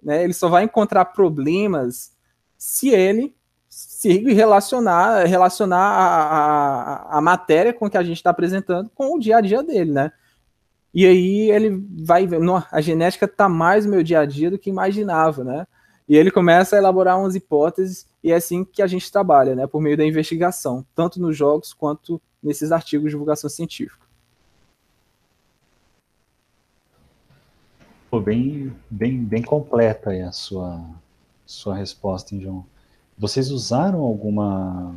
né? 0.02 0.24
Ele 0.24 0.32
só 0.32 0.48
vai 0.48 0.64
encontrar 0.64 1.04
problemas 1.06 2.12
se 2.58 2.88
ele 2.90 3.34
se 3.68 4.18
relacionar, 4.34 5.24
relacionar 5.26 5.78
a, 5.78 7.14
a, 7.14 7.18
a 7.18 7.20
matéria 7.20 7.72
com 7.72 7.88
que 7.88 7.96
a 7.96 8.02
gente 8.02 8.16
está 8.16 8.30
apresentando 8.30 8.90
com 8.90 9.14
o 9.14 9.20
dia 9.20 9.36
a 9.36 9.40
dia 9.40 9.62
dele, 9.62 9.92
né? 9.92 10.12
E 10.92 11.06
aí 11.06 11.50
ele 11.52 11.80
vai 12.04 12.26
ver, 12.26 12.40
a 12.72 12.80
genética 12.80 13.26
está 13.26 13.48
mais 13.48 13.84
no 13.84 13.92
meu 13.92 14.02
dia 14.02 14.20
a 14.20 14.26
dia 14.26 14.50
do 14.50 14.58
que 14.58 14.68
imaginava, 14.68 15.44
né? 15.44 15.66
E 16.10 16.16
ele 16.16 16.28
começa 16.28 16.74
a 16.74 16.78
elaborar 16.80 17.20
umas 17.20 17.36
hipóteses 17.36 18.04
e 18.20 18.32
é 18.32 18.34
assim 18.34 18.64
que 18.64 18.82
a 18.82 18.86
gente 18.88 19.12
trabalha, 19.12 19.54
né? 19.54 19.64
Por 19.68 19.80
meio 19.80 19.96
da 19.96 20.04
investigação, 20.04 20.84
tanto 20.92 21.20
nos 21.20 21.36
jogos 21.36 21.72
quanto 21.72 22.20
nesses 22.42 22.72
artigos 22.72 23.04
de 23.04 23.10
divulgação 23.10 23.48
científica. 23.48 24.04
Pô, 28.10 28.20
bem, 28.20 28.72
bem, 28.90 29.22
bem 29.22 29.40
completa 29.40 30.10
a 30.10 30.32
sua, 30.32 30.84
sua 31.46 31.76
resposta, 31.76 32.34
hein, 32.34 32.40
João? 32.40 32.66
Vocês 33.16 33.52
usaram 33.52 34.00
alguma 34.00 34.92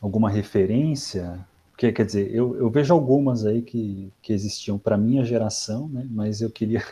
alguma 0.00 0.30
referência? 0.30 1.44
Porque, 1.72 1.90
quer 1.90 2.06
dizer, 2.06 2.32
eu, 2.32 2.56
eu 2.56 2.70
vejo 2.70 2.94
algumas 2.94 3.44
aí 3.44 3.60
que, 3.60 4.12
que 4.22 4.32
existiam 4.32 4.78
para 4.78 4.96
minha 4.96 5.24
geração, 5.24 5.88
né? 5.88 6.06
Mas 6.08 6.40
eu 6.40 6.48
queria 6.48 6.84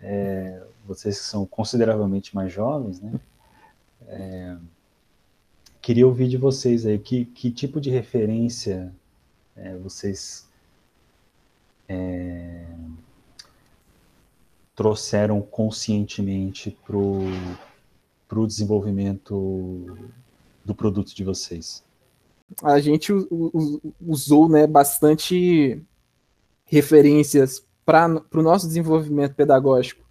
é, 0.00 0.62
vocês 0.86 1.18
que 1.18 1.26
são 1.26 1.46
consideravelmente 1.46 2.34
mais 2.34 2.52
jovens, 2.52 3.00
né? 3.00 3.20
É, 4.06 4.56
queria 5.82 6.06
ouvir 6.06 6.28
de 6.28 6.36
vocês 6.36 6.86
aí 6.86 6.98
que, 6.98 7.24
que 7.24 7.50
tipo 7.50 7.80
de 7.80 7.90
referência 7.90 8.92
é, 9.56 9.76
vocês 9.76 10.48
é, 11.88 12.66
trouxeram 14.74 15.42
conscientemente 15.42 16.76
para 16.86 16.96
o 16.96 18.46
desenvolvimento 18.46 19.98
do 20.64 20.74
produto 20.74 21.14
de 21.14 21.24
vocês? 21.24 21.84
A 22.62 22.78
gente 22.80 23.12
usou 24.00 24.48
né, 24.48 24.66
bastante 24.66 25.82
referências 26.64 27.66
para 27.88 28.06
o 28.34 28.42
nosso 28.42 28.66
desenvolvimento 28.66 29.34
pedagógico 29.34 30.04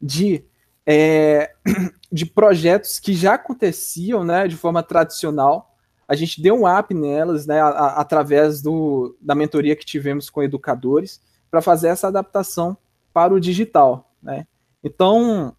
de, 0.00 0.42
é, 0.86 1.52
de 2.10 2.24
projetos 2.24 2.98
que 2.98 3.12
já 3.12 3.34
aconteciam 3.34 4.24
né, 4.24 4.48
de 4.48 4.56
forma 4.56 4.82
tradicional. 4.82 5.76
A 6.08 6.16
gente 6.16 6.40
deu 6.40 6.54
um 6.54 6.66
up 6.66 6.94
nelas 6.94 7.46
né, 7.46 7.60
a, 7.60 7.68
a, 7.68 8.00
através 8.00 8.62
do, 8.62 9.14
da 9.20 9.34
mentoria 9.34 9.76
que 9.76 9.84
tivemos 9.84 10.30
com 10.30 10.42
educadores 10.42 11.20
para 11.50 11.60
fazer 11.60 11.88
essa 11.88 12.08
adaptação 12.08 12.78
para 13.12 13.34
o 13.34 13.40
digital. 13.40 14.10
Né? 14.22 14.46
Então, 14.82 15.54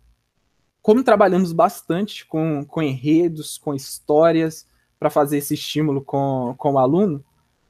como 0.82 1.04
trabalhamos 1.04 1.52
bastante 1.52 2.26
com, 2.26 2.66
com 2.66 2.82
enredos, 2.82 3.60
com 3.60 3.76
histórias, 3.76 4.66
para 5.00 5.12
fazer 5.12 5.38
esse 5.38 5.54
estímulo 5.54 6.02
com, 6.02 6.56
com 6.58 6.74
o 6.74 6.80
aluno, 6.80 7.24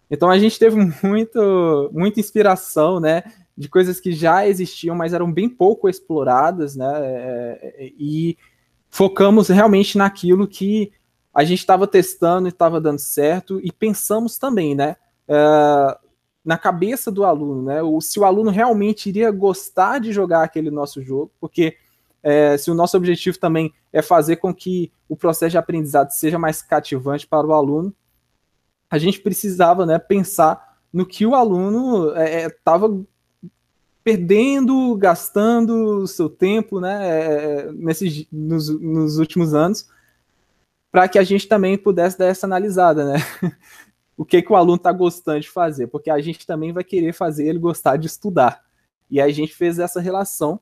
então 0.10 0.30
a 0.30 0.40
gente 0.40 0.58
teve 0.58 0.78
muito, 1.04 1.90
muita 1.92 2.22
inspiração, 2.22 3.02
né, 3.02 3.24
de 3.60 3.68
coisas 3.68 4.00
que 4.00 4.14
já 4.14 4.48
existiam, 4.48 4.96
mas 4.96 5.14
eram 5.14 5.30
bem 5.30 5.50
pouco 5.50 5.90
exploradas, 5.90 6.78
né, 6.78 6.90
é, 6.96 7.92
e 8.00 8.38
focamos 8.90 9.50
realmente 9.50 9.98
naquilo 9.98 10.48
que 10.48 10.94
a 11.34 11.44
gente 11.44 11.60
estava 11.60 11.86
testando 11.86 12.48
e 12.48 12.52
estava 12.52 12.80
dando 12.80 13.00
certo, 13.00 13.60
e 13.62 13.70
pensamos 13.70 14.38
também, 14.38 14.74
né, 14.74 14.96
é, 15.28 15.98
na 16.46 16.58
cabeça 16.58 17.12
do 17.12 17.26
aluno, 17.26 17.64
né, 17.64 17.84
o, 17.84 18.00
se 18.00 18.18
o 18.18 18.24
aluno 18.24 18.50
realmente 18.50 19.10
iria 19.10 19.30
gostar 19.30 20.00
de 20.00 20.14
jogar 20.14 20.44
aquele 20.44 20.72
nosso 20.72 21.02
jogo, 21.02 21.30
porque 21.38 21.76
é, 22.24 22.58
se 22.58 22.72
o 22.72 22.74
nosso 22.74 22.96
objetivo 22.96 23.38
também 23.38 23.74
é 23.92 24.02
fazer 24.02 24.38
com 24.38 24.54
que 24.54 24.90
o 25.10 25.18
processo 25.18 25.52
de 25.52 25.58
aprendizado 25.58 26.12
seja 26.12 26.40
mais 26.40 26.62
cativante 26.62 27.28
para 27.28 27.46
o 27.46 27.52
aluno, 27.52 27.94
a 28.90 28.98
gente 28.98 29.20
precisava 29.20 29.86
né, 29.86 30.00
pensar 30.00 30.78
no 30.94 31.06
que 31.06 31.26
o 31.26 31.36
aluno 31.36 32.14
estava 32.18 32.88
é, 32.88 33.19
perdendo, 34.10 34.96
gastando 34.96 36.00
o 36.00 36.08
seu 36.08 36.28
tempo 36.28 36.80
né, 36.80 36.98
é, 37.10 37.72
nesses, 37.72 38.26
nos, 38.32 38.68
nos 38.82 39.20
últimos 39.20 39.54
anos, 39.54 39.88
para 40.92 41.08
que 41.08 41.20
a 41.20 41.24
gente 41.24 41.48
também 41.48 41.78
pudesse 41.78 42.18
dar 42.18 42.26
essa 42.26 42.48
analisada, 42.48 43.06
né? 43.06 43.18
o 44.18 44.26
que, 44.26 44.42
que 44.42 44.52
o 44.52 44.56
aluno 44.56 44.78
está 44.78 44.92
gostando 44.92 45.42
de 45.42 45.50
fazer, 45.50 45.88
porque 45.88 46.10
a 46.10 46.20
gente 46.20 46.48
também 46.48 46.74
vai 46.74 46.84
querer 46.84 47.14
fazer 47.14 47.48
ele 47.48 47.60
gostar 47.60 47.98
de 47.98 48.08
estudar. 48.08 48.64
E 49.12 49.22
a 49.22 49.30
gente 49.30 49.54
fez 49.54 49.78
essa 49.78 50.02
relação 50.02 50.60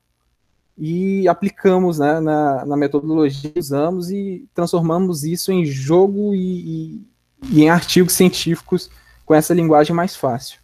e 0.76 1.26
aplicamos 1.26 1.98
né, 1.98 2.20
na, 2.20 2.66
na, 2.66 2.76
metodologia, 2.76 3.52
usamos 3.56 4.10
e 4.10 4.46
transformamos 4.52 5.24
isso 5.24 5.50
em 5.50 5.64
jogo 5.64 6.34
e, 6.34 6.40
e, 6.40 7.06
e, 7.50 7.62
em 7.62 7.70
artigos 7.70 8.12
científicos 8.12 8.90
com 9.24 9.34
essa 9.34 9.54
linguagem 9.54 9.96
mais 9.96 10.14
fácil. 10.14 10.60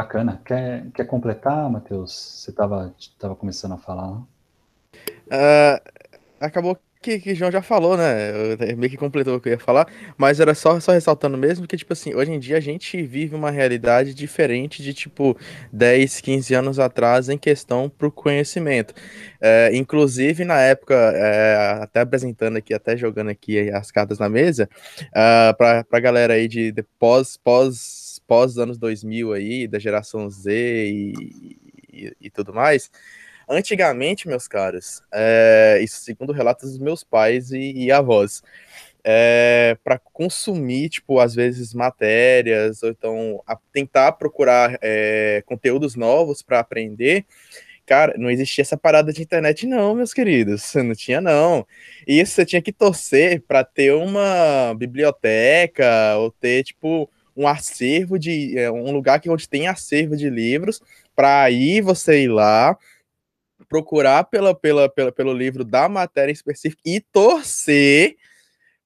Bacana. 0.00 0.40
Quer, 0.46 0.90
quer 0.92 1.04
completar, 1.04 1.68
Matheus? 1.68 2.12
Você 2.12 2.50
estava 2.50 2.94
tava 3.18 3.36
começando 3.36 3.72
a 3.72 3.76
falar. 3.76 4.12
Uh, 5.26 5.78
acabou 6.40 6.78
que, 7.02 7.18
que 7.18 7.32
o 7.32 7.34
João 7.34 7.50
já 7.50 7.62
falou, 7.62 7.96
né? 7.96 8.30
Eu, 8.30 8.76
meio 8.76 8.90
que 8.90 8.96
completou 8.96 9.36
o 9.36 9.40
que 9.40 9.48
eu 9.48 9.52
ia 9.54 9.58
falar, 9.58 9.86
mas 10.18 10.38
era 10.38 10.54
só, 10.54 10.78
só 10.80 10.92
ressaltando 10.92 11.36
mesmo 11.38 11.66
que, 11.66 11.76
tipo 11.76 11.92
assim, 11.92 12.14
hoje 12.14 12.30
em 12.30 12.38
dia 12.38 12.58
a 12.58 12.60
gente 12.60 13.02
vive 13.02 13.34
uma 13.34 13.50
realidade 13.50 14.12
diferente 14.12 14.82
de, 14.82 14.92
tipo, 14.92 15.36
10, 15.72 16.20
15 16.20 16.54
anos 16.54 16.78
atrás 16.78 17.30
em 17.30 17.38
questão 17.38 17.88
pro 17.88 18.12
conhecimento. 18.12 18.92
É, 19.40 19.70
inclusive, 19.74 20.44
na 20.44 20.60
época, 20.60 20.94
é, 20.94 21.82
até 21.82 22.00
apresentando 22.00 22.58
aqui, 22.58 22.74
até 22.74 22.96
jogando 22.96 23.30
aqui 23.30 23.70
as 23.70 23.90
cartas 23.90 24.18
na 24.18 24.28
mesa, 24.28 24.68
uh, 25.08 25.56
pra, 25.56 25.82
pra 25.84 26.00
galera 26.00 26.34
aí 26.34 26.46
de, 26.46 26.70
de 26.70 26.82
pós, 26.98 27.36
pós, 27.38 28.20
pós 28.26 28.58
anos 28.58 28.76
2000 28.76 29.32
aí, 29.32 29.66
da 29.66 29.78
geração 29.78 30.28
Z 30.28 30.50
e, 30.52 31.12
e, 31.90 32.12
e 32.20 32.30
tudo 32.30 32.52
mais, 32.52 32.90
Antigamente, 33.52 34.28
meus 34.28 34.46
caros, 34.46 35.02
é, 35.12 35.80
isso 35.82 36.04
segundo 36.04 36.32
relatos 36.32 36.70
dos 36.70 36.78
meus 36.78 37.02
pais 37.02 37.50
e, 37.50 37.72
e 37.72 37.90
avós, 37.90 38.44
é, 39.02 39.76
para 39.82 39.98
consumir, 39.98 40.88
tipo, 40.88 41.18
às 41.18 41.34
vezes 41.34 41.74
matérias, 41.74 42.80
ou 42.84 42.90
então 42.90 43.42
tentar 43.72 44.12
procurar 44.12 44.78
é, 44.80 45.42
conteúdos 45.46 45.96
novos 45.96 46.42
para 46.42 46.60
aprender, 46.60 47.26
cara, 47.84 48.14
não 48.16 48.30
existia 48.30 48.62
essa 48.62 48.76
parada 48.76 49.12
de 49.12 49.20
internet, 49.20 49.66
não, 49.66 49.96
meus 49.96 50.14
queridos. 50.14 50.72
Não 50.76 50.94
tinha, 50.94 51.20
não. 51.20 51.66
E 52.06 52.20
isso 52.20 52.34
você 52.34 52.46
tinha 52.46 52.62
que 52.62 52.72
torcer 52.72 53.42
para 53.48 53.64
ter 53.64 53.92
uma 53.92 54.72
biblioteca, 54.76 56.16
ou 56.18 56.30
ter, 56.30 56.62
tipo, 56.62 57.10
um 57.36 57.48
acervo 57.48 58.16
de. 58.18 58.56
É, 58.56 58.70
um 58.70 58.92
lugar 58.92 59.20
que 59.20 59.28
onde 59.30 59.48
tem 59.48 59.66
acervo 59.66 60.16
de 60.16 60.30
livros, 60.30 60.80
para 61.16 61.42
aí 61.42 61.80
você 61.80 62.22
ir 62.22 62.28
lá 62.28 62.76
procurar 63.70 64.24
pela, 64.24 64.52
pela, 64.52 64.88
pela, 64.88 65.12
pelo 65.12 65.32
livro 65.32 65.64
da 65.64 65.88
matéria 65.88 66.32
específica 66.32 66.82
e 66.84 67.00
torcer 67.00 68.16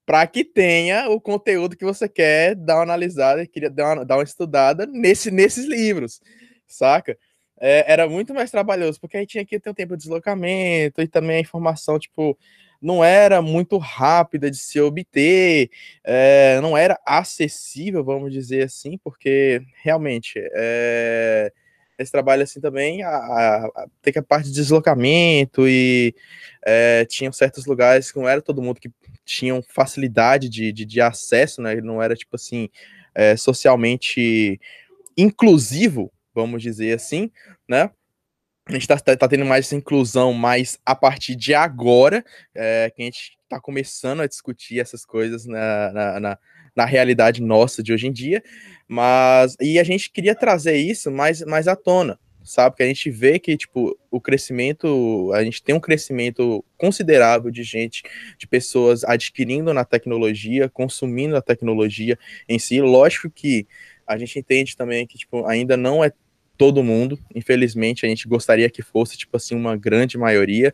para 0.04 0.26
que 0.26 0.44
tenha 0.44 1.08
o 1.08 1.18
conteúdo 1.18 1.74
que 1.74 1.84
você 1.86 2.06
quer 2.06 2.54
dar 2.54 2.76
uma 2.76 2.82
analisada, 2.82 3.46
queria 3.46 3.70
dar 3.70 3.96
uma, 3.96 4.04
dar 4.04 4.18
uma 4.18 4.22
estudada 4.22 4.84
nesse, 4.84 5.30
nesses 5.30 5.64
livros, 5.64 6.20
saca? 6.66 7.16
É, 7.58 7.90
era 7.90 8.06
muito 8.06 8.34
mais 8.34 8.50
trabalhoso, 8.50 9.00
porque 9.00 9.16
aí 9.16 9.26
tinha 9.26 9.46
que 9.46 9.58
ter 9.58 9.70
um 9.70 9.74
tempo 9.74 9.96
de 9.96 10.02
deslocamento 10.02 11.00
e 11.00 11.08
também 11.08 11.36
a 11.38 11.40
informação, 11.40 11.98
tipo, 11.98 12.38
não 12.82 13.02
era 13.02 13.40
muito 13.40 13.78
rápida 13.78 14.50
de 14.50 14.58
se 14.58 14.78
obter, 14.78 15.70
é, 16.04 16.60
não 16.60 16.76
era 16.76 17.00
acessível, 17.06 18.04
vamos 18.04 18.30
dizer 18.30 18.64
assim, 18.64 18.98
porque 18.98 19.62
realmente 19.82 20.34
é, 20.52 21.50
esse 21.98 22.10
trabalho 22.10 22.42
assim 22.42 22.60
também, 22.60 23.02
a, 23.02 23.08
a, 23.08 23.66
a, 23.66 24.12
que 24.12 24.18
a 24.18 24.22
parte 24.22 24.48
de 24.48 24.54
deslocamento 24.54 25.68
e 25.68 26.14
é, 26.64 27.04
tinham 27.04 27.32
certos 27.32 27.66
lugares 27.66 28.10
que 28.10 28.18
não 28.18 28.28
era 28.28 28.42
todo 28.42 28.62
mundo 28.62 28.80
que 28.80 28.90
tinham 29.24 29.62
facilidade 29.62 30.48
de, 30.48 30.72
de, 30.72 30.84
de 30.84 31.00
acesso, 31.00 31.62
né? 31.62 31.76
Não 31.76 32.02
era 32.02 32.14
tipo 32.14 32.36
assim 32.36 32.68
é, 33.14 33.36
socialmente 33.36 34.60
inclusivo 35.16 36.10
vamos 36.34 36.60
dizer 36.60 36.94
assim, 36.94 37.30
né? 37.68 37.90
A 38.66 38.72
gente 38.72 38.90
está 38.90 39.16
tá 39.16 39.28
tendo 39.28 39.44
mais 39.44 39.66
essa 39.66 39.76
inclusão 39.76 40.32
mais 40.32 40.78
a 40.84 40.94
partir 40.94 41.36
de 41.36 41.54
agora, 41.54 42.24
é, 42.54 42.90
que 42.94 43.02
a 43.02 43.04
gente 43.04 43.38
está 43.42 43.60
começando 43.60 44.20
a 44.20 44.26
discutir 44.26 44.80
essas 44.80 45.04
coisas 45.04 45.44
na, 45.44 45.92
na, 45.92 46.20
na, 46.20 46.38
na, 46.74 46.84
realidade 46.84 47.42
nossa 47.42 47.82
de 47.82 47.92
hoje 47.92 48.06
em 48.06 48.12
dia, 48.12 48.42
mas 48.88 49.56
e 49.60 49.78
a 49.78 49.84
gente 49.84 50.10
queria 50.10 50.34
trazer 50.34 50.76
isso 50.76 51.10
mais, 51.10 51.42
mais 51.42 51.68
à 51.68 51.76
tona, 51.76 52.18
sabe? 52.42 52.76
Que 52.76 52.82
a 52.82 52.86
gente 52.86 53.10
vê 53.10 53.38
que, 53.38 53.56
tipo, 53.56 53.98
o 54.10 54.20
crescimento, 54.20 55.32
a 55.34 55.42
gente 55.42 55.62
tem 55.62 55.74
um 55.74 55.80
crescimento 55.80 56.64
considerável 56.76 57.50
de 57.50 57.62
gente, 57.62 58.02
de 58.38 58.46
pessoas 58.46 59.04
adquirindo 59.04 59.72
na 59.72 59.84
tecnologia, 59.84 60.68
consumindo 60.68 61.36
a 61.36 61.42
tecnologia 61.42 62.18
em 62.48 62.58
si. 62.58 62.80
Lógico 62.80 63.30
que 63.30 63.66
a 64.06 64.18
gente 64.18 64.38
entende 64.38 64.76
também 64.76 65.06
que, 65.06 65.16
tipo, 65.16 65.46
ainda 65.46 65.76
não 65.76 66.04
é 66.04 66.12
todo 66.56 66.84
mundo, 66.84 67.18
infelizmente 67.34 68.06
a 68.06 68.08
gente 68.08 68.28
gostaria 68.28 68.70
que 68.70 68.82
fosse, 68.82 69.16
tipo 69.16 69.36
assim, 69.36 69.56
uma 69.56 69.76
grande 69.76 70.16
maioria, 70.16 70.72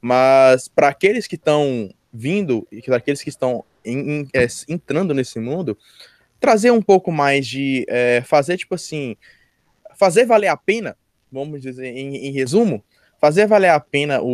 mas 0.00 0.68
para 0.68 0.88
aqueles 0.88 1.26
que 1.26 1.36
estão 1.36 1.90
vindo 2.12 2.66
e 2.70 2.82
para 2.82 2.96
aqueles 2.96 3.22
que 3.22 3.30
estão 3.30 3.64
em, 3.84 4.28
é, 4.34 4.46
entrando 4.68 5.14
nesse 5.14 5.38
mundo, 5.38 5.76
trazer 6.40 6.70
um 6.70 6.82
pouco 6.82 7.12
mais 7.12 7.46
de 7.46 7.84
é, 7.88 8.22
fazer, 8.24 8.56
tipo 8.56 8.74
assim, 8.74 9.16
fazer 9.96 10.24
valer 10.24 10.48
a 10.48 10.56
pena 10.56 10.96
vamos 11.32 11.62
dizer, 11.62 11.86
em, 11.86 12.28
em 12.28 12.30
resumo, 12.30 12.84
fazer 13.18 13.46
valer 13.46 13.70
a 13.70 13.80
pena 13.80 14.20
o, 14.20 14.26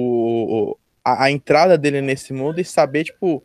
o 0.72 0.78
a, 1.04 1.24
a, 1.24 1.30
entrada 1.30 1.78
dele 1.78 2.00
nesse 2.00 2.32
mundo 2.32 2.60
e 2.60 2.64
saber, 2.64 3.04
tipo, 3.04 3.42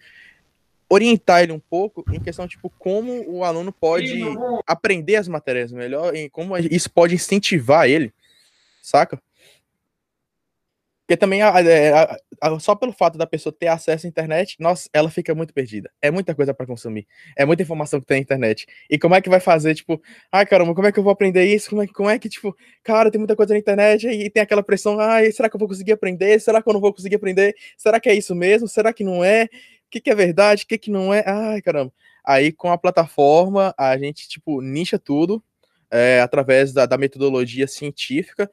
orientar 0.89 1.43
ele 1.43 1.51
um 1.51 1.59
pouco 1.59 2.03
em 2.11 2.19
questão, 2.19 2.47
tipo, 2.47 2.69
como 2.79 3.23
o 3.29 3.43
aluno 3.43 3.71
pode 3.71 4.21
aprender 4.65 5.17
as 5.17 5.27
matérias 5.27 5.71
melhor 5.71 6.15
e 6.15 6.29
como 6.29 6.57
isso 6.57 6.91
pode 6.91 7.13
incentivar 7.13 7.87
ele, 7.87 8.11
saca? 8.81 9.21
Porque 11.05 11.17
também, 11.17 11.41
a, 11.41 11.49
a, 11.49 12.17
a, 12.41 12.59
só 12.59 12.75
pelo 12.75 12.93
fato 12.93 13.17
da 13.17 13.27
pessoa 13.27 13.53
ter 13.57 13.67
acesso 13.67 14.07
à 14.07 14.09
internet, 14.09 14.55
nossa, 14.57 14.89
ela 14.93 15.09
fica 15.09 15.35
muito 15.35 15.53
perdida. 15.53 15.91
É 16.01 16.09
muita 16.09 16.33
coisa 16.33 16.53
para 16.53 16.65
consumir. 16.65 17.05
É 17.37 17.45
muita 17.45 17.61
informação 17.61 17.99
que 17.99 18.05
tem 18.05 18.17
na 18.17 18.21
internet. 18.21 18.65
E 18.89 18.97
como 18.97 19.13
é 19.13 19.21
que 19.21 19.29
vai 19.29 19.41
fazer, 19.41 19.75
tipo, 19.75 20.01
ai 20.31 20.45
caramba, 20.45 20.73
como 20.73 20.87
é 20.87 20.93
que 20.93 20.99
eu 20.99 21.03
vou 21.03 21.11
aprender 21.11 21.45
isso? 21.45 21.69
Como 21.69 21.81
é, 21.83 21.87
como 21.87 22.09
é 22.09 22.17
que, 22.17 22.29
tipo, 22.29 22.55
cara, 22.81 23.11
tem 23.11 23.19
muita 23.19 23.35
coisa 23.35 23.53
na 23.53 23.59
internet 23.59 24.07
e 24.07 24.29
tem 24.29 24.41
aquela 24.41 24.63
pressão, 24.63 24.97
ai, 24.97 25.29
será 25.33 25.49
que 25.49 25.55
eu 25.57 25.59
vou 25.59 25.67
conseguir 25.67 25.91
aprender? 25.91 26.39
Será 26.39 26.61
que 26.61 26.69
eu 26.69 26.73
não 26.73 26.81
vou 26.81 26.93
conseguir 26.93 27.15
aprender? 27.15 27.53
Será 27.77 27.99
que 27.99 28.07
é 28.09 28.15
isso 28.15 28.33
mesmo? 28.33 28.67
Será 28.69 28.93
que 28.93 29.03
não 29.03 29.23
é? 29.23 29.45
O 29.45 29.49
que, 29.91 29.99
que 29.99 30.09
é 30.09 30.15
verdade? 30.15 30.63
O 30.63 30.67
que, 30.67 30.77
que 30.77 30.89
não 30.89 31.13
é? 31.13 31.23
Ai, 31.27 31.61
caramba. 31.61 31.91
Aí 32.25 32.53
com 32.53 32.71
a 32.71 32.77
plataforma, 32.77 33.75
a 33.77 33.97
gente, 33.97 34.27
tipo, 34.29 34.61
nicha 34.61 34.97
tudo 34.97 35.43
é, 35.91 36.21
através 36.21 36.71
da, 36.71 36.85
da 36.85 36.97
metodologia 36.97 37.67
científica 37.67 38.49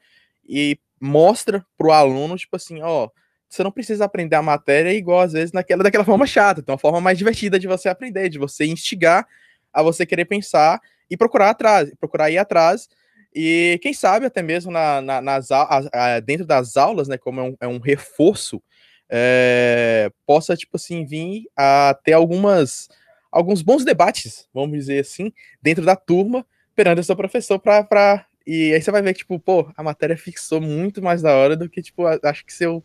e 0.47 0.77
mostra 1.01 1.65
pro 1.77 1.91
aluno, 1.91 2.37
tipo 2.37 2.55
assim, 2.55 2.81
ó, 2.81 3.09
você 3.49 3.63
não 3.63 3.71
precisa 3.71 4.05
aprender 4.05 4.35
a 4.35 4.41
matéria 4.41 4.93
igual 4.93 5.19
às 5.19 5.33
vezes 5.33 5.51
naquela 5.51 5.83
daquela 5.83 6.05
forma 6.05 6.25
chata, 6.25 6.61
tem 6.61 6.71
uma 6.71 6.79
forma 6.79 7.01
mais 7.01 7.17
divertida 7.17 7.59
de 7.59 7.67
você 7.67 7.89
aprender, 7.89 8.29
de 8.29 8.37
você 8.37 8.65
instigar 8.65 9.27
a 9.73 9.81
você 9.81 10.05
querer 10.05 10.25
pensar 10.25 10.79
e 11.09 11.17
procurar 11.17 11.49
atrás, 11.49 11.91
procurar 11.99 12.29
ir 12.29 12.37
atrás. 12.37 12.87
E 13.33 13.79
quem 13.81 13.93
sabe 13.93 14.25
até 14.25 14.41
mesmo 14.41 14.71
na, 14.71 15.01
na, 15.01 15.21
nas 15.21 15.51
a, 15.51 16.19
dentro 16.23 16.45
das 16.45 16.77
aulas, 16.77 17.07
né, 17.07 17.17
como 17.17 17.39
é 17.39 17.43
um, 17.43 17.55
é 17.61 17.67
um 17.67 17.79
reforço, 17.79 18.61
é, 19.09 20.11
possa 20.25 20.55
tipo 20.55 20.77
assim 20.77 21.05
vir 21.05 21.45
a 21.55 21.97
ter 22.03 22.13
algumas 22.13 22.87
alguns 23.31 23.61
bons 23.61 23.85
debates, 23.85 24.47
vamos 24.53 24.77
dizer 24.77 24.99
assim, 24.99 25.31
dentro 25.61 25.85
da 25.85 25.95
turma, 25.95 26.45
perante 26.75 26.99
o 26.99 27.03
seu 27.03 27.15
professor 27.15 27.59
para 27.59 28.25
e 28.45 28.73
aí 28.73 28.81
você 28.81 28.91
vai 28.91 29.01
ver 29.01 29.13
que, 29.13 29.19
tipo, 29.19 29.39
pô, 29.39 29.71
a 29.75 29.83
matéria 29.83 30.17
fixou 30.17 30.59
muito 30.59 31.01
mais 31.01 31.21
da 31.21 31.33
hora 31.33 31.55
do 31.55 31.69
que, 31.69 31.81
tipo, 31.81 32.05
acho 32.07 32.45
que 32.45 32.53
se 32.53 32.63
eu, 32.63 32.83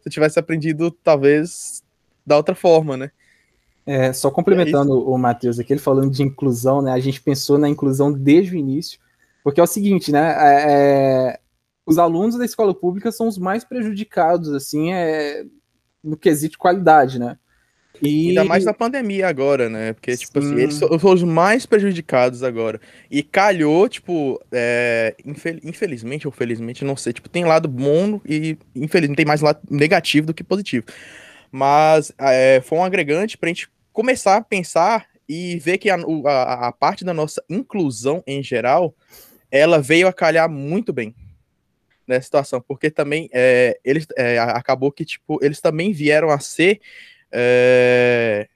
se 0.00 0.08
eu 0.08 0.12
tivesse 0.12 0.38
aprendido, 0.38 0.90
talvez, 0.90 1.82
da 2.24 2.36
outra 2.36 2.54
forma, 2.54 2.96
né? 2.96 3.10
É, 3.84 4.12
só 4.12 4.30
complementando 4.30 4.92
é 4.92 4.94
o 4.94 5.18
Matheus 5.18 5.58
aqui, 5.58 5.72
ele 5.72 5.80
falando 5.80 6.10
de 6.10 6.22
inclusão, 6.22 6.80
né? 6.80 6.92
A 6.92 7.00
gente 7.00 7.20
pensou 7.20 7.58
na 7.58 7.68
inclusão 7.68 8.12
desde 8.12 8.54
o 8.54 8.58
início, 8.58 9.00
porque 9.42 9.60
é 9.60 9.62
o 9.62 9.66
seguinte, 9.66 10.12
né? 10.12 10.36
É, 10.38 11.32
é 11.32 11.40
os 11.84 11.98
alunos 11.98 12.38
da 12.38 12.44
escola 12.44 12.72
pública 12.72 13.10
são 13.10 13.26
os 13.26 13.36
mais 13.36 13.64
prejudicados, 13.64 14.52
assim, 14.52 14.92
é, 14.92 15.44
no 16.02 16.16
quesito 16.16 16.58
qualidade, 16.58 17.18
né? 17.18 17.36
E... 18.00 18.30
Ainda 18.30 18.44
mais 18.44 18.64
na 18.64 18.72
pandemia 18.72 19.28
agora, 19.28 19.68
né? 19.68 19.92
Porque, 19.92 20.16
tipo 20.16 20.40
Sim. 20.40 20.46
assim, 20.46 20.62
eles 20.62 20.74
são, 20.74 20.88
os 20.90 21.22
mais 21.22 21.66
prejudicados 21.66 22.42
agora. 22.42 22.80
E 23.10 23.22
calhou, 23.22 23.88
tipo, 23.88 24.40
é, 24.50 25.14
infel 25.24 25.58
infelizmente 25.62 26.26
ou 26.26 26.32
felizmente, 26.32 26.84
não 26.84 26.96
sei, 26.96 27.12
tipo, 27.12 27.28
tem 27.28 27.44
lado 27.44 27.68
bom 27.68 28.20
e 28.26 28.56
infelizmente 28.74 29.16
tem 29.16 29.26
mais 29.26 29.40
lado 29.40 29.60
negativo 29.70 30.26
do 30.26 30.34
que 30.34 30.42
positivo. 30.42 30.86
Mas 31.50 32.12
é, 32.18 32.60
foi 32.64 32.78
um 32.78 32.84
agregante 32.84 33.36
pra 33.36 33.48
gente 33.48 33.68
começar 33.92 34.36
a 34.36 34.42
pensar 34.42 35.06
e 35.28 35.58
ver 35.58 35.78
que 35.78 35.90
a, 35.90 35.96
a, 35.96 36.68
a 36.68 36.72
parte 36.72 37.04
da 37.04 37.12
nossa 37.14 37.42
inclusão 37.48 38.22
em 38.26 38.42
geral, 38.42 38.94
ela 39.50 39.80
veio 39.80 40.08
a 40.08 40.12
calhar 40.12 40.48
muito 40.48 40.92
bem 40.92 41.14
nessa 42.06 42.24
situação, 42.24 42.60
porque 42.60 42.90
também 42.90 43.28
é, 43.32 43.78
eles 43.84 44.06
é, 44.16 44.38
acabou 44.38 44.90
que 44.90 45.04
tipo 45.04 45.38
eles 45.42 45.60
também 45.60 45.92
vieram 45.92 46.30
a 46.30 46.38
ser 46.38 46.80
é, 47.32 48.48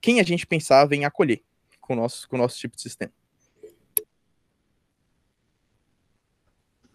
quem 0.00 0.20
a 0.20 0.22
gente 0.22 0.46
pensava 0.46 0.94
em 0.94 1.04
acolher 1.04 1.42
com 1.80 1.94
o 1.94 1.96
nosso, 1.96 2.28
com 2.28 2.36
o 2.36 2.38
nosso 2.38 2.58
tipo 2.58 2.76
de 2.76 2.82
sistema. 2.82 3.12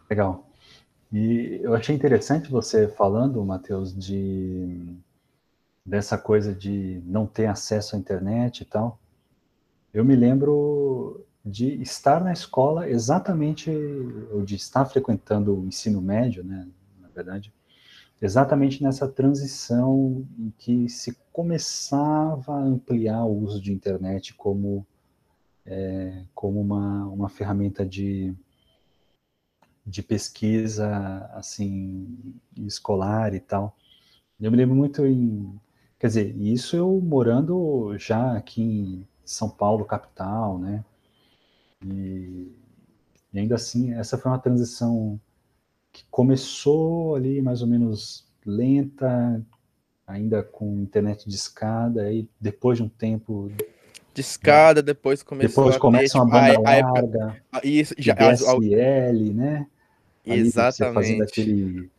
Legal. 0.10 0.50
E 1.12 1.60
eu 1.64 1.74
achei 1.74 1.96
interessante 1.96 2.50
você 2.50 2.88
falando, 2.88 3.44
Matheus, 3.44 3.96
de 3.96 4.98
dessa 5.86 6.18
coisa 6.18 6.54
de 6.54 7.02
não 7.06 7.26
ter 7.26 7.48
acesso 7.48 7.96
à 7.96 8.00
internet 8.00 8.62
e 8.62 8.66
tal. 8.66 9.00
Eu 9.92 10.06
me 10.06 10.16
lembro 10.16 11.26
de 11.44 11.82
estar 11.82 12.24
na 12.24 12.32
escola 12.32 12.88
exatamente, 12.88 13.72
ou 14.32 14.44
de 14.44 14.56
estar 14.56 14.86
frequentando 14.86 15.60
o 15.60 15.66
ensino 15.66 16.00
médio, 16.00 16.44
né, 16.44 16.68
na 17.02 17.08
verdade, 17.08 17.52
exatamente 18.22 18.84
nessa 18.84 19.08
transição 19.08 20.28
em 20.38 20.52
que 20.58 20.90
se 20.90 21.18
começava 21.32 22.54
a 22.54 22.64
ampliar 22.64 23.24
o 23.26 23.44
uso 23.44 23.62
de 23.62 23.72
internet 23.72 24.34
como, 24.34 24.86
é, 25.66 26.24
como 26.36 26.60
uma, 26.60 27.06
uma 27.08 27.30
ferramenta 27.30 27.86
de, 27.86 28.34
de 29.86 30.04
pesquisa 30.04 31.30
assim 31.34 32.18
escolar 32.58 33.34
e 33.34 33.40
tal. 33.40 33.76
Eu 34.40 34.52
me 34.52 34.58
lembro 34.58 34.76
muito 34.76 35.06
em, 35.06 35.60
quer 35.98 36.08
dizer, 36.08 36.36
isso 36.38 36.76
eu 36.76 37.00
morando 37.02 37.98
já 37.98 38.38
aqui 38.38 38.62
em 38.62 39.08
São 39.26 39.50
Paulo 39.50 39.86
capital, 39.86 40.58
né? 40.58 40.84
E, 41.86 42.52
e 43.34 43.40
ainda 43.40 43.56
assim 43.56 43.94
essa 43.94 44.18
foi 44.18 44.32
uma 44.32 44.40
transição 44.40 45.20
que 46.00 46.06
começou 46.10 47.16
ali 47.16 47.42
mais 47.42 47.62
ou 47.62 47.68
menos 47.68 48.26
lenta, 48.46 49.46
ainda 50.08 50.42
com 50.42 50.80
internet 50.80 51.28
de 51.28 51.36
escada, 51.36 52.04
aí 52.04 52.26
depois 52.40 52.78
de 52.78 52.86
um 52.86 52.90
tempo 52.90 53.52
de 54.14 54.22
escada, 54.22 54.82
depois 54.82 55.22
começou 55.22 55.66
depois 55.66 55.76
a 55.76 55.80
começa 55.80 56.18
uma 56.18 56.26
banda 56.26 56.52
tipo, 56.52 56.68
a, 56.68 56.72
larga, 56.72 57.44
a, 57.52 57.62
isso 57.66 57.94
já 57.98 58.14
DSL, 58.14 59.34
né? 59.34 59.68
Ali 60.26 60.40
Exatamente. 60.40 60.94
Fazendo 60.94 61.24
aquele 61.24 61.92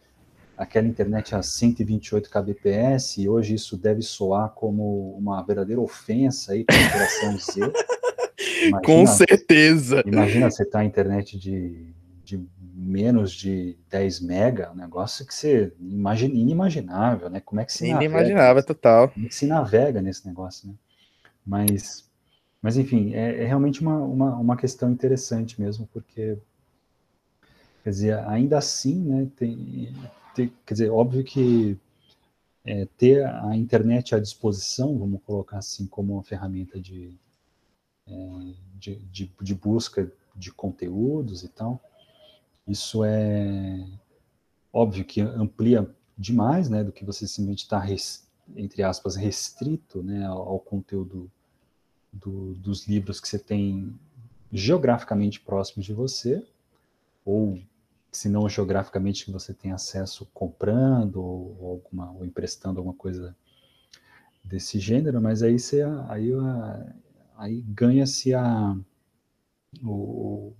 aquela 0.56 0.86
internet 0.86 1.34
a 1.34 1.42
128 1.42 2.30
kbps, 2.30 3.18
e 3.18 3.28
hoje 3.28 3.54
isso 3.54 3.76
deve 3.76 4.02
soar 4.02 4.50
como 4.50 5.14
uma 5.16 5.42
verdadeira 5.42 5.80
ofensa 5.80 6.52
aí 6.52 6.64
para 6.64 6.76
a 6.76 6.88
geração 6.88 7.38
Z. 7.38 7.60
Imagina, 8.68 8.80
Com 8.82 9.06
certeza. 9.06 10.02
Imagina 10.06 10.50
você 10.50 10.62
estar 10.62 10.78
tá 10.78 10.84
internet 10.84 11.38
de, 11.38 11.94
de 12.24 12.46
menos 12.80 13.32
de 13.32 13.76
10 13.90 14.20
mega, 14.20 14.72
um 14.72 14.74
negócio 14.74 15.26
que 15.26 15.34
você 15.34 15.72
imagina, 15.78 16.34
inimaginável, 16.34 17.28
né? 17.28 17.38
Como 17.40 17.60
é 17.60 17.64
que 17.64 17.72
se 17.72 17.86
Inimaginável, 17.86 18.64
total. 18.64 19.10
Como 19.10 19.26
é 19.26 19.28
que 19.28 19.34
se 19.34 19.46
navega 19.46 20.00
nesse 20.00 20.26
negócio, 20.26 20.68
né? 20.68 20.74
Mas, 21.44 22.08
mas 22.62 22.78
enfim, 22.78 23.12
é, 23.12 23.42
é 23.42 23.46
realmente 23.46 23.82
uma, 23.82 23.98
uma, 23.98 24.36
uma, 24.36 24.56
questão 24.56 24.90
interessante 24.90 25.60
mesmo, 25.60 25.86
porque, 25.92 26.38
quer 27.84 27.90
dizer, 27.90 28.18
ainda 28.20 28.56
assim, 28.56 29.02
né, 29.02 29.28
tem, 29.36 29.94
tem 30.34 30.52
quer 30.64 30.74
dizer, 30.74 30.90
óbvio 30.90 31.22
que 31.22 31.76
é, 32.64 32.86
ter 32.96 33.26
a 33.26 33.54
internet 33.56 34.14
à 34.14 34.18
disposição, 34.18 34.98
vamos 34.98 35.20
colocar 35.26 35.58
assim, 35.58 35.86
como 35.86 36.14
uma 36.14 36.22
ferramenta 36.22 36.80
de, 36.80 37.14
é, 38.06 38.12
de, 38.78 38.96
de, 38.96 39.32
de 39.40 39.54
busca 39.54 40.10
de 40.34 40.50
conteúdos 40.50 41.42
e 41.42 41.48
tal, 41.48 41.82
isso 42.66 43.04
é 43.04 43.86
óbvio 44.72 45.04
que 45.04 45.20
amplia 45.20 45.88
demais, 46.16 46.68
né, 46.68 46.84
do 46.84 46.92
que 46.92 47.04
você 47.04 47.26
simplesmente 47.26 47.62
está, 47.62 47.84
entre 48.56 48.82
aspas, 48.82 49.16
restrito, 49.16 50.02
né, 50.02 50.26
ao, 50.26 50.60
conteúdo 50.60 51.30
do, 52.12 52.54
dos 52.54 52.86
livros 52.86 53.20
que 53.20 53.28
você 53.28 53.38
tem 53.38 53.98
geograficamente 54.52 55.40
próximos 55.40 55.86
de 55.86 55.92
você, 55.92 56.46
ou 57.24 57.58
se 58.12 58.28
não 58.28 58.48
geograficamente 58.48 59.24
que 59.24 59.30
você 59.30 59.54
tem 59.54 59.72
acesso 59.72 60.28
comprando 60.34 61.22
ou, 61.22 61.70
alguma, 61.70 62.12
ou 62.12 62.24
emprestando 62.24 62.80
alguma 62.80 62.94
coisa 62.94 63.36
desse 64.42 64.78
gênero, 64.78 65.20
mas 65.20 65.42
aí 65.42 65.58
você 65.58 65.82
aí, 66.08 66.30
aí 67.36 67.62
ganha-se 67.62 68.34
a 68.34 68.76
o, 69.82 70.52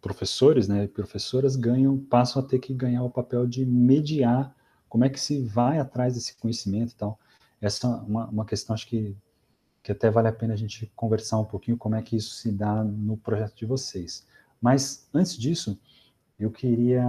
professores, 0.00 0.68
né, 0.68 0.86
professoras 0.86 1.56
ganham 1.56 1.98
passam 1.98 2.42
a 2.42 2.44
ter 2.44 2.58
que 2.58 2.72
ganhar 2.72 3.02
o 3.02 3.10
papel 3.10 3.46
de 3.46 3.64
mediar 3.66 4.54
como 4.88 5.04
é 5.04 5.08
que 5.08 5.20
se 5.20 5.42
vai 5.42 5.78
atrás 5.78 6.14
desse 6.14 6.36
conhecimento 6.36 6.92
e 6.92 6.96
tal. 6.96 7.18
Essa 7.60 7.86
é 7.86 7.90
uma, 7.90 8.26
uma 8.28 8.44
questão 8.44 8.74
acho 8.74 8.86
que 8.86 9.16
que 9.84 9.92
até 9.92 10.10
vale 10.10 10.28
a 10.28 10.32
pena 10.32 10.54
a 10.54 10.56
gente 10.56 10.90
conversar 10.96 11.38
um 11.38 11.44
pouquinho 11.44 11.76
como 11.76 11.94
é 11.94 12.00
que 12.00 12.16
isso 12.16 12.36
se 12.36 12.50
dá 12.50 12.82
no 12.82 13.18
projeto 13.18 13.54
de 13.54 13.66
vocês. 13.66 14.26
Mas 14.60 15.06
antes 15.12 15.36
disso, 15.36 15.78
eu 16.40 16.50
queria 16.50 17.04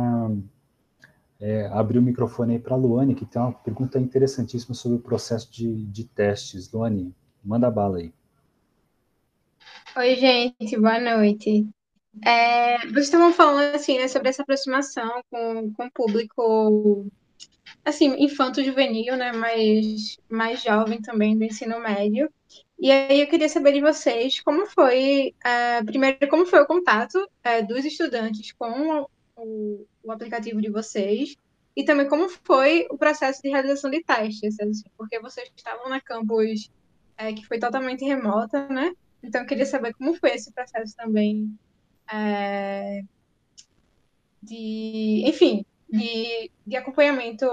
é, 1.40 1.68
abrir 1.68 2.00
o 2.00 2.02
microfone 2.02 2.56
aí 2.56 2.60
para 2.60 2.74
a 2.76 2.78
Luane, 2.78 3.16
que 3.16 3.26
tem 3.26 3.42
uma 3.42 3.54
pergunta 3.54 3.98
interessantíssima 3.98 4.76
sobre 4.76 4.98
o 4.98 5.02
processo 5.02 5.50
de, 5.50 5.86
de 5.86 6.04
testes. 6.04 6.70
Luane, 6.70 7.16
manda 7.42 7.72
bala 7.72 8.00
aí. 8.00 8.14
Oi, 9.96 10.16
gente, 10.16 10.78
boa 10.78 11.00
noite. 11.00 11.70
É, 12.24 12.78
vocês 12.88 13.06
estavam 13.06 13.34
falando 13.34 13.76
assim, 13.76 13.98
né, 13.98 14.08
sobre 14.08 14.30
essa 14.30 14.44
aproximação 14.44 15.22
com, 15.30 15.72
com 15.74 15.86
o 15.86 15.92
público 15.92 17.08
assim, 17.84 18.16
infanto-juvenil, 18.24 19.16
né, 19.16 19.32
mais, 19.32 20.18
mais 20.30 20.62
jovem 20.64 21.02
também 21.02 21.38
do 21.38 21.44
ensino 21.44 21.80
médio. 21.80 22.32
E 22.80 22.92
aí 22.92 23.22
eu 23.22 23.28
queria 23.28 23.48
saber 23.48 23.74
de 23.74 23.82
vocês 23.82 24.42
como 24.42 24.66
foi, 24.66 25.34
uh, 25.46 25.86
primeiro, 25.86 26.28
como 26.28 26.46
foi 26.46 26.60
o 26.62 26.66
contato 26.66 27.16
uh, 27.18 27.68
dos 27.68 27.86
estudantes 27.86 28.52
com 28.54 29.08
o, 29.36 29.86
o, 30.04 30.12
aplicativo 30.12 30.62
de 30.62 30.70
vocês 30.70 31.38
e 31.76 31.84
também 31.86 32.08
como 32.08 32.28
foi 32.28 32.88
o 32.90 32.98
processo 32.98 33.42
de 33.42 33.50
realização 33.50 33.90
de 33.90 34.04
testes, 34.04 34.60
assim, 34.60 34.90
porque 34.98 35.20
vocês 35.20 35.50
estavam 35.56 35.90
na 35.90 36.02
campus 36.02 36.70
uh, 37.20 37.34
que 37.36 37.46
foi 37.46 37.60
totalmente 37.60 38.04
remota, 38.04 38.68
né? 38.68 38.94
Então 39.24 39.42
eu 39.42 39.48
queria 39.48 39.66
saber 39.66 39.94
como 39.94 40.14
foi 40.16 40.32
esse 40.32 40.52
processo 40.52 40.96
também 40.96 41.58
de, 44.42 45.24
enfim, 45.26 45.66
de, 45.90 46.52
de 46.66 46.76
acompanhamento 46.76 47.46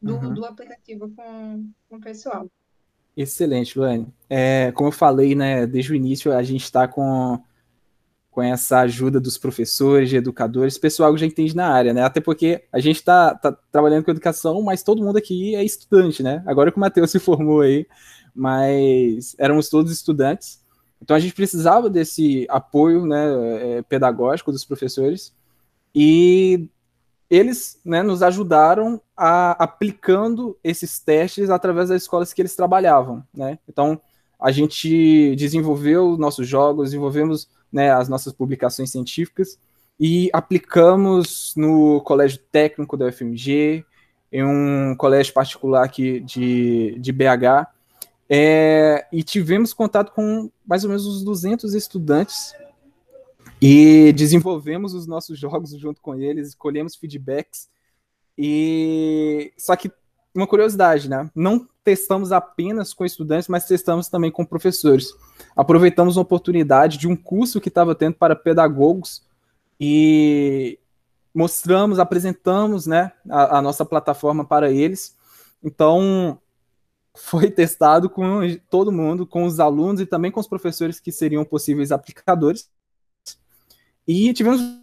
do, 0.00 0.14
uhum. 0.14 0.34
do 0.34 0.44
aplicativo 0.44 1.10
com, 1.10 1.70
com 1.88 1.96
o 1.96 2.00
pessoal. 2.00 2.50
Excelente, 3.16 3.78
Luane. 3.78 4.06
É, 4.30 4.70
como 4.72 4.88
eu 4.88 4.92
falei, 4.92 5.34
né, 5.34 5.66
desde 5.66 5.92
o 5.92 5.94
início 5.94 6.32
a 6.32 6.42
gente 6.42 6.62
está 6.62 6.86
com, 6.86 7.42
com 8.30 8.42
essa 8.42 8.80
ajuda 8.80 9.18
dos 9.18 9.36
professores, 9.36 10.08
de 10.08 10.16
educadores, 10.16 10.78
pessoal 10.78 11.12
que 11.12 11.20
já 11.20 11.26
entende 11.26 11.56
na 11.56 11.66
área, 11.68 11.92
né? 11.92 12.02
Até 12.02 12.20
porque 12.20 12.64
a 12.72 12.78
gente 12.78 12.96
está 12.96 13.34
tá 13.34 13.50
trabalhando 13.72 14.04
com 14.04 14.12
educação, 14.12 14.62
mas 14.62 14.84
todo 14.84 15.02
mundo 15.02 15.18
aqui 15.18 15.56
é 15.56 15.64
estudante, 15.64 16.22
né? 16.22 16.44
Agora 16.46 16.70
que 16.70 16.76
o 16.76 16.80
Matheus 16.80 17.10
se 17.10 17.18
formou 17.18 17.62
aí, 17.62 17.84
mas 18.32 19.34
éramos 19.36 19.68
todos 19.68 19.90
estudantes. 19.90 20.64
Então 21.02 21.16
a 21.16 21.20
gente 21.20 21.34
precisava 21.34 21.88
desse 21.88 22.46
apoio 22.48 23.06
né, 23.06 23.78
é, 23.78 23.82
pedagógico 23.82 24.52
dos 24.52 24.64
professores. 24.64 25.32
E 25.94 26.68
eles 27.30 27.80
né, 27.84 28.02
nos 28.02 28.22
ajudaram 28.22 29.00
a, 29.16 29.52
aplicando 29.62 30.56
esses 30.62 30.98
testes 30.98 31.50
através 31.50 31.88
das 31.88 32.02
escolas 32.02 32.32
que 32.32 32.40
eles 32.40 32.56
trabalhavam. 32.56 33.22
Né? 33.34 33.58
Então, 33.68 34.00
a 34.40 34.50
gente 34.50 35.34
desenvolveu 35.36 36.16
nossos 36.16 36.46
jogos, 36.46 36.86
desenvolvemos 36.90 37.48
né, 37.72 37.90
as 37.92 38.08
nossas 38.08 38.32
publicações 38.32 38.90
científicas 38.90 39.58
e 40.00 40.30
aplicamos 40.32 41.52
no 41.56 42.00
colégio 42.02 42.38
técnico 42.50 42.96
da 42.96 43.06
UFMG, 43.06 43.84
em 44.30 44.44
um 44.44 44.94
colégio 44.96 45.34
particular 45.34 45.84
aqui 45.84 46.20
de, 46.20 46.96
de 46.98 47.12
BH, 47.12 47.66
é, 48.28 49.06
e 49.12 49.22
tivemos 49.22 49.72
contato 49.72 50.12
com 50.12 50.50
mais 50.66 50.84
ou 50.84 50.90
menos 50.90 51.06
uns 51.06 51.24
200 51.24 51.74
estudantes 51.74 52.52
e 53.60 54.12
desenvolvemos 54.12 54.94
os 54.94 55.06
nossos 55.06 55.38
jogos 55.38 55.70
junto 55.78 56.00
com 56.00 56.14
eles, 56.14 56.48
escolhemos 56.48 56.94
feedbacks. 56.94 57.68
E 58.36 59.52
só 59.56 59.74
que 59.74 59.90
uma 60.34 60.46
curiosidade, 60.46 61.08
né? 61.08 61.28
Não 61.34 61.66
testamos 61.82 62.30
apenas 62.30 62.92
com 62.92 63.04
estudantes, 63.04 63.48
mas 63.48 63.64
testamos 63.64 64.08
também 64.08 64.30
com 64.30 64.44
professores. 64.44 65.08
Aproveitamos 65.56 66.16
uma 66.16 66.22
oportunidade 66.22 66.98
de 66.98 67.08
um 67.08 67.16
curso 67.16 67.60
que 67.60 67.68
estava 67.68 67.94
tendo 67.94 68.14
para 68.14 68.36
pedagogos 68.36 69.26
e 69.80 70.78
mostramos, 71.34 71.98
apresentamos, 71.98 72.86
né, 72.86 73.12
a, 73.28 73.58
a 73.58 73.62
nossa 73.62 73.84
plataforma 73.84 74.44
para 74.44 74.70
eles. 74.70 75.16
Então, 75.62 76.38
foi 77.18 77.50
testado 77.50 78.08
com 78.08 78.40
todo 78.70 78.92
mundo, 78.92 79.26
com 79.26 79.44
os 79.44 79.60
alunos 79.60 80.00
e 80.00 80.06
também 80.06 80.30
com 80.30 80.40
os 80.40 80.48
professores 80.48 81.00
que 81.00 81.12
seriam 81.12 81.44
possíveis 81.44 81.92
aplicadores. 81.92 82.70
E 84.06 84.32
tivemos 84.32 84.60
um 84.60 84.82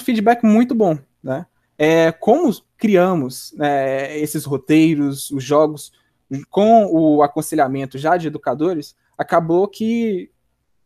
feedback 0.00 0.44
muito 0.44 0.74
bom, 0.74 0.98
né? 1.22 1.46
É, 1.78 2.12
como 2.12 2.50
criamos 2.76 3.54
é, 3.60 4.18
esses 4.18 4.44
roteiros, 4.44 5.30
os 5.30 5.42
jogos, 5.42 5.92
com 6.50 6.86
o 6.86 7.22
aconselhamento 7.22 7.98
já 7.98 8.16
de 8.16 8.28
educadores, 8.28 8.96
acabou 9.18 9.68
que 9.68 10.30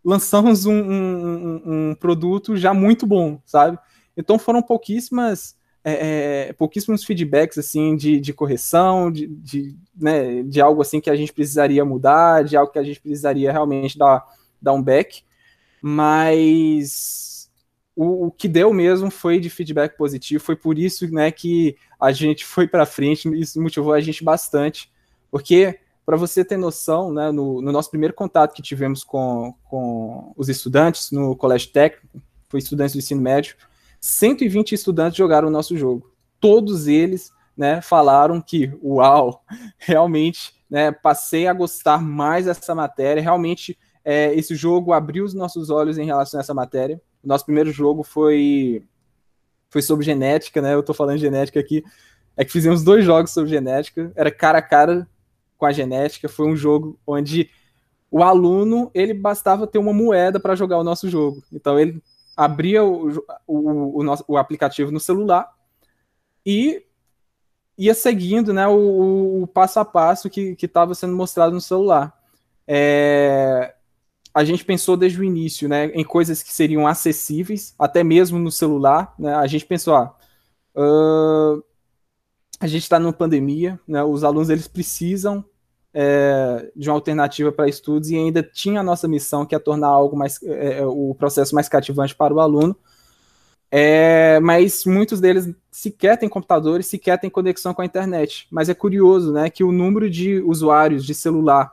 lançamos 0.05 0.67
um, 0.67 0.73
um, 0.73 1.63
um 1.91 1.95
produto 1.95 2.57
já 2.57 2.73
muito 2.73 3.07
bom, 3.07 3.41
sabe? 3.45 3.79
Então 4.17 4.39
foram 4.39 4.63
pouquíssimas, 4.63 5.57
é, 5.85 6.49
é, 6.49 6.53
pouquíssimos 6.53 7.05
feedbacks 7.05 7.59
assim 7.59 7.97
de, 7.97 8.21
de 8.21 8.33
correção, 8.33 9.11
de, 9.11 9.27
de, 9.27 9.77
né, 9.97 10.43
de 10.43 10.61
algo 10.61 10.83
assim 10.83 11.01
que 11.01 11.11
a 11.11 11.17
gente 11.17 11.33
precisaria 11.33 11.85
mudar, 11.85 12.45
de 12.45 12.57
algo 12.57 12.73
que 12.73 12.79
a 12.79 12.83
gente 12.83 13.01
precisaria 13.01 13.51
realmente 13.51 13.97
dar, 13.97 14.25
dar 14.61 14.73
um 14.73 14.83
back, 14.83 15.23
mas 15.81 17.51
o, 17.97 18.27
o, 18.27 18.31
que 18.31 18.47
deu 18.47 18.73
mesmo 18.73 19.11
foi 19.11 19.41
de 19.41 19.49
feedback 19.49 19.97
positivo, 19.97 20.43
foi 20.43 20.57
por 20.57 20.79
isso 20.79 21.11
né, 21.13 21.31
que 21.31 21.77
a 21.99 22.13
gente 22.13 22.45
foi 22.45 22.69
para 22.69 22.85
frente, 22.85 23.29
isso 23.39 23.61
motivou 23.61 23.95
a 23.95 24.01
gente 24.01 24.23
bastante, 24.23 24.91
porque 25.31 25.79
para 26.05 26.17
você 26.17 26.45
ter 26.45 26.57
noção, 26.57 27.13
né, 27.13 27.31
no, 27.31 27.63
no, 27.63 27.73
nosso 27.73 27.89
primeiro 27.91 28.13
contato 28.13 28.53
que 28.53 28.63
tivemos 28.63 29.05
com, 29.05 29.55
com 29.65 30.33
os 30.37 30.49
estudantes 30.49 31.11
no 31.11 31.37
colégio 31.37 31.71
técnico, 31.71 32.21
foi 32.49 32.59
estudantes 32.59 32.95
do 32.95 32.99
ensino 32.99 33.21
médio, 33.21 33.55
120 34.01 34.75
estudantes 34.75 35.17
jogaram 35.17 35.49
o 35.49 35.51
nosso 35.51 35.77
jogo. 35.77 36.11
Todos 36.41 36.87
eles 36.87 37.33
né, 37.57 37.83
falaram 37.83 38.41
que, 38.41 38.73
uau, 38.83 39.45
realmente 39.79 40.55
né, 40.69 40.91
passei 40.91 41.47
a 41.47 41.53
gostar 41.53 42.01
mais 42.03 42.47
dessa 42.47 42.75
matéria, 42.75 43.23
realmente 43.23 43.77
é, 44.05 44.35
esse 44.35 44.55
jogo 44.55 44.93
abriu 44.93 45.25
os 45.25 45.35
nossos 45.35 45.69
olhos 45.69 45.99
em 45.99 46.07
relação 46.07 46.39
a 46.39 46.43
essa 46.43 46.55
matéria. 46.55 47.01
Nosso 47.23 47.45
primeiro 47.45 47.71
jogo 47.71 48.03
foi 48.03 48.83
foi 49.69 49.83
sobre 49.83 50.05
genética, 50.05 50.61
né? 50.61 50.75
Eu 50.75 50.83
tô 50.83 50.93
falando 50.93 51.19
genética 51.19 51.61
aqui. 51.61 51.85
É 52.37 52.45
que 52.45 52.51
fizemos 52.51 52.83
dois 52.83 53.05
jogos 53.05 53.31
sobre 53.31 53.51
genética, 53.51 54.11
era 54.17 54.31
cara 54.31 54.59
a 54.59 54.63
cara 54.63 55.07
com 55.57 55.67
a 55.67 55.73
genética. 55.73 56.29
Foi 56.29 56.49
um 56.49 56.57
jogo 56.57 56.99
onde 57.07 57.51
o 58.11 58.23
aluno 58.23 58.91
ele 58.95 59.15
bastava 59.15 59.67
ter 59.67 59.79
uma 59.79 59.93
moeda 59.93 60.41
para 60.41 60.57
jogar 60.57 60.79
o 60.79 60.85
nosso 60.85 61.09
jogo. 61.09 61.43
Então 61.53 61.79
ele 61.79 62.03
abria 62.37 62.85
o, 62.85 63.25
o, 63.47 64.01
o, 64.01 64.03
nosso, 64.03 64.25
o 64.27 64.37
aplicativo 64.37 64.91
no 64.91 65.01
celular 65.01 65.53
e 66.45 66.85
ia 67.77 67.95
seguindo 67.95 68.53
né, 68.53 68.67
o, 68.69 69.43
o 69.43 69.47
passo 69.47 69.81
a 69.81 69.85
passo 69.85 70.29
que 70.29 70.57
estava 70.61 70.95
sendo 70.95 71.17
mostrado 71.17 71.53
no 71.53 71.61
celular. 71.61 72.19
É, 72.67 73.75
a 74.33 74.45
gente 74.45 74.65
pensou 74.65 74.97
desde 74.97 75.21
o 75.21 75.25
início, 75.25 75.69
né, 75.69 75.87
em 75.87 76.05
coisas 76.05 76.43
que 76.43 76.53
seriam 76.53 76.87
acessíveis, 76.87 77.75
até 77.79 78.05
mesmo 78.05 78.39
no 78.39 78.51
celular, 78.51 79.15
né, 79.19 79.35
a 79.35 79.47
gente 79.47 79.67
pensou, 79.67 79.95
ah, 79.97 80.15
uh, 80.77 81.63
a 82.61 82.67
gente 82.67 82.83
está 82.83 82.99
numa 82.99 83.13
pandemia, 83.13 83.81
né, 83.89 84.03
os 84.05 84.23
alunos 84.23 84.51
eles 84.51 84.69
precisam 84.69 85.45
é, 85.93 86.71
de 86.75 86.89
uma 86.89 86.95
alternativa 86.95 87.51
para 87.51 87.69
estudos 87.69 88.11
e 88.11 88.17
ainda 88.17 88.43
tinha 88.43 88.81
a 88.81 88.83
nossa 88.83 89.09
missão 89.09 89.45
que 89.45 89.55
é 89.55 89.59
tornar 89.59 89.89
algo 89.89 90.17
mais, 90.17 90.43
é, 90.43 90.79
é, 90.79 90.87
o 90.87 91.15
processo 91.15 91.55
mais 91.55 91.69
cativante 91.69 92.15
para 92.15 92.33
o 92.33 92.41
aluno, 92.41 92.77
é, 93.71 94.41
mas 94.41 94.85
muitos 94.85 95.21
deles 95.21 95.49
sequer 95.71 96.17
têm 96.19 96.29
computadores, 96.29 96.87
sequer 96.87 97.19
têm 97.19 97.31
conexão 97.31 97.73
com 97.73 97.83
a 97.83 97.87
internet, 97.87 98.47
mas 98.51 98.69
é 98.69 98.75
curioso, 98.75 99.33
né, 99.33 99.51
que 99.51 99.65
o 99.65 99.73
número 99.73 100.09
de 100.09 100.41
usuários 100.41 101.05
de 101.05 101.15
celular 101.15 101.71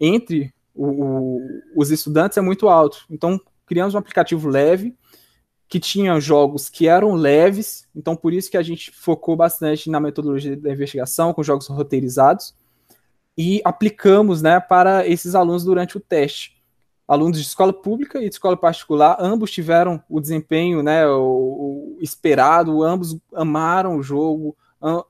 entre 0.00 0.52
o, 0.74 0.86
o, 0.86 1.62
os 1.76 1.90
estudantes 1.90 2.38
é 2.38 2.40
muito 2.40 2.68
alto. 2.68 3.04
Então, 3.10 3.40
criamos 3.66 3.94
um 3.94 3.98
aplicativo 3.98 4.48
leve, 4.48 4.94
que 5.68 5.78
tinha 5.78 6.18
jogos 6.18 6.70
que 6.70 6.88
eram 6.88 7.12
leves, 7.12 7.86
então 7.94 8.16
por 8.16 8.32
isso 8.32 8.50
que 8.50 8.56
a 8.56 8.62
gente 8.62 8.90
focou 8.90 9.36
bastante 9.36 9.90
na 9.90 10.00
metodologia 10.00 10.56
da 10.56 10.72
investigação, 10.72 11.34
com 11.34 11.42
jogos 11.42 11.66
roteirizados, 11.66 12.54
e 13.38 13.62
aplicamos 13.64 14.42
né, 14.42 14.58
para 14.58 15.06
esses 15.06 15.36
alunos 15.36 15.62
durante 15.62 15.96
o 15.96 16.00
teste. 16.00 16.58
alunos 17.06 17.38
de 17.38 17.46
escola 17.46 17.72
pública 17.72 18.18
e 18.18 18.28
de 18.28 18.34
escola 18.34 18.56
particular, 18.56 19.16
ambos 19.20 19.52
tiveram 19.52 20.02
o 20.10 20.20
desempenho 20.20 20.82
né, 20.82 21.06
o, 21.06 21.96
o 21.96 21.98
esperado, 22.02 22.82
ambos 22.82 23.16
amaram 23.32 23.96
o 23.96 24.02
jogo, 24.02 24.56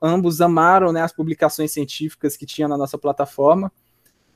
ambos 0.01 0.39
amaram 0.39 0.93
né, 0.93 1.01
as 1.01 1.11
publicações 1.11 1.73
científicas 1.73 2.37
que 2.37 2.45
tinha 2.45 2.67
na 2.67 2.77
nossa 2.77 2.97
plataforma 2.97 3.71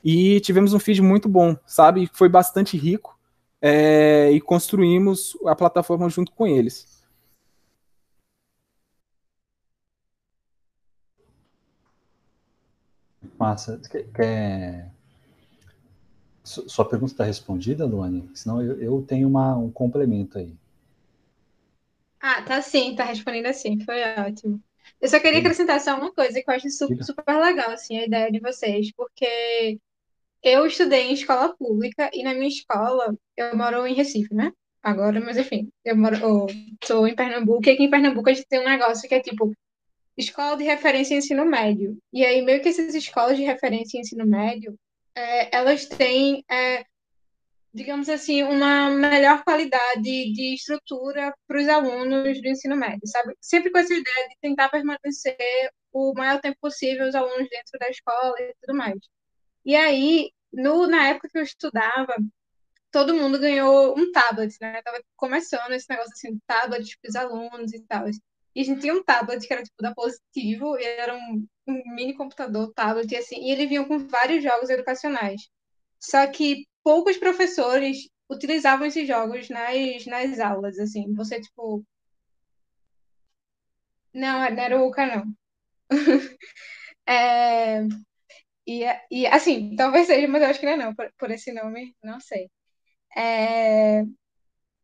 e 0.04 0.40
tivemos 0.40 0.74
um 0.74 0.78
feed 0.78 1.00
muito 1.00 1.28
bom, 1.28 1.56
sabe? 1.64 2.10
Foi 2.12 2.28
bastante 2.28 2.76
rico 2.76 3.18
é, 3.62 4.30
e 4.30 4.40
construímos 4.40 5.38
a 5.46 5.54
plataforma 5.54 6.10
junto 6.10 6.32
com 6.32 6.46
eles. 6.46 6.93
Massa. 13.44 13.78
Quer... 14.14 14.90
Sua 16.42 16.88
pergunta 16.88 17.12
está 17.12 17.24
respondida, 17.24 17.84
Luane? 17.86 18.30
Senão 18.34 18.62
eu, 18.62 18.80
eu 18.80 19.02
tenho 19.02 19.28
uma, 19.28 19.56
um 19.56 19.70
complemento 19.70 20.38
aí. 20.38 20.54
Ah, 22.20 22.42
tá 22.42 22.62
sim, 22.62 22.94
tá 22.94 23.04
respondendo 23.04 23.46
assim, 23.46 23.78
foi 23.80 24.02
ótimo. 24.18 24.60
Eu 25.00 25.08
só 25.08 25.20
queria 25.20 25.40
acrescentar 25.40 25.80
só 25.80 25.96
uma 25.96 26.12
coisa 26.12 26.42
que 26.42 26.50
eu 26.50 26.54
acho 26.54 26.70
super, 26.70 27.02
super 27.04 27.36
legal, 27.38 27.70
assim, 27.70 27.98
a 27.98 28.06
ideia 28.06 28.30
de 28.30 28.40
vocês, 28.40 28.90
porque 28.92 29.78
eu 30.42 30.66
estudei 30.66 31.08
em 31.08 31.14
escola 31.14 31.54
pública 31.56 32.10
e 32.12 32.22
na 32.22 32.34
minha 32.34 32.48
escola, 32.48 33.14
eu 33.36 33.56
moro 33.56 33.86
em 33.86 33.94
Recife, 33.94 34.34
né? 34.34 34.52
Agora, 34.82 35.20
mas 35.20 35.38
enfim, 35.38 35.70
eu 35.84 35.96
moro, 35.96 36.16
eu 36.16 36.46
sou 36.84 37.06
em 37.06 37.14
Pernambuco, 37.14 37.66
e 37.66 37.70
aqui 37.72 37.84
em 37.84 37.90
Pernambuco 37.90 38.28
a 38.28 38.34
gente 38.34 38.46
tem 38.46 38.60
um 38.60 38.68
negócio 38.68 39.08
que 39.08 39.14
é 39.14 39.20
tipo 39.20 39.52
escola 40.16 40.56
de 40.56 40.64
referência 40.64 41.14
em 41.14 41.18
ensino 41.18 41.44
médio. 41.44 41.98
E 42.12 42.24
aí, 42.24 42.42
meio 42.42 42.62
que 42.62 42.68
essas 42.68 42.94
escolas 42.94 43.36
de 43.36 43.42
referência 43.42 43.98
em 43.98 44.00
ensino 44.00 44.26
médio, 44.26 44.78
é, 45.14 45.56
elas 45.56 45.86
têm, 45.86 46.44
é, 46.50 46.84
digamos 47.72 48.08
assim, 48.08 48.42
uma 48.42 48.90
melhor 48.90 49.42
qualidade 49.44 50.02
de 50.02 50.54
estrutura 50.54 51.34
para 51.46 51.60
os 51.60 51.68
alunos 51.68 52.40
do 52.40 52.48
ensino 52.48 52.76
médio, 52.76 53.06
sabe? 53.06 53.34
Sempre 53.40 53.70
com 53.70 53.78
essa 53.78 53.92
ideia 53.94 54.28
de 54.28 54.36
tentar 54.40 54.68
permanecer 54.68 55.36
o 55.92 56.12
maior 56.14 56.40
tempo 56.40 56.58
possível 56.60 57.06
os 57.08 57.14
alunos 57.14 57.48
dentro 57.48 57.78
da 57.78 57.88
escola 57.88 58.34
e 58.40 58.54
tudo 58.60 58.76
mais. 58.76 58.98
E 59.64 59.74
aí, 59.76 60.30
no, 60.52 60.86
na 60.86 61.08
época 61.08 61.28
que 61.30 61.38
eu 61.38 61.42
estudava, 61.42 62.14
todo 62.90 63.14
mundo 63.14 63.40
ganhou 63.40 63.98
um 63.98 64.12
tablet, 64.12 64.56
né? 64.60 64.80
Tava 64.82 65.02
começando 65.16 65.72
esse 65.72 65.90
negócio 65.90 66.12
assim, 66.12 66.38
tablet 66.46 66.96
para 67.00 67.08
os 67.08 67.16
alunos 67.16 67.72
e 67.72 67.80
tal. 67.86 68.06
E 68.54 68.60
a 68.60 68.64
gente 68.64 68.80
tinha 68.80 68.94
um 68.94 69.02
tablet 69.02 69.46
que 69.46 69.52
era 69.52 69.62
tipo 69.62 69.82
da 69.82 69.94
Positivo, 69.94 70.78
e 70.78 70.84
era 70.84 71.14
um, 71.14 71.46
um 71.66 71.94
mini 71.94 72.14
computador 72.14 72.72
tablet, 72.74 73.10
e 73.12 73.16
assim, 73.16 73.36
e 73.36 73.50
ele 73.50 73.66
vinha 73.66 73.84
com 73.84 73.98
vários 73.98 74.42
jogos 74.42 74.70
educacionais. 74.70 75.48
Só 76.00 76.26
que 76.28 76.66
poucos 76.82 77.16
professores 77.16 78.08
utilizavam 78.30 78.86
esses 78.86 79.06
jogos 79.08 79.48
nas, 79.48 80.06
nas 80.06 80.38
aulas, 80.40 80.78
assim. 80.78 81.12
Você, 81.14 81.40
tipo. 81.40 81.84
Não, 84.12 84.38
não 84.38 84.62
era 84.62 84.80
o 84.80 84.86
Uca, 84.88 85.24
é... 87.06 87.82
E, 88.66 88.84
e, 89.10 89.26
assim, 89.26 89.76
talvez 89.76 90.06
seja, 90.06 90.26
mas 90.28 90.42
eu 90.42 90.48
acho 90.48 90.60
que 90.60 90.66
não 90.66 90.72
é 90.72 90.76
não, 90.76 90.94
por, 90.94 91.12
por 91.18 91.30
esse 91.30 91.52
nome, 91.52 91.94
não 92.02 92.20
sei. 92.20 92.50
É... 93.16 94.04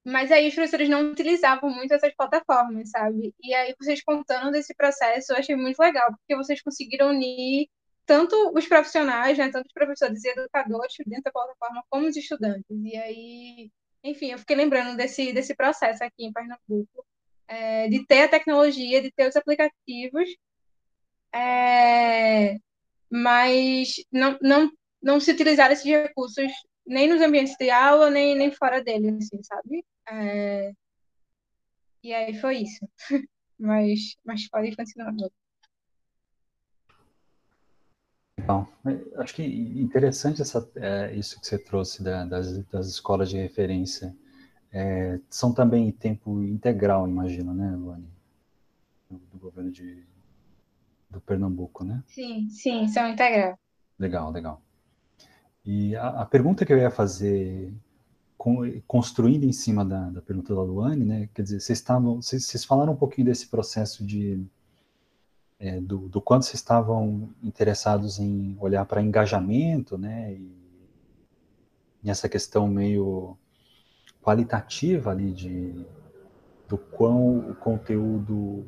Mas 0.05 0.33
aí 0.33 0.49
os 0.49 0.55
professores 0.55 0.89
não 0.89 1.11
utilizavam 1.11 1.71
muito 1.71 1.93
essas 1.93 2.15
plataformas, 2.15 2.91
sabe? 2.91 3.35
E 3.43 3.55
aí 3.55 3.75
vocês 3.79 4.03
contando 4.03 4.51
desse 4.51 4.75
processo, 4.75 5.33
eu 5.33 5.37
achei 5.37 5.55
muito 5.55 5.79
legal, 5.79 6.09
porque 6.17 6.37
vocês 6.37 6.63
conseguiram 6.63 7.11
unir 7.11 7.69
tanto 8.07 8.53
os 8.57 8.67
profissionais, 8.67 9.39
né, 9.39 9.51
tanto 9.51 9.67
os 9.67 9.73
professores 9.73 10.25
e 10.25 10.29
educadores 10.31 10.95
dentro 11.07 11.25
da 11.25 11.31
plataforma, 11.33 11.85
como 11.89 12.09
os 12.09 12.17
estudantes. 12.17 12.65
E 12.71 12.97
aí, 12.97 13.71
enfim, 14.03 14.33
eu 14.33 14.39
fiquei 14.39 14.57
lembrando 14.57 14.97
desse, 14.97 15.33
desse 15.33 15.55
processo 15.55 16.03
aqui 16.03 16.25
em 16.25 16.33
Pernambuco, 16.33 17.07
é, 17.47 17.89
de 17.89 18.05
ter 18.07 18.23
a 18.23 18.29
tecnologia, 18.29 19.03
de 19.03 19.13
ter 19.13 19.29
os 19.29 19.37
aplicativos, 19.37 20.29
é, 21.33 22.57
mas 23.11 23.97
não, 24.11 24.39
não, 24.43 24.71
não 25.03 25.21
se 25.21 25.31
utilizar 25.33 25.71
esses 25.71 25.85
recursos 25.85 26.51
nem 26.87 27.09
nos 27.09 27.21
ambientes 27.21 27.57
de 27.59 27.71
aula, 27.71 28.11
nem, 28.11 28.35
nem 28.37 28.51
fora 28.53 28.83
dele, 28.83 29.11
assim, 29.11 29.43
sabe? 29.43 29.85
É... 30.09 30.73
E 32.03 32.13
aí 32.15 32.39
foi 32.41 32.59
isso. 32.59 32.89
mas, 33.59 34.17
mas 34.25 34.49
pode 34.49 34.75
continuar. 34.75 35.15
Bom, 38.47 38.67
acho 39.17 39.35
que 39.35 39.45
interessante 39.45 40.41
essa, 40.41 40.69
é, 40.77 41.15
isso 41.15 41.39
que 41.39 41.47
você 41.47 41.59
trouxe 41.59 42.03
da, 42.03 42.25
das, 42.25 42.65
das 42.67 42.87
escolas 42.89 43.29
de 43.29 43.37
referência. 43.37 44.17
É, 44.73 45.19
são 45.29 45.53
também 45.53 45.89
em 45.89 45.93
tempo 45.93 46.43
integral, 46.43 47.07
imagino, 47.07 47.53
né, 47.53 47.71
Luane? 47.77 48.09
Do, 49.11 49.19
do 49.19 49.39
governo 49.39 49.71
de, 49.71 50.03
do 51.11 51.21
Pernambuco, 51.21 51.85
né? 51.85 52.03
Sim, 52.07 52.49
sim, 52.49 52.89
são 52.89 53.09
integral. 53.09 53.59
Legal, 53.99 54.31
legal. 54.31 54.63
E 55.65 55.95
a, 55.97 56.23
a, 56.23 56.27
pergunta 56.27 56.65
que 56.65 56.73
eu 56.73 56.79
ia 56.79 56.91
fazer, 56.91 57.73
com, 58.39 58.81
construindo 58.87 59.45
em 59.45 59.53
cima 59.53 59.85
da, 59.85 60.09
da, 60.11 60.23
pergunta 60.23 60.55
da 60.55 60.63
Luane, 60.63 61.05
né? 61.05 61.29
Quer 61.35 61.43
dizer, 61.43 61.61
vocês 61.61 61.79
estavam, 61.79 62.23
vocês, 62.23 62.45
vocês 62.45 62.65
falaram 62.65 62.95
um 62.95 62.97
pouquinho 62.97 63.27
desse 63.27 63.47
processo 63.49 64.05
de 64.05 64.45
é, 65.59 65.79
do, 65.79 66.09
do, 66.09 66.23
quanto 66.23 66.47
vocês 66.47 66.55
estavam 66.55 67.29
interessados 67.43 68.19
em 68.19 68.57
olhar 68.59 68.85
para 68.87 69.03
engajamento, 69.03 69.99
né? 69.99 70.33
E 70.33 70.51
nessa 72.03 72.29
questão 72.29 72.67
meio 72.67 73.37
qualitativa 74.23 75.11
ali 75.11 75.33
de 75.33 75.87
do 76.67 76.79
quão 76.79 77.51
o 77.51 77.55
conteúdo 77.57 78.65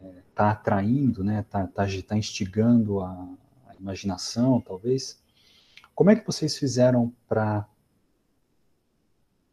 está 0.00 0.06
é, 0.06 0.22
tá 0.34 0.50
atraindo, 0.50 1.24
né? 1.24 1.40
Está 1.40 1.66
tá, 1.66 1.86
tá 2.06 2.16
instigando 2.16 3.00
a, 3.00 3.28
a 3.68 3.74
imaginação, 3.80 4.60
talvez. 4.60 5.18
Como 6.00 6.08
é 6.08 6.16
que 6.16 6.24
vocês 6.24 6.56
fizeram 6.56 7.14
para 7.28 7.68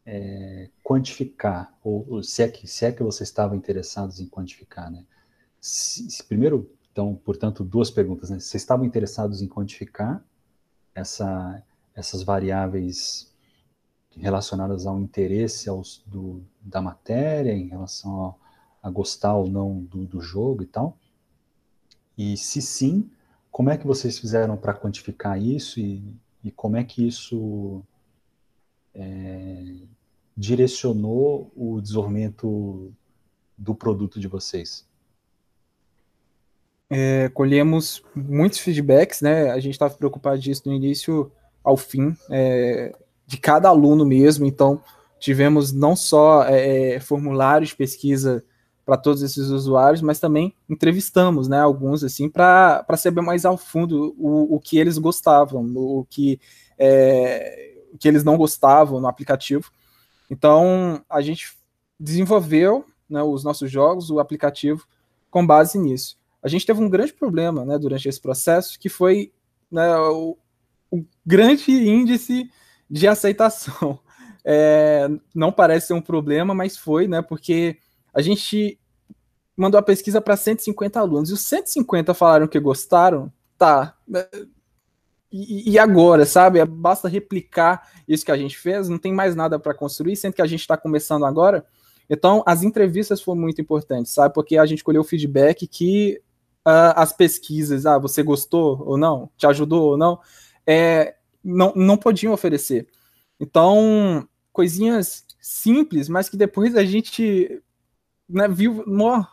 é, 0.05 0.69
quantificar, 0.81 1.77
ou, 1.83 2.07
ou, 2.09 2.23
se, 2.23 2.41
é 2.41 2.47
que, 2.47 2.65
se 2.65 2.85
é 2.85 2.91
que 2.93 3.03
vocês 3.03 3.27
estavam 3.27 3.57
interessados 3.57 4.21
em 4.21 4.29
quantificar, 4.29 4.89
né? 4.89 5.05
Se, 5.59 6.09
se, 6.09 6.23
primeiro, 6.23 6.73
então, 6.89 7.15
portanto, 7.15 7.65
duas 7.65 7.91
perguntas, 7.91 8.29
né? 8.29 8.39
Vocês 8.39 8.63
estavam 8.63 8.85
interessados 8.85 9.41
em 9.41 9.47
quantificar 9.49 10.23
essa, 10.95 11.61
essas 11.93 12.23
variáveis 12.23 13.29
relacionadas 14.15 14.87
ao 14.87 14.97
interesse 15.01 15.67
aos, 15.67 16.01
do, 16.07 16.41
da 16.61 16.81
matéria, 16.81 17.51
em 17.51 17.67
relação 17.67 18.37
a, 18.81 18.87
a 18.87 18.89
gostar 18.89 19.35
ou 19.35 19.49
não 19.49 19.83
do, 19.83 20.05
do 20.05 20.21
jogo 20.21 20.63
e 20.63 20.67
tal? 20.67 20.97
E 22.17 22.37
se 22.37 22.61
sim, 22.61 23.11
como 23.51 23.69
é 23.69 23.77
que 23.77 23.85
vocês 23.85 24.17
fizeram 24.17 24.55
para 24.55 24.73
quantificar 24.73 25.37
isso 25.41 25.81
e, 25.81 26.17
e 26.43 26.51
como 26.51 26.77
é 26.77 26.83
que 26.83 27.07
isso 27.07 27.83
é, 28.93 29.75
direcionou 30.35 31.51
o 31.55 31.81
desenvolvimento 31.81 32.93
do 33.57 33.73
produto 33.73 34.19
de 34.19 34.27
vocês? 34.27 34.85
É, 36.89 37.27
colhemos 37.29 38.01
muitos 38.15 38.59
feedbacks, 38.59 39.21
né? 39.21 39.51
A 39.51 39.59
gente 39.59 39.73
estava 39.73 39.93
preocupado 39.93 40.39
disso 40.39 40.63
do 40.63 40.73
início 40.73 41.31
ao 41.63 41.75
fim, 41.75 42.15
é, 42.29 42.95
de 43.25 43.37
cada 43.37 43.67
aluno 43.67 44.05
mesmo. 44.05 44.45
Então, 44.45 44.81
tivemos 45.19 45.73
não 45.73 45.95
só 45.95 46.45
é, 46.45 46.95
é 46.95 46.99
formulários 46.99 47.71
de 47.71 47.75
pesquisa 47.75 48.43
para 48.87 48.95
todos 48.95 49.21
esses 49.21 49.49
usuários, 49.49 50.01
mas 50.01 50.17
também 50.17 50.55
entrevistamos, 50.69 51.49
né, 51.49 51.59
alguns 51.59 52.05
assim, 52.05 52.29
para 52.29 52.85
saber 52.95 53.19
mais 53.19 53.43
ao 53.43 53.57
fundo 53.57 54.15
o, 54.17 54.55
o 54.55 54.61
que 54.61 54.77
eles 54.77 54.97
gostavam, 54.97 55.61
o 55.75 56.07
que, 56.09 56.39
é, 56.79 57.73
que 57.99 58.07
eles 58.07 58.23
não 58.23 58.37
gostavam 58.37 59.01
no 59.01 59.07
aplicativo. 59.09 59.69
Então, 60.31 61.03
a 61.09 61.19
gente 61.19 61.53
desenvolveu 61.99 62.85
né, 63.09 63.21
os 63.21 63.43
nossos 63.43 63.69
jogos, 63.69 64.09
o 64.09 64.21
aplicativo, 64.21 64.87
com 65.29 65.45
base 65.45 65.77
nisso. 65.77 66.17
A 66.41 66.47
gente 66.47 66.65
teve 66.65 66.81
um 66.81 66.89
grande 66.89 67.11
problema 67.11 67.65
né, 67.65 67.77
durante 67.77 68.07
esse 68.07 68.21
processo, 68.21 68.79
que 68.79 68.87
foi 68.87 69.33
né, 69.69 69.97
o, 69.97 70.37
o 70.89 71.03
grande 71.25 71.71
índice 71.71 72.49
de 72.89 73.05
aceitação. 73.05 73.99
É, 74.49 75.09
não 75.35 75.51
parece 75.51 75.87
ser 75.87 75.93
um 75.93 75.99
problema, 75.99 76.53
mas 76.53 76.77
foi, 76.77 77.05
né? 77.05 77.21
Porque 77.21 77.75
a 78.17 78.21
gente 78.23 78.79
mandou 79.55 79.77
a 79.77 79.83
pesquisa 79.83 80.19
para 80.19 80.35
150 80.35 80.99
alunos 80.99 81.29
e 81.29 81.33
os 81.33 81.41
150 81.41 82.15
falaram 82.15 82.47
que 82.47 82.59
gostaram, 82.59 83.31
tá. 83.59 83.95
E, 85.31 85.69
e, 85.71 85.77
agora, 85.77 86.25
sabe? 86.25 86.63
Basta 86.65 87.07
replicar 87.07 87.91
isso 88.07 88.25
que 88.25 88.31
a 88.31 88.37
gente 88.37 88.57
fez, 88.57 88.89
não 88.89 88.97
tem 88.97 89.13
mais 89.13 89.35
nada 89.35 89.59
para 89.59 89.71
construir, 89.75 90.15
sendo 90.15 90.33
que 90.33 90.41
a 90.41 90.47
gente 90.47 90.61
está 90.61 90.75
começando 90.75 91.25
agora. 91.25 91.63
Então, 92.09 92.41
as 92.47 92.63
entrevistas 92.63 93.21
foram 93.21 93.39
muito 93.39 93.61
importantes, 93.61 94.13
sabe? 94.13 94.33
Porque 94.33 94.57
a 94.57 94.65
gente 94.65 94.83
colheu 94.83 95.03
feedback 95.03 95.67
que 95.67 96.19
uh, 96.65 96.95
as 96.95 97.13
pesquisas, 97.13 97.85
ah, 97.85 97.99
você 97.99 98.23
gostou 98.23 98.81
ou 98.83 98.97
não, 98.97 99.29
te 99.37 99.45
ajudou 99.45 99.91
ou 99.91 99.97
não, 99.97 100.19
é, 100.65 101.17
não, 101.43 101.71
não 101.75 101.97
podiam 101.97 102.33
oferecer. 102.33 102.87
Então, 103.39 104.27
coisinhas 104.51 105.23
simples, 105.39 106.09
mas 106.09 106.29
que 106.29 106.35
depois 106.35 106.75
a 106.75 106.83
gente 106.83 107.61
né, 108.29 108.47
viu, 108.47 108.83
no, 108.85 109.25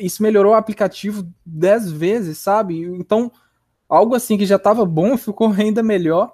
isso 0.00 0.22
melhorou 0.22 0.52
o 0.52 0.56
aplicativo 0.56 1.26
dez 1.44 1.90
vezes, 1.90 2.38
sabe? 2.38 2.82
Então, 2.82 3.30
algo 3.88 4.14
assim 4.14 4.36
que 4.38 4.46
já 4.46 4.56
estava 4.56 4.84
bom 4.84 5.16
ficou 5.18 5.52
ainda 5.52 5.82
melhor. 5.82 6.32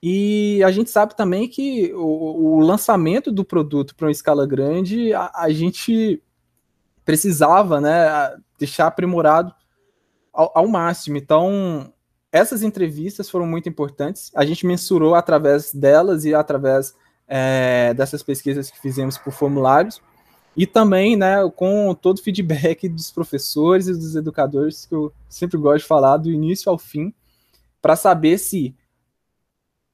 E 0.00 0.62
a 0.62 0.70
gente 0.70 0.90
sabe 0.90 1.16
também 1.16 1.48
que 1.48 1.92
o, 1.92 2.56
o 2.56 2.60
lançamento 2.60 3.32
do 3.32 3.44
produto 3.44 3.96
para 3.96 4.06
uma 4.06 4.12
escala 4.12 4.46
grande, 4.46 5.12
a, 5.12 5.30
a, 5.34 5.50
gente 5.50 6.22
precisava 7.04 7.80
né, 7.80 8.36
deixar 8.56 8.86
aprimorado 8.86 9.52
ao, 10.32 10.52
ao 10.54 10.68
máximo. 10.68 11.16
Então, 11.16 11.92
essas 12.30 12.62
entrevistas 12.62 13.28
foram 13.28 13.44
muito 13.44 13.68
importantes. 13.68 14.30
A 14.36 14.44
gente 14.44 14.64
mensurou 14.66 15.16
através 15.16 15.72
delas 15.74 16.24
e 16.24 16.32
através 16.32 16.94
é, 17.26 17.92
dessas 17.94 18.22
pesquisas 18.22 18.70
que 18.70 18.80
fizemos 18.80 19.18
por 19.18 19.32
formulários. 19.32 20.00
E 20.56 20.66
também, 20.66 21.16
né, 21.16 21.36
com 21.54 21.94
todo 21.94 22.18
o 22.18 22.22
feedback 22.22 22.88
dos 22.88 23.10
professores 23.10 23.86
e 23.86 23.92
dos 23.92 24.16
educadores, 24.16 24.86
que 24.86 24.94
eu 24.94 25.12
sempre 25.28 25.56
gosto 25.56 25.82
de 25.82 25.88
falar, 25.88 26.16
do 26.16 26.30
início 26.30 26.70
ao 26.70 26.78
fim, 26.78 27.14
para 27.82 27.96
saber 27.96 28.38
se 28.38 28.74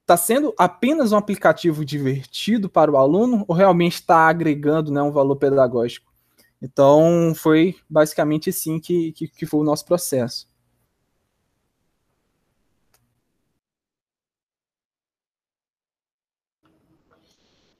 está 0.02 0.16
sendo 0.16 0.54
apenas 0.58 1.12
um 1.12 1.16
aplicativo 1.16 1.84
divertido 1.84 2.68
para 2.68 2.90
o 2.90 2.96
aluno 2.96 3.44
ou 3.48 3.54
realmente 3.56 3.94
está 3.94 4.28
agregando 4.28 4.92
né, 4.92 5.02
um 5.02 5.10
valor 5.10 5.36
pedagógico. 5.36 6.12
Então, 6.60 7.32
foi 7.34 7.74
basicamente 7.88 8.50
assim 8.50 8.78
que, 8.80 9.12
que, 9.12 9.28
que 9.28 9.46
foi 9.46 9.60
o 9.60 9.64
nosso 9.64 9.84
processo. 9.84 10.48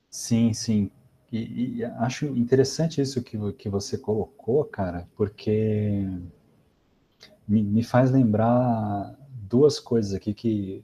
Sim, 0.09 0.53
sim. 0.53 0.89
E, 1.37 1.79
e, 1.79 1.83
acho 1.83 2.27
interessante 2.27 3.01
isso 3.01 3.21
que, 3.21 3.37
que 3.53 3.67
você 3.67 3.97
colocou, 3.97 4.63
cara, 4.63 5.07
porque 5.15 6.07
me, 7.47 7.61
me 7.61 7.83
faz 7.83 8.09
lembrar 8.09 9.15
duas 9.29 9.79
coisas 9.79 10.13
aqui 10.13 10.33
que 10.33 10.83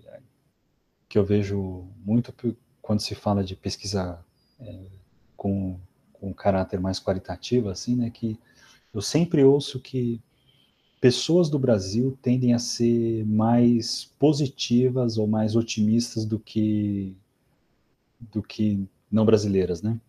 que 1.08 1.18
eu 1.18 1.26
vejo 1.26 1.86
muito 2.06 2.34
quando 2.82 3.02
se 3.02 3.14
fala 3.14 3.44
de 3.44 3.54
pesquisa 3.54 4.24
é, 4.62 4.86
com, 5.36 5.78
com 6.14 6.34
caráter 6.34 6.80
mais 6.80 7.02
qualitativo, 7.02 7.68
assim, 7.68 7.98
né, 7.98 8.10
que 8.10 8.40
eu 8.94 9.02
sempre 9.02 9.44
ouço 9.44 9.78
que 9.78 10.22
pessoas 11.02 11.50
do 11.50 11.60
Brasil 11.60 12.18
tendem 12.22 12.54
a 12.54 12.60
ser 12.60 13.26
mais 13.26 14.06
positivas 14.18 15.18
ou 15.18 15.28
mais 15.28 15.56
otimistas 15.56 16.24
do 16.24 16.40
que 16.40 17.14
do 18.32 18.42
que 18.42 18.88
não 19.12 19.26
brasileiras, 19.26 19.82
né? 19.82 20.00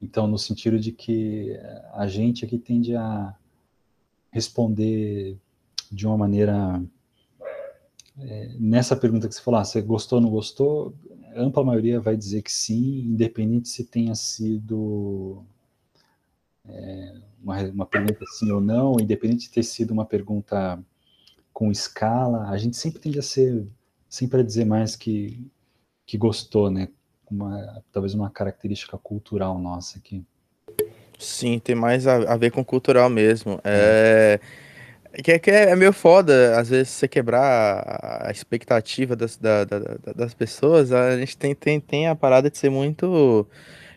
Então, 0.00 0.26
no 0.26 0.38
sentido 0.38 0.78
de 0.78 0.92
que 0.92 1.58
a 1.92 2.06
gente 2.06 2.44
aqui 2.44 2.58
tende 2.58 2.94
a 2.94 3.34
responder 4.30 5.38
de 5.90 6.06
uma 6.06 6.18
maneira 6.18 6.82
é, 8.18 8.54
nessa 8.58 8.96
pergunta 8.96 9.28
que 9.28 9.34
você 9.34 9.40
falou, 9.40 9.60
ah, 9.60 9.64
você 9.64 9.80
gostou 9.80 10.18
ou 10.18 10.22
não 10.22 10.30
gostou, 10.30 10.94
a 11.34 11.40
ampla 11.40 11.64
maioria 11.64 12.00
vai 12.00 12.16
dizer 12.16 12.42
que 12.42 12.52
sim, 12.52 13.00
independente 13.00 13.68
se 13.68 13.84
tenha 13.84 14.14
sido 14.14 15.44
é, 16.66 17.20
uma, 17.42 17.62
uma 17.64 17.86
pergunta 17.86 18.24
sim 18.38 18.50
ou 18.50 18.60
não, 18.60 18.96
independente 19.00 19.44
de 19.44 19.50
ter 19.50 19.62
sido 19.62 19.90
uma 19.90 20.04
pergunta 20.04 20.82
com 21.52 21.70
escala, 21.70 22.48
a 22.48 22.56
gente 22.56 22.76
sempre 22.76 23.00
tende 23.00 23.18
a 23.18 23.22
ser, 23.22 23.66
sempre 24.08 24.40
a 24.40 24.44
dizer 24.44 24.64
mais 24.64 24.96
que, 24.96 25.44
que 26.06 26.16
gostou, 26.16 26.70
né? 26.70 26.88
Uma, 27.30 27.82
talvez 27.92 28.14
uma 28.14 28.30
característica 28.30 28.96
cultural 28.98 29.58
nossa 29.58 29.98
aqui. 29.98 30.24
Sim, 31.18 31.58
tem 31.58 31.74
mais 31.74 32.06
a, 32.06 32.16
a 32.32 32.36
ver 32.36 32.50
com 32.50 32.64
cultural 32.64 33.08
mesmo. 33.08 33.60
É. 33.64 34.40
é 35.12 35.22
que, 35.22 35.32
é, 35.32 35.38
que 35.38 35.50
é 35.50 35.76
meio 35.76 35.92
foda, 35.92 36.58
às 36.58 36.68
vezes, 36.68 36.90
você 36.90 37.08
quebrar 37.08 38.20
a 38.26 38.30
expectativa 38.30 39.14
das, 39.14 39.36
da, 39.36 39.64
da, 39.64 39.78
das 40.14 40.34
pessoas. 40.34 40.92
A 40.92 41.16
gente 41.18 41.36
tem, 41.36 41.54
tem, 41.54 41.80
tem 41.80 42.08
a 42.08 42.14
parada 42.14 42.50
de 42.50 42.58
ser 42.58 42.70
muito 42.70 43.46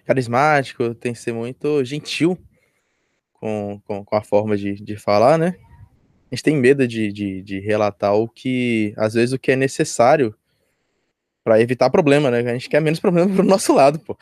carismático, 0.05 0.95
tem 0.95 1.13
que 1.13 1.19
ser 1.19 1.34
muito 1.34 1.84
gentil 1.84 2.38
com, 3.34 3.82
com, 3.86 4.05
com 4.05 4.15
a 4.15 4.21
forma 4.23 4.55
de, 4.55 4.75
de 4.75 4.95
falar, 4.95 5.38
né? 5.38 5.55
A 6.32 6.36
gente 6.36 6.43
tem 6.43 6.57
medo 6.57 6.88
de, 6.88 7.11
de, 7.11 7.41
de 7.41 7.59
relatar 7.59 8.13
o 8.13 8.28
que, 8.28 8.93
às 8.97 9.13
vezes, 9.13 9.34
o 9.34 9.39
que 9.39 9.51
é 9.51 9.55
necessário 9.55 10.36
para 11.47 11.61
evitar 11.61 11.89
problema, 11.89 12.29
né? 12.29 12.39
A 12.39 12.53
gente 12.53 12.67
quer 12.67 12.81
menos 12.81 12.99
problema 12.99 13.33
pro 13.33 13.41
nosso 13.41 13.73
lado, 13.73 13.97
pô. 13.99 14.17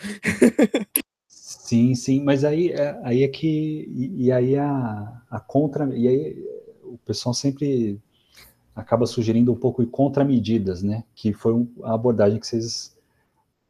Sim, 1.27 1.95
sim, 1.95 2.21
mas 2.21 2.43
aí, 2.43 2.69
é, 2.69 2.99
aí 3.03 3.23
é 3.23 3.27
que. 3.27 3.47
E, 3.89 4.25
e 4.25 4.31
aí 4.31 4.55
a, 4.55 5.23
a 5.27 5.39
contra. 5.39 5.89
E 5.97 6.07
aí 6.07 6.47
o 6.83 6.99
pessoal 7.03 7.33
sempre 7.33 7.99
acaba 8.75 9.07
sugerindo 9.07 9.51
um 9.51 9.55
pouco 9.55 9.83
de 9.83 9.89
contramedidas, 9.89 10.83
né? 10.83 11.03
Que 11.15 11.33
foi 11.33 11.67
a 11.81 11.95
abordagem 11.95 12.39
que 12.39 12.45
vocês 12.45 12.95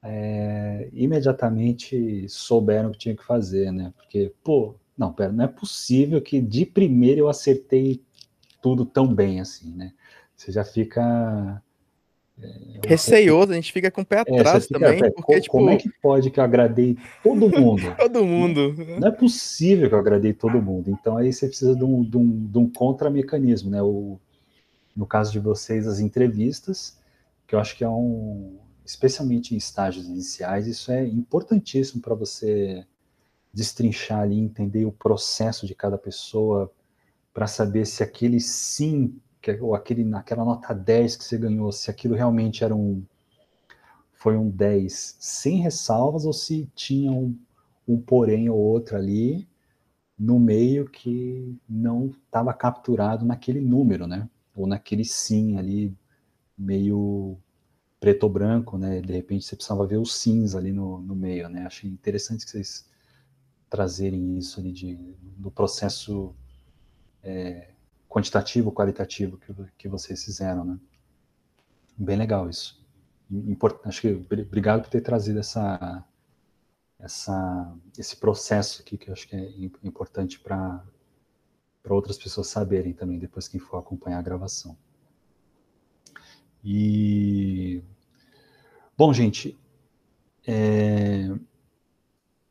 é, 0.03 0.89
imediatamente 0.91 2.27
souberam 2.27 2.91
que 2.91 2.97
tinha 2.97 3.15
que 3.15 3.23
fazer, 3.23 3.71
né? 3.71 3.93
Porque, 3.95 4.33
pô, 4.43 4.75
não, 4.97 5.13
pera, 5.13 5.31
não 5.31 5.45
é 5.45 5.47
possível 5.47 6.21
que 6.21 6.41
de 6.41 6.65
primeiro 6.65 7.21
eu 7.21 7.29
acertei 7.29 8.03
tudo 8.61 8.85
tão 8.85 9.07
bem 9.07 9.39
assim, 9.39 9.71
né? 9.71 9.93
Você 10.35 10.51
já 10.51 10.65
fica 10.65 11.63
é, 12.41 12.87
Receioso, 12.87 13.51
a 13.51 13.55
gente 13.55 13.71
fica 13.71 13.89
com 13.89 14.01
o 14.01 14.05
pé 14.05 14.17
é, 14.17 14.19
atrás 14.21 14.67
fica, 14.67 14.79
também. 14.79 14.99
porque, 14.99 15.21
como, 15.21 15.41
tipo... 15.41 15.51
como 15.51 15.69
é 15.69 15.77
que 15.77 15.89
pode 16.01 16.29
que 16.29 16.39
eu 16.39 16.43
agradei 16.43 16.97
todo 17.23 17.49
mundo? 17.49 17.81
todo 17.97 18.25
mundo. 18.25 18.73
Não, 18.73 18.99
não, 18.99 19.07
é 19.07 19.11
possível 19.11 19.87
que 19.87 19.95
eu 19.95 19.99
agradei 19.99 20.33
todo 20.33 20.61
mundo. 20.61 20.89
Então 20.89 21.17
aí 21.17 21.31
você 21.31 21.47
precisa 21.47 21.75
de 21.75 21.83
um, 21.83 22.03
de 22.03 22.17
um, 22.17 22.45
de 22.47 22.57
um 22.57 22.69
contra-mecanismo, 22.69 23.71
né? 23.71 23.81
O, 23.81 24.19
no 24.95 25.05
caso 25.05 25.31
de 25.31 25.39
vocês, 25.39 25.87
as 25.87 25.99
entrevistas, 25.99 26.97
que 27.47 27.55
eu 27.55 27.59
acho 27.59 27.75
que 27.77 27.83
é 27.83 27.89
um. 27.89 28.57
Especialmente 28.85 29.55
em 29.55 29.57
estágios 29.57 30.05
iniciais, 30.05 30.67
isso 30.67 30.91
é 30.91 31.03
importantíssimo 31.07 32.01
para 32.01 32.13
você 32.13 32.85
destrinchar 33.51 34.19
ali, 34.19 34.37
entender 34.37 34.85
o 34.85 34.91
processo 34.91 35.65
de 35.65 35.73
cada 35.73 35.97
pessoa, 35.97 36.71
para 37.33 37.47
saber 37.47 37.87
se 37.87 38.03
aquele 38.03 38.39
sim 38.39 39.19
que, 39.45 39.61
ou 39.61 39.75
aquele, 39.75 40.03
naquela 40.03 40.43
nota 40.43 40.73
10 40.73 41.17
que 41.17 41.23
você 41.23 41.37
ganhou, 41.37 41.71
se 41.71 41.91
aquilo 41.91 42.15
realmente 42.15 42.63
era 42.63 42.75
um 42.75 43.03
foi 44.11 44.35
um 44.35 44.49
10 44.49 45.17
sem 45.19 45.57
ressalvas 45.57 46.25
ou 46.25 46.33
se 46.33 46.67
tinha 46.73 47.11
um, 47.11 47.37
um 47.87 48.01
porém 48.01 48.49
ou 48.49 48.57
outro 48.57 48.95
ali 48.97 49.47
no 50.17 50.39
meio 50.39 50.89
que 50.89 51.55
não 51.69 52.07
estava 52.07 52.53
capturado 52.53 53.23
naquele 53.23 53.61
número, 53.61 54.07
né? 54.07 54.27
Ou 54.55 54.65
naquele 54.65 55.05
sim 55.05 55.57
ali 55.57 55.95
meio 56.57 57.37
preto 57.99 58.23
ou 58.23 58.29
branco, 58.29 58.77
né? 58.79 58.99
De 59.01 59.13
repente 59.13 59.45
você 59.45 59.55
precisava 59.55 59.85
ver 59.85 59.97
os 59.97 60.15
sims 60.15 60.55
ali 60.55 60.71
no, 60.71 61.01
no 61.01 61.15
meio, 61.15 61.49
né? 61.49 61.65
Achei 61.67 61.87
interessante 61.89 62.45
que 62.45 62.51
vocês 62.51 62.89
trazerem 63.69 64.37
isso 64.37 64.59
ali 64.59 64.71
de, 64.71 64.95
do 65.37 65.51
processo 65.51 66.33
é, 67.21 67.74
quantitativo, 68.09 68.71
qualitativo 68.71 69.37
que, 69.37 69.53
que 69.77 69.87
vocês 69.87 70.23
fizeram, 70.23 70.63
né? 70.63 70.79
Bem 71.97 72.17
legal 72.17 72.49
isso. 72.49 72.83
Import, 73.29 73.79
acho 73.85 74.01
que 74.01 74.11
obrigado 74.11 74.83
por 74.83 74.89
ter 74.89 75.01
trazido 75.01 75.39
essa, 75.39 76.05
essa, 76.99 77.75
esse 77.97 78.17
processo 78.17 78.81
aqui 78.81 78.97
que 78.97 79.09
eu 79.09 79.13
acho 79.13 79.27
que 79.27 79.35
é 79.35 79.49
importante 79.83 80.39
para 80.39 80.83
para 81.85 81.93
outras 81.93 82.17
pessoas 82.17 82.47
saberem 82.47 82.93
também 82.93 83.19
depois 83.19 83.47
que 83.47 83.59
for 83.59 83.77
acompanhar 83.77 84.17
a 84.17 84.23
gravação. 84.23 84.75
E 86.63 87.83
bom, 88.97 89.13
gente, 89.13 89.55
é, 90.47 91.29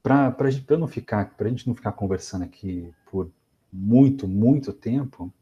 para 0.01 0.33
não 0.79 0.87
ficar, 0.87 1.35
para 1.37 1.49
a 1.49 1.51
gente 1.51 1.67
não 1.67 1.75
ficar 1.75 1.91
conversando 1.91 2.45
aqui 2.45 2.95
por 3.11 3.29
muito, 3.73 4.29
muito 4.29 4.73
tempo, 4.73 5.33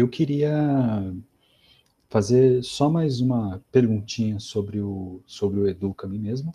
eu 0.00 0.08
queria 0.08 1.14
fazer 2.08 2.62
só 2.64 2.88
mais 2.90 3.20
uma 3.20 3.62
perguntinha 3.70 4.40
sobre 4.40 4.80
o, 4.80 5.20
sobre 5.26 5.60
o 5.60 5.68
Educa-me 5.68 6.18
mesmo. 6.18 6.54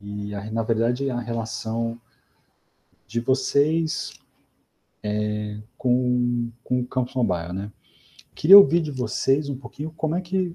E, 0.00 0.34
a, 0.34 0.50
na 0.50 0.62
verdade, 0.62 1.08
a 1.10 1.20
relação 1.20 2.00
de 3.06 3.20
vocês 3.20 4.12
é, 5.02 5.58
com, 5.76 6.50
com 6.62 6.80
o 6.80 6.86
Campus 6.86 7.14
Mobile, 7.14 7.52
né? 7.52 7.72
Queria 8.34 8.58
ouvir 8.58 8.80
de 8.80 8.90
vocês 8.90 9.48
um 9.48 9.56
pouquinho 9.56 9.90
como 9.96 10.14
é 10.14 10.20
que, 10.20 10.54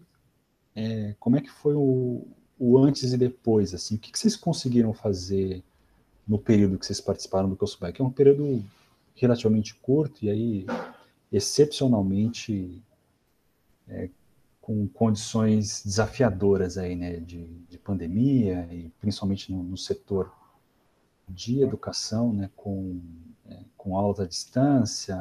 é, 0.75 1.15
como 1.19 1.37
é 1.37 1.41
que 1.41 1.49
foi 1.49 1.73
o, 1.73 2.27
o 2.59 2.77
antes 2.77 3.11
e 3.13 3.17
depois, 3.17 3.73
assim, 3.73 3.95
o 3.95 3.97
que, 3.97 4.11
que 4.11 4.19
vocês 4.19 4.35
conseguiram 4.35 4.93
fazer 4.93 5.63
no 6.25 6.37
período 6.37 6.77
que 6.77 6.85
vocês 6.85 7.01
participaram 7.01 7.49
do 7.49 7.55
Campus 7.55 7.75
Mobile, 7.75 7.93
que 7.93 8.01
é 8.01 8.05
um 8.05 8.11
período 8.11 8.63
relativamente 9.15 9.75
curto, 9.75 10.23
e 10.23 10.29
aí 10.29 10.65
excepcionalmente 11.34 12.81
é, 13.88 14.07
com 14.61 14.88
condições 14.88 15.84
desafiadoras 15.84 16.77
aí, 16.77 16.95
né, 16.95 17.19
de, 17.19 17.45
de 17.67 17.77
pandemia 17.77 18.67
e 18.71 18.89
principalmente 18.99 19.51
no, 19.51 19.63
no, 19.63 19.75
setor 19.75 20.31
de 21.27 21.61
educação, 21.61 22.31
né, 22.31 22.49
com, 22.55 23.01
é, 23.47 23.59
com 23.75 23.97
aulas 23.97 24.19
à 24.19 24.25
distância, 24.25 25.19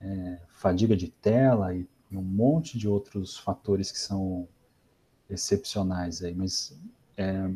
é, 0.00 0.38
fadiga 0.50 0.94
de 0.94 1.08
tela 1.08 1.74
e 1.74 1.88
um 2.12 2.22
monte 2.22 2.78
de 2.78 2.86
outros 2.86 3.36
fatores 3.36 3.90
que 3.90 3.98
são 3.98 4.46
excepcionais 5.28 6.22
aí, 6.22 6.34
mas 6.34 6.78
é, 7.16 7.50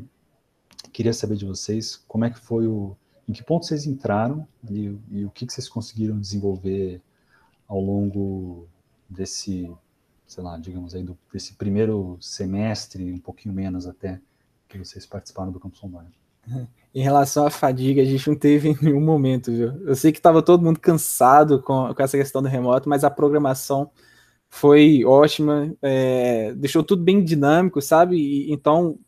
queria 0.90 1.12
saber 1.12 1.36
de 1.36 1.44
vocês 1.44 1.96
como 2.08 2.24
é 2.24 2.30
que 2.30 2.40
foi 2.40 2.66
o, 2.66 2.96
em 3.28 3.32
que 3.32 3.44
ponto 3.44 3.66
vocês 3.66 3.86
entraram 3.86 4.48
e, 4.68 4.98
e 5.10 5.24
o 5.24 5.30
que, 5.30 5.46
que 5.46 5.52
vocês 5.52 5.68
conseguiram 5.68 6.18
desenvolver 6.18 7.00
ao 7.68 7.80
longo 7.80 8.66
desse 9.08 9.70
sei 10.28 10.44
lá, 10.44 10.58
digamos 10.58 10.94
aí, 10.94 11.02
do, 11.02 11.18
desse 11.32 11.54
primeiro 11.54 12.18
semestre, 12.20 13.10
um 13.10 13.18
pouquinho 13.18 13.54
menos 13.54 13.86
até, 13.86 14.20
que 14.68 14.78
vocês 14.78 15.06
participaram 15.06 15.50
do 15.50 15.58
Campus 15.58 15.82
Online? 15.82 16.12
Em 16.94 17.02
relação 17.02 17.46
à 17.46 17.50
fadiga, 17.50 18.02
a 18.02 18.04
gente 18.04 18.28
não 18.28 18.36
teve 18.36 18.68
em 18.70 18.78
nenhum 18.80 19.00
momento, 19.00 19.52
viu? 19.52 19.86
Eu 19.86 19.94
sei 19.94 20.10
que 20.10 20.18
estava 20.18 20.42
todo 20.42 20.64
mundo 20.64 20.80
cansado 20.80 21.62
com, 21.62 21.94
com 21.94 22.02
essa 22.02 22.16
questão 22.16 22.42
do 22.42 22.48
remoto, 22.48 22.88
mas 22.88 23.04
a 23.04 23.10
programação 23.10 23.90
foi 24.48 25.04
ótima, 25.04 25.74
é, 25.82 26.54
deixou 26.54 26.82
tudo 26.82 27.02
bem 27.02 27.22
dinâmico, 27.22 27.80
sabe? 27.82 28.16
E, 28.16 28.52
então, 28.52 28.98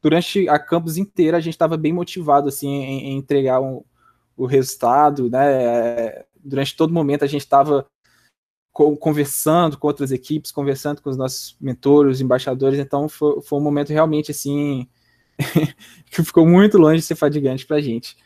durante 0.00 0.48
a 0.48 0.58
campus 0.58 0.96
inteira, 0.96 1.36
a 1.36 1.40
gente 1.40 1.54
estava 1.54 1.76
bem 1.76 1.92
motivado, 1.92 2.48
assim, 2.48 2.68
em, 2.68 3.08
em 3.08 3.16
entregar 3.16 3.60
um, 3.60 3.84
o 4.36 4.46
resultado, 4.46 5.28
né? 5.28 6.24
Durante 6.42 6.76
todo 6.76 6.94
momento, 6.94 7.24
a 7.24 7.28
gente 7.28 7.42
estava 7.42 7.84
conversando 8.74 9.78
com 9.78 9.86
outras 9.86 10.10
equipes, 10.10 10.50
conversando 10.50 11.00
com 11.00 11.08
os 11.08 11.16
nossos 11.16 11.56
mentores, 11.60 12.20
embaixadores, 12.20 12.80
então 12.80 13.08
foi, 13.08 13.40
foi 13.40 13.58
um 13.58 13.62
momento 13.62 13.90
realmente 13.90 14.32
assim 14.32 14.88
que 16.10 16.22
ficou 16.24 16.44
muito 16.44 16.76
longe 16.76 16.98
de 16.98 17.06
ser 17.06 17.14
fadigante 17.14 17.64
para 17.64 17.76
a 17.76 17.80
gente. 17.80 18.16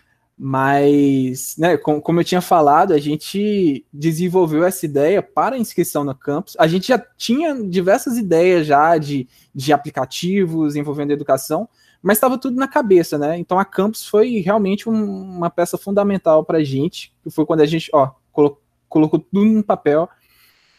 Mas, 0.41 1.57
né, 1.59 1.77
como, 1.77 2.21
eu 2.21 2.25
tinha 2.25 2.41
falado, 2.41 2.95
a 2.95 2.99
gente 2.99 3.85
desenvolveu 3.93 4.65
essa 4.65 4.87
ideia 4.87 5.21
para 5.21 5.57
a 5.57 5.59
inscrição 5.59 6.05
no 6.05 6.15
campus. 6.15 6.55
A 6.59 6.69
gente 6.69 6.89
já 6.89 6.99
tinha 7.17 7.55
diversas 7.69 8.17
ideias 8.17 8.65
já 8.65 8.97
de, 8.97 9.29
de 9.53 9.73
aplicativos 9.73 10.77
envolvendo 10.77 11.11
educação, 11.11 11.69
mas 12.01 12.19
estava 12.19 12.39
tudo 12.39 12.57
na 12.57 12.69
cabeça, 12.69 13.19
né? 13.19 13.37
Então 13.37 13.59
a 13.59 13.65
campus 13.65 14.07
foi 14.07 14.39
realmente 14.39 14.89
um, 14.89 14.95
uma 14.95 15.51
peça 15.51 15.77
fundamental 15.77 16.45
para 16.45 16.59
a 16.59 16.65
gente, 16.65 17.13
foi 17.31 17.45
quando 17.45 17.63
a 17.63 17.67
gente, 17.67 17.91
ó, 17.93 18.13
colocou, 18.31 18.63
colocou 18.89 19.19
tudo 19.19 19.45
no 19.45 19.65
papel 19.65 20.09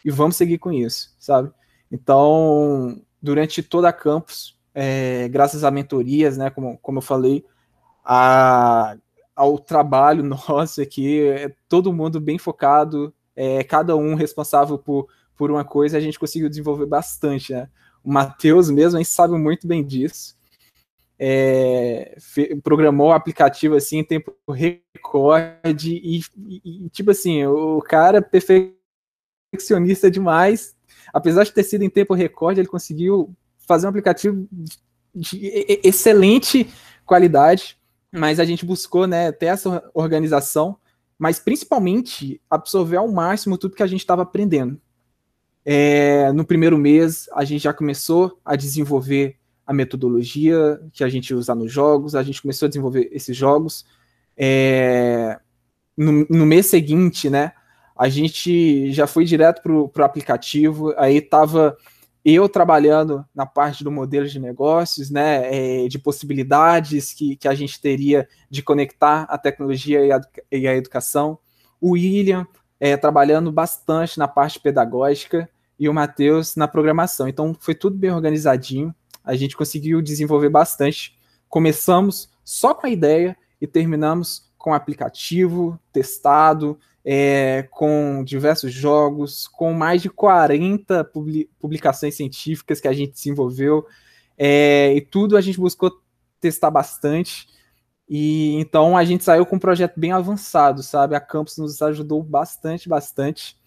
e 0.03 0.11
vamos 0.11 0.35
seguir 0.35 0.57
com 0.57 0.71
isso, 0.71 1.13
sabe? 1.19 1.51
Então, 1.91 3.01
durante 3.21 3.63
toda 3.63 3.89
a 3.89 3.93
campus, 3.93 4.57
é, 4.73 5.27
graças 5.29 5.63
a 5.63 5.71
mentorias, 5.71 6.37
né, 6.37 6.49
como, 6.49 6.77
como 6.77 6.99
eu 6.99 7.01
falei, 7.01 7.45
a, 8.03 8.95
ao 9.35 9.57
trabalho 9.57 10.23
nosso 10.47 10.81
aqui, 10.81 11.27
é 11.27 11.53
todo 11.67 11.93
mundo 11.93 12.19
bem 12.19 12.37
focado, 12.37 13.13
é, 13.35 13.63
cada 13.63 13.95
um 13.95 14.15
responsável 14.15 14.77
por, 14.77 15.07
por 15.35 15.51
uma 15.51 15.63
coisa, 15.63 15.97
a 15.97 16.01
gente 16.01 16.19
conseguiu 16.19 16.49
desenvolver 16.49 16.85
bastante, 16.85 17.53
né? 17.53 17.69
O 18.03 18.11
Matheus 18.11 18.69
mesmo, 18.69 18.97
a 18.97 19.01
gente 19.01 19.11
sabe 19.11 19.37
muito 19.37 19.67
bem 19.67 19.85
disso. 19.85 20.37
É, 21.21 22.17
programou 22.63 23.09
o 23.09 23.13
aplicativo 23.13 23.75
assim 23.75 23.97
em 23.97 24.03
tempo 24.05 24.33
recorde 24.49 25.91
e, 26.01 26.21
e, 26.63 26.89
tipo 26.89 27.11
assim, 27.11 27.45
o 27.45 27.81
cara 27.81 28.21
perfeito 28.21 28.78
perfeccionista 29.51 30.09
demais. 30.09 30.75
Apesar 31.13 31.43
de 31.43 31.53
ter 31.53 31.63
sido 31.63 31.83
em 31.83 31.89
tempo 31.89 32.13
recorde, 32.13 32.59
ele 32.59 32.67
conseguiu 32.67 33.35
fazer 33.67 33.85
um 33.85 33.89
aplicativo 33.89 34.47
de 35.13 35.79
excelente 35.83 36.69
qualidade, 37.05 37.77
mas 38.11 38.39
a 38.39 38.45
gente 38.45 38.65
buscou 38.65 39.07
né, 39.07 39.31
ter 39.31 39.47
essa 39.47 39.89
organização, 39.93 40.77
mas 41.17 41.39
principalmente 41.39 42.39
absorver 42.49 42.97
ao 42.97 43.11
máximo 43.11 43.57
tudo 43.57 43.75
que 43.75 43.83
a 43.83 43.87
gente 43.87 44.01
estava 44.01 44.21
aprendendo. 44.21 44.79
É, 45.65 46.31
no 46.31 46.45
primeiro 46.45 46.77
mês, 46.77 47.27
a 47.33 47.43
gente 47.43 47.63
já 47.63 47.73
começou 47.73 48.39
a 48.45 48.55
desenvolver 48.55 49.35
a 49.65 49.73
metodologia 49.73 50.81
que 50.93 51.03
a 51.03 51.09
gente 51.09 51.33
usa 51.33 51.53
nos 51.53 51.71
jogos, 51.71 52.15
a 52.15 52.23
gente 52.23 52.41
começou 52.41 52.65
a 52.65 52.69
desenvolver 52.69 53.09
esses 53.11 53.35
jogos. 53.35 53.85
É, 54.35 55.39
no, 55.95 56.25
no 56.29 56.45
mês 56.45 56.67
seguinte, 56.67 57.29
né, 57.29 57.51
a 57.99 58.07
gente 58.07 58.93
já 58.93 59.05
foi 59.05 59.25
direto 59.25 59.61
para 59.61 59.73
o 59.73 60.05
aplicativo, 60.05 60.93
aí 60.95 61.17
estava 61.17 61.75
eu 62.23 62.47
trabalhando 62.47 63.25
na 63.35 63.45
parte 63.45 63.83
do 63.83 63.91
modelo 63.91 64.25
de 64.25 64.39
negócios, 64.39 65.09
né, 65.09 65.83
é, 65.83 65.87
de 65.89 65.99
possibilidades 65.99 67.11
que, 67.13 67.35
que 67.35 67.45
a 67.45 67.53
gente 67.53 67.81
teria 67.81 68.25
de 68.49 68.63
conectar 68.63 69.23
a 69.23 69.37
tecnologia 69.37 70.05
e 70.05 70.13
a, 70.13 70.21
e 70.49 70.65
a 70.65 70.75
educação, 70.77 71.39
o 71.81 71.91
William 71.91 72.47
é, 72.79 72.95
trabalhando 72.95 73.51
bastante 73.51 74.17
na 74.17 74.29
parte 74.29 74.61
pedagógica 74.61 75.49
e 75.77 75.89
o 75.89 75.93
Matheus 75.93 76.55
na 76.55 76.69
programação. 76.69 77.27
Então 77.27 77.53
foi 77.59 77.75
tudo 77.75 77.97
bem 77.97 78.11
organizadinho, 78.11 78.95
a 79.25 79.35
gente 79.35 79.57
conseguiu 79.57 80.01
desenvolver 80.01 80.49
bastante. 80.49 81.19
Começamos 81.49 82.29
só 82.45 82.73
com 82.73 82.87
a 82.87 82.89
ideia 82.89 83.35
e 83.59 83.67
terminamos 83.67 84.49
com 84.57 84.71
o 84.71 84.73
aplicativo 84.73 85.77
testado, 85.91 86.79
é, 87.11 87.67
com 87.71 88.23
diversos 88.23 88.71
jogos, 88.71 89.47
com 89.47 89.73
mais 89.73 89.99
de 89.99 90.11
40 90.11 91.03
publicações 91.59 92.13
científicas 92.13 92.79
que 92.79 92.87
a 92.87 92.93
gente 92.93 93.13
desenvolveu, 93.13 93.83
é, 94.37 94.93
e 94.93 95.01
tudo 95.01 95.35
a 95.35 95.41
gente 95.41 95.59
buscou 95.59 95.99
testar 96.39 96.69
bastante. 96.69 97.47
E 98.07 98.53
então 98.57 98.95
a 98.95 99.03
gente 99.03 99.23
saiu 99.23 99.43
com 99.43 99.55
um 99.55 99.59
projeto 99.59 99.99
bem 99.99 100.11
avançado, 100.11 100.83
sabe? 100.83 101.15
A 101.15 101.19
Campus 101.19 101.57
nos 101.57 101.81
ajudou 101.81 102.21
bastante, 102.21 102.87
bastante. 102.87 103.57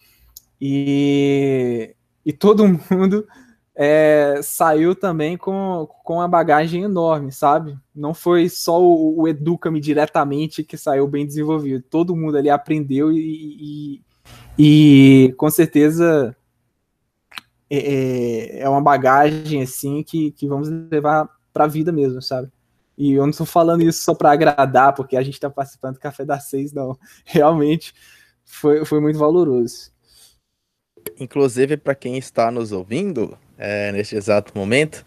E, 0.61 1.97
e 2.25 2.33
todo 2.33 2.63
mundo 2.89 3.27
é, 3.75 4.41
saiu 4.43 4.95
também 4.95 5.37
com, 5.37 5.89
com 6.05 6.15
uma 6.15 6.29
bagagem 6.29 6.83
enorme, 6.83 7.33
sabe? 7.33 7.77
Não 7.95 8.13
foi 8.13 8.49
só 8.49 8.81
o, 8.81 9.21
o 9.21 9.29
Educa-me 9.29 9.81
diretamente 9.81 10.63
que 10.63 10.77
saiu 10.77 11.09
bem 11.09 11.27
desenvolvido. 11.27 11.83
Todo 11.89 12.17
mundo 12.17 12.37
ali 12.37 12.51
aprendeu 12.51 13.11
e, 13.13 14.01
e, 14.59 15.29
e 15.29 15.33
com 15.35 15.49
certeza 15.49 16.37
é, 17.71 17.79
é, 17.79 18.61
é 18.61 18.69
uma 18.69 18.83
bagagem 18.83 19.63
assim 19.63 20.03
que, 20.03 20.33
que 20.33 20.47
vamos 20.47 20.69
levar 20.91 21.29
para 21.53 21.65
a 21.65 21.69
vida 21.69 21.91
mesmo, 21.91 22.21
sabe? 22.21 22.51
E 22.97 23.13
eu 23.13 23.23
não 23.23 23.31
estou 23.31 23.47
falando 23.47 23.83
isso 23.83 24.03
só 24.03 24.15
para 24.15 24.33
agradar, 24.33 24.95
porque 24.95 25.17
a 25.17 25.23
gente 25.23 25.35
está 25.35 25.49
participando 25.49 25.95
do 25.95 26.01
Café 26.01 26.25
das 26.25 26.45
Seis, 26.45 26.73
não. 26.73 26.97
Realmente 27.25 27.95
foi, 28.45 28.85
foi 28.85 29.01
muito 29.01 29.19
valoroso. 29.19 29.91
Inclusive, 31.19 31.77
para 31.77 31.95
quem 31.95 32.17
está 32.17 32.51
nos 32.51 32.71
ouvindo, 32.71 33.37
é, 33.63 33.93
neste 33.93 34.17
exato 34.17 34.53
momento. 34.59 35.05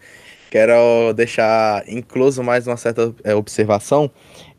Quero 0.50 1.12
deixar 1.12 1.84
incluso 1.86 2.42
mais 2.42 2.66
uma 2.66 2.76
certa 2.76 3.14
é, 3.22 3.34
observação. 3.34 4.10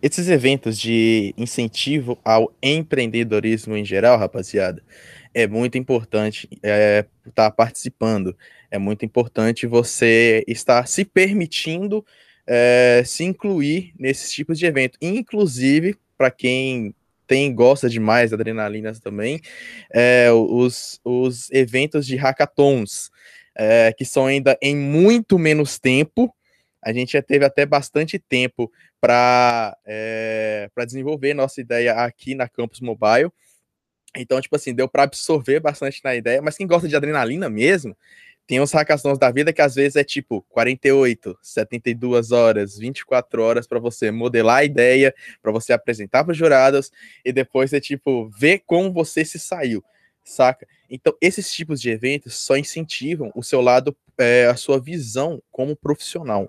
Esses 0.02 0.30
eventos 0.30 0.78
de 0.78 1.34
incentivo 1.36 2.20
ao 2.24 2.54
empreendedorismo 2.62 3.76
em 3.76 3.84
geral, 3.84 4.20
rapaziada, 4.20 4.84
é 5.34 5.48
muito 5.48 5.78
importante 5.78 6.48
estar 6.52 6.70
é, 6.70 7.06
tá 7.34 7.50
participando. 7.50 8.38
É 8.70 8.78
muito 8.78 9.04
importante 9.04 9.66
você 9.66 10.44
estar 10.48 10.88
se 10.88 11.04
permitindo 11.04 12.06
é, 12.46 13.02
se 13.04 13.24
incluir 13.24 13.94
nesses 13.98 14.32
tipos 14.32 14.60
de 14.60 14.66
evento. 14.66 14.98
Inclusive, 15.02 15.96
para 16.18 16.30
quem 16.30 16.94
tem 17.26 17.54
gosta 17.54 17.90
demais 17.90 18.30
de 18.30 18.36
adrenalinas 18.36 19.00
também, 19.00 19.42
é, 19.92 20.32
os, 20.32 21.00
os 21.04 21.52
eventos 21.52 22.06
de 22.06 22.16
hackathons 22.16 23.12
é, 23.58 23.92
que 23.92 24.06
são 24.06 24.28
ainda 24.28 24.58
em 24.62 24.76
muito 24.76 25.40
menos 25.40 25.80
tempo. 25.80 26.34
A 26.82 26.94
gente 26.94 27.14
já 27.14 27.22
teve 27.22 27.44
até 27.44 27.66
bastante 27.66 28.20
tempo 28.20 28.72
para 29.02 29.76
é, 29.86 30.70
desenvolver 30.86 31.34
nossa 31.34 31.60
ideia 31.60 31.94
aqui 31.94 32.36
na 32.36 32.48
Campus 32.48 32.80
Mobile. 32.80 33.32
Então, 34.16 34.40
tipo 34.40 34.56
assim, 34.56 34.74
deu 34.74 34.88
para 34.88 35.04
absorver 35.04 35.60
bastante 35.60 36.02
na 36.04 36.16
ideia, 36.16 36.42
mas 36.42 36.56
quem 36.56 36.66
gosta 36.66 36.88
de 36.88 36.96
adrenalina 36.96 37.50
mesmo, 37.50 37.96
tem 38.48 38.62
uns 38.62 38.72
hackathons 38.72 39.20
da 39.20 39.30
vida 39.30 39.52
que 39.52 39.62
às 39.62 39.76
vezes 39.76 39.98
é 39.98 40.04
tipo 40.04 40.42
48, 40.50 41.38
72 41.42 42.32
horas, 42.32 42.78
24 42.78 43.42
horas 43.44 43.68
para 43.68 43.78
você 43.78 44.10
modelar 44.10 44.60
a 44.60 44.64
ideia, 44.64 45.14
para 45.42 45.52
você 45.52 45.74
apresentar 45.74 46.24
para 46.24 46.32
os 46.32 46.38
jurados 46.38 46.90
e 47.26 47.34
depois 47.34 47.74
é 47.74 47.80
tipo 47.82 48.30
ver 48.30 48.64
como 48.66 48.94
você 48.94 49.26
se 49.26 49.38
saiu, 49.38 49.84
saca? 50.24 50.66
Então, 50.90 51.14
esses 51.22 51.52
tipos 51.52 51.82
de 51.82 51.90
eventos 51.90 52.36
só 52.36 52.58
incentivam 52.58 53.32
o 53.36 53.44
seu 53.44 53.62
lado, 53.62 53.96
é, 54.18 54.46
a 54.46 54.56
sua 54.56 54.80
visão 54.80 55.42
como 55.52 55.76
profissional. 55.76 56.48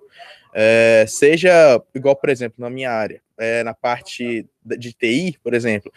É, 0.55 1.05
seja 1.07 1.81
igual, 1.95 2.17
por 2.17 2.31
exemplo, 2.31 2.57
na 2.59 2.71
minha 2.71 2.91
área, 2.91 3.21
é, 3.37 3.63
na 3.63 3.75
parte 3.75 4.47
de 4.65 4.93
TI, 4.93 5.39
por 5.43 5.55
exemplo, 5.55 5.93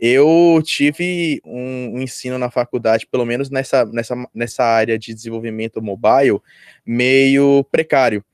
eu 0.00 0.60
tive 0.64 1.40
um, 1.44 1.96
um, 1.96 2.02
ensino 2.02 2.38
na 2.38 2.50
faculdade, 2.50 3.06
pelo 3.06 3.24
menos 3.24 3.50
nessa, 3.50 3.84
nessa, 3.86 4.14
nessa 4.34 4.64
área 4.64 4.98
de 4.98 5.14
desenvolvimento 5.14 5.82
mobile, 5.82 6.40
meio 6.84 7.64
precário, 7.64 8.24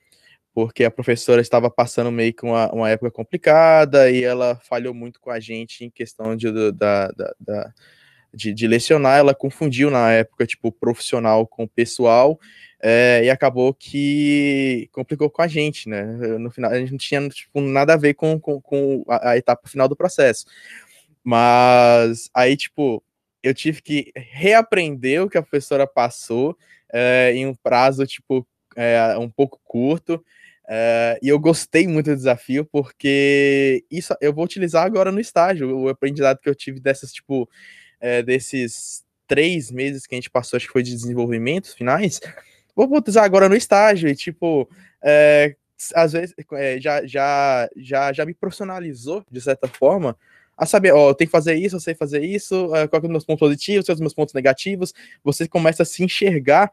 porque 0.55 0.85
a 0.85 0.91
professora 0.91 1.41
estava 1.41 1.71
passando 1.71 2.11
meio 2.11 2.35
que 2.35 2.45
uma, 2.45 2.71
uma 2.73 2.91
época 2.91 3.11
complicada 3.11 4.11
e 4.11 4.23
ela 4.23 4.57
falhou 4.57 4.93
muito 4.93 5.21
com 5.21 5.31
a 5.31 5.41
gente 5.41 5.85
em 5.85 5.91
questão 5.91 6.37
de, 6.37 6.51
da, 6.73 7.09
da, 7.09 7.35
da 7.41 7.75
de, 8.35 8.53
de, 8.53 8.67
lecionar, 8.67 9.19
ela 9.19 9.35
confundiu 9.35 9.91
na 9.91 10.11
época, 10.13 10.47
tipo, 10.47 10.73
profissional 10.73 11.47
com 11.47 11.67
pessoal, 11.67 12.39
é, 12.83 13.23
e 13.25 13.31
acabou 13.31 13.73
que 13.73 14.89
complicou 14.93 15.31
com 15.31 15.43
a 15.43 15.47
gente, 15.47 15.89
né? 15.89 16.03
No 16.39 16.51
final, 16.51 16.71
a 16.71 16.79
gente 16.79 16.91
não 16.91 16.99
tinha 16.99 17.29
tipo, 17.29 17.61
nada 17.61 17.95
a 17.95 17.97
ver 17.97 18.15
com, 18.15 18.41
com, 18.41 18.61
com 18.61 19.05
a, 19.09 19.31
a, 19.31 19.39
etapa 19.39 19.69
final 19.69 19.89
do 19.89 19.97
processo. 19.97 20.47
Mas 21.23 22.29
aí, 22.35 22.57
tipo, 22.57 23.03
eu 23.43 23.55
tive 23.55 23.81
que 23.83 24.13
reaprender 24.17 25.23
o 25.23 25.31
que 25.31 25.39
a 25.39 25.43
professora 25.43 25.87
passou 25.87 26.57
é, 26.93 27.33
em 27.35 27.47
um 27.47 27.55
prazo, 27.55 28.05
tipo, 28.07 28.47
é, 28.77 29.17
um 29.17 29.31
pouco 29.31 29.61
curto. 29.65 30.25
E 31.23 31.29
eu 31.29 31.39
gostei 31.39 31.87
muito 31.87 32.07
do 32.11 32.17
desafio, 32.17 32.65
porque 32.65 33.85
isso 33.91 34.15
eu 34.21 34.33
vou 34.33 34.45
utilizar 34.45 34.85
agora 34.85 35.13
no 35.13 35.21
estágio, 35.21 35.77
o 35.79 35.89
aprendizado 35.89 36.39
que 36.39 36.49
eu 36.49 36.55
tive 36.55 36.81
dessas, 36.81 37.13
tipo, 37.13 37.49
é, 38.03 38.23
desses 38.23 39.03
três 39.27 39.71
meses 39.71 40.07
que 40.07 40.15
a 40.15 40.17
gente 40.17 40.29
passou, 40.29 40.57
acho 40.59 40.67
que 40.67 40.73
foi 40.73 40.83
de 40.83 40.91
desenvolvimento 40.91 41.75
finais, 41.75 42.21
vou 42.77 42.93
utilizar 42.95 43.25
agora 43.25 43.49
no 43.49 43.55
estágio, 43.55 44.09
e 44.09 44.15
tipo, 44.15 44.69
é, 45.03 45.55
às 45.95 46.13
vezes 46.13 46.35
já, 46.81 47.07
já, 47.07 47.71
já, 47.77 48.13
já 48.13 48.27
me 48.27 48.35
profissionalizou, 48.35 49.25
de 49.31 49.41
certa 49.41 49.69
forma, 49.69 50.17
a 50.57 50.67
saber, 50.67 50.93
ó, 50.93 51.11
eu 51.11 51.15
tenho 51.15 51.29
que 51.29 51.33
fazer 51.33 51.55
isso, 51.55 51.77
eu 51.77 51.81
sei 51.81 51.95
fazer 51.95 52.23
isso, 52.23 52.67
uh, 52.67 52.89
qual 52.89 53.01
é 53.01 53.05
os 53.05 53.11
meus 53.11 53.25
pontos 53.25 53.41
positivos, 53.41 53.87
quais 53.87 53.87
são 53.87 53.95
os 53.95 54.01
meus 54.01 54.15
pontos 54.15 54.35
negativos, 54.35 54.93
você 55.25 55.49
começa 55.49 55.83
a 55.83 55.87
se 55.87 56.05
enxergar 56.05 56.71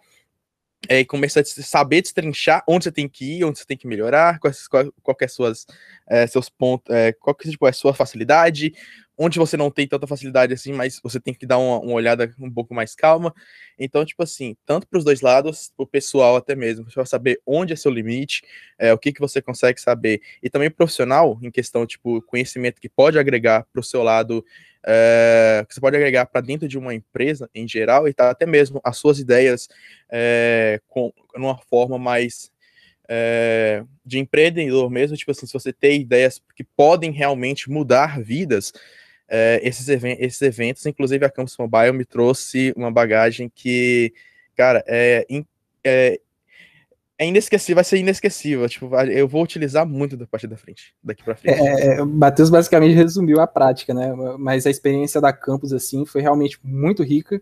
é, 0.88 0.99
e 1.01 1.05
começa 1.05 1.41
a 1.41 1.43
saber 1.43 2.01
destrinchar 2.01 2.63
onde 2.67 2.86
você 2.86 2.91
tem 2.91 3.07
que 3.07 3.39
ir, 3.39 3.43
onde 3.43 3.59
você 3.59 3.65
tem 3.65 3.77
que 3.77 3.88
melhorar, 3.88 4.39
quais, 4.39 4.67
qual, 4.67 4.91
qual 5.03 5.17
é 5.19 5.27
suas, 5.27 5.65
é, 6.07 6.25
seus 6.25 6.49
pontos, 6.49 6.95
é, 6.95 7.11
qual 7.11 7.36
que 7.36 7.49
tipo, 7.49 7.65
é 7.65 7.69
a 7.69 7.73
sua 7.73 7.93
facilidade, 7.93 8.73
onde 9.17 9.38
você 9.38 9.57
não 9.57 9.69
tem 9.69 9.86
tanta 9.86 10.07
facilidade 10.07 10.53
assim, 10.53 10.71
mas 10.71 10.99
você 11.03 11.19
tem 11.19 11.34
que 11.34 11.45
dar 11.45 11.57
uma, 11.57 11.80
uma 11.80 11.93
olhada 11.93 12.34
um 12.39 12.49
pouco 12.49 12.73
mais 12.73 12.95
calma. 12.95 13.36
Então, 13.77 14.05
tipo 14.05 14.23
assim, 14.23 14.55
tanto 14.65 14.88
para 14.88 14.97
os 14.97 15.03
dois 15.03 15.19
lados, 15.19 15.73
o 15.77 15.86
pessoal 15.86 16.38
até 16.38 16.55
mesmo, 16.55 16.86
vai 16.95 17.05
saber 17.05 17.41
onde 17.45 17.73
é 17.73 17.75
seu 17.75 17.91
limite, 17.91 18.41
é, 18.77 18.93
o 18.93 18.97
que, 18.97 19.11
que 19.11 19.19
você 19.19 19.41
consegue 19.41 19.82
saber, 19.82 20.21
e 20.41 20.49
também 20.49 20.71
profissional, 20.71 21.38
em 21.41 21.51
questão, 21.51 21.86
tipo, 21.86 22.21
conhecimento 22.21 22.80
que 22.80 22.88
pode 22.88 23.19
agregar 23.19 23.67
para 23.73 23.82
o 23.82 23.84
seu 23.84 24.01
lado, 24.01 24.45
é, 24.86 25.65
que 25.67 25.73
você 25.73 25.82
pode 25.82 25.95
agregar 25.95 26.25
para 26.25 26.41
dentro 26.41 26.67
de 26.67 26.77
uma 26.77 26.93
empresa 26.93 27.49
em 27.53 27.67
geral, 27.67 28.07
e 28.07 28.13
tá 28.13 28.30
até 28.30 28.45
mesmo 28.45 28.80
as 28.84 28.97
suas 28.97 29.19
ideias 29.19 29.67
é, 30.11 30.80
com 30.88 31.11
uma 31.36 31.57
forma 31.57 31.97
mais 31.97 32.51
é, 33.09 33.84
de 34.05 34.19
empreendedor 34.19 34.89
mesmo, 34.89 35.17
tipo 35.17 35.32
assim, 35.32 35.47
se 35.47 35.53
você 35.53 35.73
tem 35.73 36.01
ideias 36.01 36.41
que 36.55 36.63
podem 36.63 37.11
realmente 37.11 37.69
mudar 37.69 38.21
vidas, 38.21 38.71
é, 39.27 39.59
esses, 39.63 39.88
esses 39.88 40.41
eventos, 40.41 40.86
inclusive 40.86 41.25
a 41.25 41.30
Campus 41.30 41.57
Mobile 41.57 41.91
me 41.91 42.05
trouxe 42.05 42.73
uma 42.75 42.91
bagagem 42.91 43.51
que, 43.53 44.13
cara, 44.55 44.84
é, 44.88 45.25
é, 45.84 46.19
é 47.20 47.28
inesquecível, 47.28 47.76
vai 47.76 47.84
ser 47.84 47.97
inesquecível. 47.97 48.67
Tipo, 48.70 48.95
eu 49.01 49.28
vou 49.28 49.43
utilizar 49.43 49.86
muito 49.86 50.15
da 50.15 50.26
parte 50.26 50.47
da 50.47 50.55
frente, 50.55 50.95
daqui 51.03 51.22
para 51.22 51.36
frente. 51.36 51.59
É, 51.59 51.97
é 51.97 52.05
Matheus 52.05 52.49
basicamente 52.49 52.95
resumiu 52.95 53.41
a 53.41 53.45
prática, 53.45 53.93
né? 53.93 54.13
Mas 54.39 54.65
a 54.65 54.70
experiência 54.70 55.20
da 55.20 55.34
campus, 55.34 55.74
assim, 55.74 56.05
foi 56.05 56.22
realmente 56.22 56.57
muito 56.63 57.03
rica. 57.03 57.41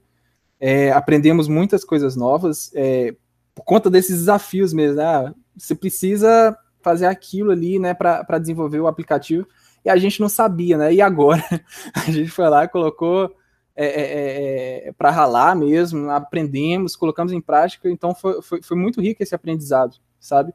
É, 0.59 0.91
aprendemos 0.91 1.47
muitas 1.47 1.83
coisas 1.83 2.15
novas 2.15 2.71
é, 2.73 3.13
por 3.53 3.63
conta 3.63 3.87
desses 3.87 4.17
desafios 4.17 4.73
mesmo. 4.73 4.97
Né? 4.97 5.31
Você 5.55 5.75
precisa 5.75 6.57
fazer 6.81 7.05
aquilo 7.05 7.51
ali, 7.51 7.77
né, 7.77 7.93
para 7.93 8.39
desenvolver 8.39 8.79
o 8.79 8.87
aplicativo 8.87 9.47
e 9.85 9.89
a 9.89 9.97
gente 9.97 10.19
não 10.19 10.29
sabia, 10.29 10.77
né? 10.77 10.93
E 10.93 11.01
agora 11.01 11.43
a 11.93 12.11
gente 12.11 12.29
foi 12.29 12.49
lá 12.49 12.67
colocou 12.67 13.31
é, 13.77 13.85
é, 13.85 14.85
é, 14.85 14.89
é 14.89 14.91
para 14.91 15.11
ralar 15.11 15.55
mesmo, 15.55 16.09
aprendemos, 16.09 16.95
colocamos 16.95 17.31
em 17.31 17.39
prática, 17.39 17.89
então 17.89 18.15
foi, 18.15 18.41
foi, 18.41 18.61
foi 18.61 18.75
muito 18.75 18.99
rico 18.99 19.21
esse 19.21 19.35
aprendizado, 19.35 19.97
sabe? 20.19 20.51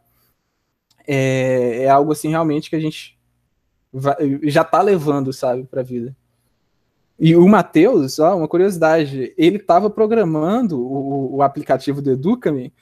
É, 1.07 1.85
é, 1.85 1.89
algo 1.89 2.13
assim 2.13 2.31
realmente 2.31 2.69
que 2.69 2.77
a 2.77 2.81
gente 2.81 3.17
vai, 3.93 4.17
já 4.45 4.63
está 4.63 4.83
levando, 4.83 5.33
sabe, 5.33 5.65
para 5.65 5.81
a 5.81 5.85
vida. 5.85 6.17
E 7.19 7.37
o 7.37 7.47
Matheus, 7.47 8.19
ó, 8.19 8.37
uma 8.37 8.49
curiosidade, 8.49 9.33
ele 9.39 9.59
estava 9.59 9.89
programando 9.89 10.81
o, 10.81 11.37
o 11.37 11.43
aplicativo 11.43 12.03
do 12.03 12.11
Educame 12.11 12.73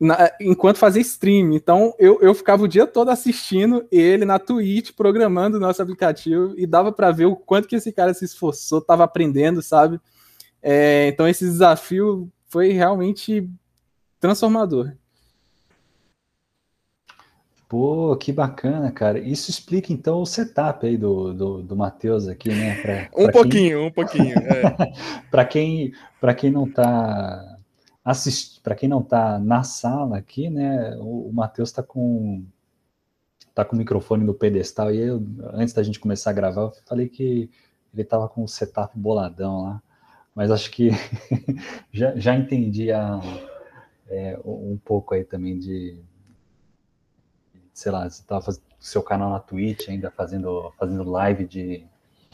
na, 0.00 0.30
enquanto 0.40 0.78
fazia 0.78 1.02
stream. 1.02 1.52
Então 1.52 1.94
eu, 1.98 2.20
eu 2.20 2.34
ficava 2.34 2.62
o 2.62 2.68
dia 2.68 2.86
todo 2.86 3.10
assistindo 3.10 3.86
ele 3.90 4.24
na 4.24 4.38
Twitch, 4.38 4.92
programando 4.96 5.56
o 5.56 5.60
nosso 5.60 5.82
aplicativo, 5.82 6.54
e 6.56 6.66
dava 6.66 6.92
para 6.92 7.10
ver 7.10 7.26
o 7.26 7.36
quanto 7.36 7.68
que 7.68 7.76
esse 7.76 7.92
cara 7.92 8.14
se 8.14 8.24
esforçou, 8.24 8.78
estava 8.78 9.04
aprendendo, 9.04 9.62
sabe? 9.62 10.00
É, 10.62 11.08
então 11.08 11.26
esse 11.26 11.44
desafio 11.44 12.30
foi 12.46 12.72
realmente 12.72 13.48
transformador. 14.20 14.92
Pô, 17.68 18.16
que 18.16 18.32
bacana, 18.32 18.90
cara. 18.90 19.18
Isso 19.18 19.50
explica 19.50 19.92
então 19.92 20.22
o 20.22 20.26
setup 20.26 20.86
aí 20.86 20.96
do, 20.96 21.34
do, 21.34 21.62
do 21.62 21.76
Matheus 21.76 22.26
aqui, 22.26 22.48
né? 22.48 22.80
Pra, 22.80 23.08
um, 23.14 23.24
pra 23.24 23.32
pouquinho, 23.32 23.78
quem... 23.78 23.86
um 23.86 23.90
pouquinho, 23.90 24.38
um 24.38 24.42
é. 24.42 24.92
para 25.30 25.44
quem, 25.44 25.92
quem 26.38 26.50
não 26.50 26.64
está 26.64 27.57
para 28.62 28.74
quem 28.74 28.88
não 28.88 29.00
está 29.00 29.38
na 29.38 29.62
sala 29.62 30.18
aqui, 30.18 30.48
né, 30.48 30.96
o, 30.98 31.28
o 31.28 31.32
Matheus 31.32 31.70
está 31.70 31.82
com 31.82 32.44
tá 33.54 33.64
com 33.64 33.74
o 33.74 33.78
microfone 33.78 34.24
no 34.24 34.34
pedestal 34.34 34.92
e 34.92 34.98
eu, 34.98 35.20
antes 35.52 35.74
da 35.74 35.82
gente 35.82 35.98
começar 35.98 36.30
a 36.30 36.32
gravar, 36.32 36.62
eu 36.62 36.72
falei 36.86 37.08
que 37.08 37.50
ele 37.92 38.02
estava 38.02 38.28
com 38.28 38.44
o 38.44 38.48
setup 38.48 38.96
boladão 38.96 39.62
lá, 39.62 39.82
mas 40.34 40.50
acho 40.50 40.70
que 40.70 40.90
já, 41.92 42.14
já 42.16 42.36
entendi 42.36 42.92
a, 42.92 43.20
é, 44.08 44.38
um 44.44 44.78
pouco 44.84 45.14
aí 45.14 45.24
também 45.24 45.58
de, 45.58 46.00
sei 47.72 47.90
lá, 47.90 48.08
você 48.08 48.20
estava 48.22 48.42
fazendo 48.42 48.68
seu 48.78 49.02
canal 49.02 49.30
na 49.30 49.40
Twitch 49.40 49.88
ainda 49.88 50.10
fazendo, 50.10 50.72
fazendo 50.78 51.10
live 51.10 51.44
de 51.44 51.84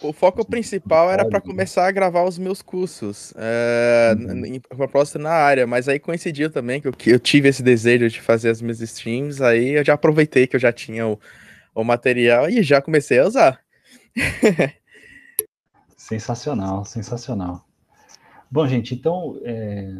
o 0.02 0.12
foco 0.12 0.44
principal 0.44 1.10
era 1.10 1.24
para 1.28 1.40
começar 1.40 1.86
a 1.86 1.90
gravar 1.90 2.24
os 2.24 2.38
meus 2.38 2.60
cursos, 2.60 3.32
é, 3.36 4.14
uhum. 4.18 4.60
proposta 4.76 5.18
na 5.18 5.30
área, 5.30 5.66
mas 5.66 5.88
aí 5.88 5.98
coincidiu 5.98 6.50
também 6.50 6.80
que 6.80 6.88
eu, 6.88 6.92
que 6.92 7.10
eu, 7.10 7.18
tive 7.18 7.48
esse 7.48 7.62
desejo 7.62 8.08
de 8.08 8.20
fazer 8.20 8.50
as 8.50 8.60
minhas 8.60 8.80
streams, 8.80 9.42
aí 9.42 9.70
eu 9.70 9.84
já 9.84 9.94
aproveitei 9.94 10.46
que 10.46 10.56
eu 10.56 10.60
já 10.60 10.72
tinha 10.72 11.06
o, 11.06 11.18
o 11.74 11.84
material 11.84 12.48
e 12.48 12.62
já 12.62 12.82
comecei 12.82 13.18
a 13.18 13.26
usar. 13.26 13.60
sensacional, 15.96 16.84
sensacional. 16.84 17.66
Bom, 18.50 18.66
gente, 18.68 18.94
então, 18.94 19.40
é, 19.42 19.96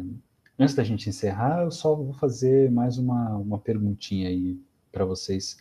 antes 0.57 0.75
da 0.75 0.83
gente 0.83 1.09
encerrar, 1.09 1.63
eu 1.63 1.71
só 1.71 1.95
vou 1.95 2.13
fazer 2.13 2.71
mais 2.71 2.97
uma, 2.97 3.35
uma 3.37 3.59
perguntinha 3.59 4.29
aí 4.29 4.57
para 4.91 5.03
vocês. 5.03 5.57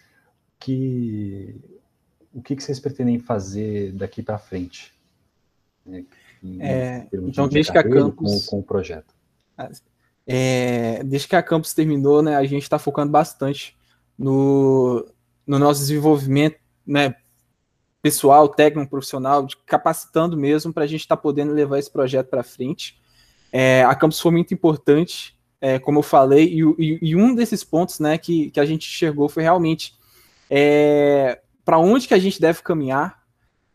Que 0.60 1.60
o 2.34 2.42
que, 2.42 2.56
que 2.56 2.62
vocês 2.62 2.80
pretendem 2.80 3.18
fazer 3.18 3.92
daqui 3.92 4.22
para 4.22 4.38
frente? 4.38 4.92
Né, 5.86 6.04
é, 6.60 7.06
então, 7.12 7.48
desde 7.48 7.72
que 7.72 7.78
a 7.78 7.82
Campus... 7.82 8.46
Com, 8.46 8.50
com 8.50 8.58
o 8.60 8.62
projeto. 8.62 9.14
É, 10.26 11.02
desde 11.04 11.28
que 11.28 11.36
a 11.36 11.42
Campus 11.42 11.72
terminou, 11.72 12.22
né, 12.22 12.36
a 12.36 12.44
gente 12.44 12.62
está 12.62 12.78
focando 12.78 13.10
bastante 13.10 13.76
no, 14.18 15.06
no 15.46 15.58
nosso 15.58 15.80
desenvolvimento 15.80 16.58
né, 16.86 17.14
pessoal, 18.02 18.48
técnico, 18.48 18.90
profissional, 18.90 19.46
capacitando 19.64 20.36
mesmo 20.36 20.72
para 20.72 20.84
a 20.84 20.86
gente 20.86 21.00
estar 21.00 21.16
tá 21.16 21.22
podendo 21.22 21.52
levar 21.52 21.78
esse 21.78 21.90
projeto 21.90 22.28
para 22.28 22.42
frente. 22.42 23.00
É, 23.52 23.84
a 23.84 23.94
Campus 23.94 24.20
foi 24.20 24.32
muito 24.32 24.52
importante, 24.52 25.38
é, 25.60 25.78
como 25.78 26.00
eu 26.00 26.02
falei, 26.02 26.46
e, 26.46 26.62
e, 26.78 26.98
e, 27.00 27.16
um 27.16 27.34
desses 27.34 27.62
pontos 27.62 28.00
né, 28.00 28.18
que, 28.18 28.50
que 28.50 28.60
a 28.60 28.66
gente 28.66 28.86
enxergou 28.86 29.28
foi 29.28 29.42
realmente 29.42 29.94
é, 30.50 31.40
para 31.64 31.78
onde 31.78 32.06
que 32.06 32.14
a 32.14 32.18
gente 32.18 32.40
deve 32.40 32.62
caminhar, 32.62 33.24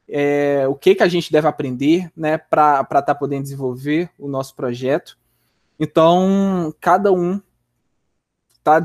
é, 0.07 0.67
o 0.67 0.75
que 0.75 0.95
que 0.95 1.03
a 1.03 1.07
gente 1.07 1.31
deve 1.31 1.47
aprender, 1.47 2.11
né, 2.15 2.37
para 2.37 2.81
estar 2.81 3.01
tá 3.01 3.15
podendo 3.15 3.43
desenvolver 3.43 4.09
o 4.17 4.27
nosso 4.27 4.55
projeto. 4.55 5.17
Então, 5.79 6.73
cada 6.79 7.11
um 7.11 7.41
tá, 8.63 8.83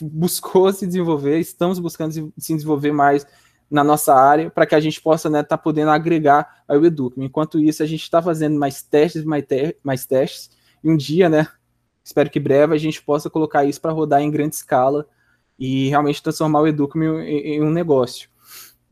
buscou 0.00 0.72
se 0.72 0.86
desenvolver, 0.86 1.38
estamos 1.38 1.78
buscando 1.78 2.12
se 2.12 2.54
desenvolver 2.54 2.92
mais 2.92 3.26
na 3.70 3.82
nossa 3.82 4.14
área 4.14 4.50
para 4.50 4.66
que 4.66 4.74
a 4.74 4.80
gente 4.80 5.00
possa 5.00 5.28
estar 5.28 5.38
né, 5.38 5.42
tá 5.42 5.56
podendo 5.56 5.90
agregar 5.90 6.62
ao 6.66 6.84
Educam. 6.84 7.22
Enquanto 7.22 7.58
isso, 7.58 7.82
a 7.82 7.86
gente 7.86 8.02
está 8.02 8.22
fazendo 8.22 8.58
mais 8.58 8.82
testes, 8.82 9.24
mais, 9.24 9.44
te 9.44 9.76
mais 9.82 10.06
testes, 10.06 10.50
e 10.82 10.90
um 10.90 10.96
dia, 10.96 11.28
né, 11.28 11.48
espero 12.02 12.30
que 12.30 12.40
breve, 12.40 12.74
a 12.74 12.78
gente 12.78 13.02
possa 13.02 13.30
colocar 13.30 13.64
isso 13.64 13.80
para 13.80 13.92
rodar 13.92 14.20
em 14.20 14.30
grande 14.30 14.54
escala 14.54 15.06
e 15.58 15.88
realmente 15.88 16.22
transformar 16.22 16.60
o 16.60 16.66
Educam 16.66 17.02
em, 17.22 17.56
em 17.56 17.62
um 17.62 17.70
negócio. 17.70 18.28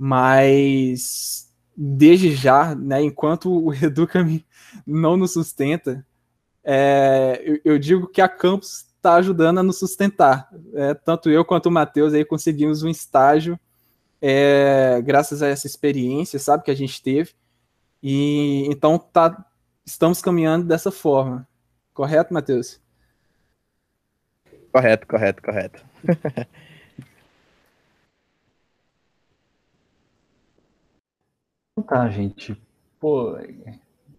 Mas 0.05 1.49
desde 1.77 2.35
já, 2.35 2.75
né, 2.75 3.01
enquanto 3.01 3.67
o 3.67 3.71
Educam 3.81 4.41
não 4.85 5.17
nos 5.17 5.33
sustenta, 5.33 6.05
é, 6.65 7.41
eu, 7.45 7.61
eu, 7.65 7.79
digo 7.79 8.09
que 8.09 8.21
a 8.21 8.29
Campus 8.29 8.89
está 8.97 9.15
ajudando 9.15 9.59
a 9.59 9.63
nos 9.63 9.79
sustentar. 9.79 10.49
É, 10.75 10.93
tanto 10.93 11.31
eu 11.31 11.45
quanto 11.45 11.67
o 11.67 11.71
Matheus 11.71 12.15
aí 12.15 12.25
conseguimos 12.25 12.83
um 12.83 12.89
estágio 12.89 13.57
é, 14.21 15.01
graças 15.03 15.41
a 15.41 15.47
essa 15.47 15.69
experiência, 15.69 16.37
sabe, 16.41 16.65
que 16.65 16.73
a 16.73 16.77
gente 16.77 17.01
teve. 17.01 17.31
E 18.03 18.67
então 18.67 18.99
tá, 18.99 19.47
estamos 19.87 20.21
caminhando 20.21 20.67
dessa 20.67 20.91
forma. 20.91 21.47
Correto, 21.95 22.35
Matheus? 22.35 22.81
Correto, 24.73 25.07
correto, 25.07 25.41
correto. 25.41 25.87
tá, 31.81 32.09
gente. 32.11 32.61
Pô, 33.01 33.37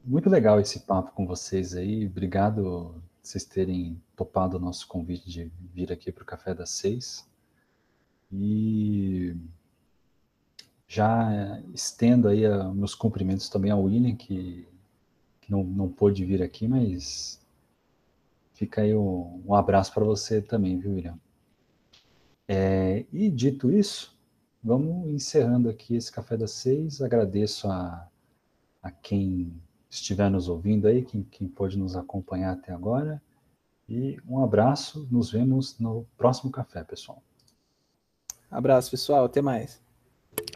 muito 0.03 0.29
legal 0.29 0.59
esse 0.59 0.79
papo 0.79 1.11
com 1.11 1.27
vocês 1.27 1.75
aí. 1.75 2.07
Obrigado 2.07 3.01
vocês 3.21 3.45
terem 3.45 4.01
topado 4.15 4.57
o 4.57 4.59
nosso 4.59 4.85
convite 4.87 5.29
de 5.29 5.51
vir 5.73 5.91
aqui 5.91 6.11
para 6.11 6.23
o 6.23 6.25
Café 6.25 6.53
das 6.53 6.71
Seis. 6.71 7.29
E 8.31 9.35
já 10.87 11.61
estendo 11.73 12.27
aí 12.27 12.45
a, 12.45 12.65
meus 12.73 12.93
cumprimentos 12.93 13.47
também 13.47 13.71
ao 13.71 13.83
William, 13.83 14.15
que, 14.15 14.67
que 15.39 15.51
não, 15.51 15.63
não 15.63 15.89
pôde 15.89 16.25
vir 16.25 16.41
aqui, 16.41 16.67
mas 16.67 17.39
fica 18.53 18.81
aí 18.81 18.93
um, 18.93 19.41
um 19.45 19.55
abraço 19.55 19.93
para 19.93 20.03
você 20.03 20.41
também, 20.41 20.77
viu, 20.77 20.93
William? 20.93 21.17
É, 22.47 23.05
e 23.13 23.29
dito 23.29 23.71
isso, 23.71 24.13
vamos 24.63 25.09
encerrando 25.09 25.69
aqui 25.69 25.95
esse 25.95 26.11
Café 26.11 26.37
das 26.37 26.51
Seis. 26.51 27.01
Agradeço 27.01 27.67
a, 27.67 28.07
a 28.81 28.89
quem 28.89 29.53
estiver 29.89 30.29
nos 30.29 30.47
ouvindo 30.47 30.87
aí, 30.87 31.03
quem, 31.03 31.23
quem 31.23 31.47
pôde 31.47 31.77
nos 31.77 31.95
acompanhar 31.95 32.53
até 32.53 32.71
agora. 32.71 33.21
E 33.87 34.17
um 34.27 34.41
abraço, 34.41 35.07
nos 35.11 35.31
vemos 35.31 35.77
no 35.77 36.05
próximo 36.17 36.51
café, 36.51 36.83
pessoal. 36.83 37.21
Abraço, 38.49 38.89
pessoal, 38.89 39.25
até 39.25 39.41
mais. 39.41 39.81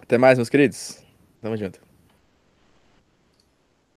Até 0.02 0.18
mais, 0.18 0.38
meus 0.38 0.50
queridos. 0.50 1.04
Tamo 1.42 1.58
junto. 1.58 1.87